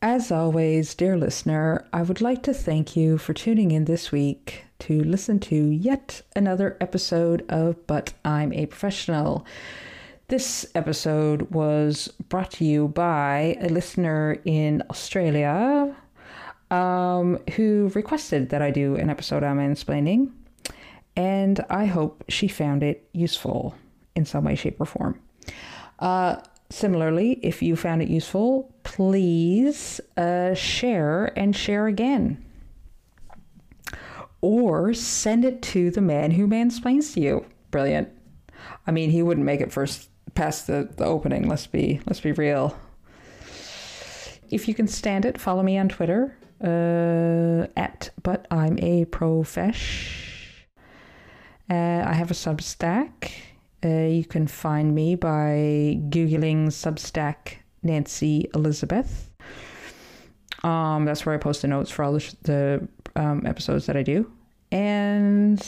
As 0.00 0.30
always, 0.30 0.94
dear 0.94 1.16
listener, 1.16 1.84
I 1.92 2.02
would 2.02 2.20
like 2.20 2.42
to 2.44 2.54
thank 2.54 2.94
you 2.96 3.18
for 3.18 3.34
tuning 3.34 3.72
in 3.72 3.86
this 3.86 4.12
week 4.12 4.62
to 4.80 5.02
listen 5.02 5.40
to 5.40 5.56
yet 5.56 6.22
another 6.36 6.76
episode 6.80 7.44
of 7.48 7.86
But 7.86 8.12
I'm 8.24 8.52
a 8.52 8.66
Professional. 8.66 9.44
This 10.28 10.66
episode 10.74 11.42
was 11.52 12.08
brought 12.28 12.50
to 12.52 12.64
you 12.64 12.88
by 12.88 13.56
a 13.60 13.68
listener 13.68 14.38
in 14.44 14.82
Australia 14.90 15.94
um, 16.70 17.38
who 17.54 17.92
requested 17.94 18.48
that 18.48 18.60
I 18.60 18.72
do 18.72 18.96
an 18.96 19.08
episode 19.08 19.44
on 19.44 19.58
mansplaining, 19.58 20.32
and 21.14 21.64
I 21.70 21.86
hope 21.86 22.24
she 22.28 22.48
found 22.48 22.82
it 22.82 23.08
useful 23.12 23.76
in 24.16 24.24
some 24.24 24.44
way, 24.44 24.56
shape, 24.56 24.80
or 24.80 24.86
form. 24.86 25.20
Uh, 26.00 26.36
Similarly, 26.68 27.38
if 27.44 27.62
you 27.62 27.76
found 27.76 28.02
it 28.02 28.08
useful, 28.08 28.74
please 28.82 30.00
uh, 30.16 30.52
share 30.54 31.26
and 31.38 31.54
share 31.54 31.86
again. 31.86 32.44
Or 34.40 34.92
send 34.92 35.44
it 35.44 35.62
to 35.62 35.90
the 35.92 36.00
man 36.00 36.32
who 36.32 36.48
mansplains 36.48 37.14
to 37.14 37.20
you. 37.20 37.46
Brilliant. 37.70 38.08
I 38.84 38.90
mean, 38.90 39.10
he 39.10 39.22
wouldn't 39.22 39.46
make 39.46 39.60
it 39.60 39.70
first 39.70 40.08
past 40.36 40.66
the, 40.66 40.88
the 40.96 41.04
opening. 41.04 41.48
Let's 41.48 41.66
be 41.66 42.00
let's 42.06 42.20
be 42.20 42.32
real. 42.32 42.78
If 44.50 44.68
you 44.68 44.74
can 44.74 44.86
stand 44.86 45.24
it, 45.24 45.40
follow 45.40 45.62
me 45.62 45.76
on 45.78 45.88
Twitter 45.88 46.36
uh, 46.62 47.66
at 47.76 48.10
but 48.22 48.46
I'm 48.50 48.78
a 48.78 49.06
profesh. 49.06 50.68
Uh, 51.68 52.04
I 52.06 52.12
have 52.12 52.30
a 52.30 52.34
Substack 52.34 53.32
uh, 53.84 53.88
you 53.88 54.24
can 54.24 54.46
find 54.46 54.94
me 54.94 55.14
by 55.14 56.00
Googling 56.08 56.68
Substack 56.68 57.58
Nancy 57.82 58.48
Elizabeth. 58.54 59.30
Um, 60.64 61.04
that's 61.04 61.26
where 61.26 61.34
I 61.34 61.38
post 61.38 61.62
the 61.62 61.68
notes 61.68 61.90
for 61.90 62.02
all 62.02 62.12
the, 62.14 62.36
the 62.42 62.88
um, 63.14 63.46
episodes 63.46 63.86
that 63.86 63.96
I 63.96 64.02
do. 64.02 64.30
And 64.72 65.64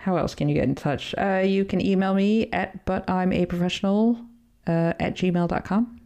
how 0.00 0.16
else 0.16 0.34
can 0.34 0.48
you 0.48 0.54
get 0.54 0.64
in 0.64 0.74
touch? 0.74 1.14
Uh, 1.18 1.42
you 1.44 1.64
can 1.64 1.84
email 1.84 2.14
me 2.14 2.50
at 2.52 2.84
but 2.84 3.08
I'm 3.08 3.32
a 3.32 3.46
professional 3.46 4.18
uh, 4.66 4.92
at 5.00 5.14
gmail.com. 5.14 6.00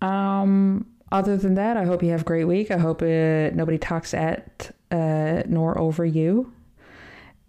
Um, 0.00 0.86
other 1.10 1.36
than 1.36 1.54
that, 1.54 1.76
I 1.76 1.84
hope 1.84 2.02
you 2.02 2.10
have 2.10 2.20
a 2.20 2.24
great 2.24 2.44
week. 2.44 2.70
I 2.70 2.78
hope 2.78 3.02
uh, 3.02 3.50
nobody 3.54 3.78
talks 3.78 4.14
at 4.14 4.74
uh, 4.90 5.42
nor 5.46 5.78
over 5.78 6.04
you. 6.04 6.52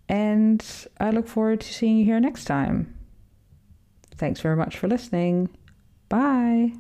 And 0.08 0.66
I 1.00 1.12
look 1.12 1.28
forward 1.28 1.62
to 1.62 1.74
seeing 1.74 1.98
you 1.98 2.06
here 2.06 2.20
next 2.20 2.46
time. 2.46 2.96
Thanks 4.16 4.40
very 4.40 4.56
much 4.56 4.78
for 4.78 4.88
listening. 4.88 5.50
Bye. 6.10 6.74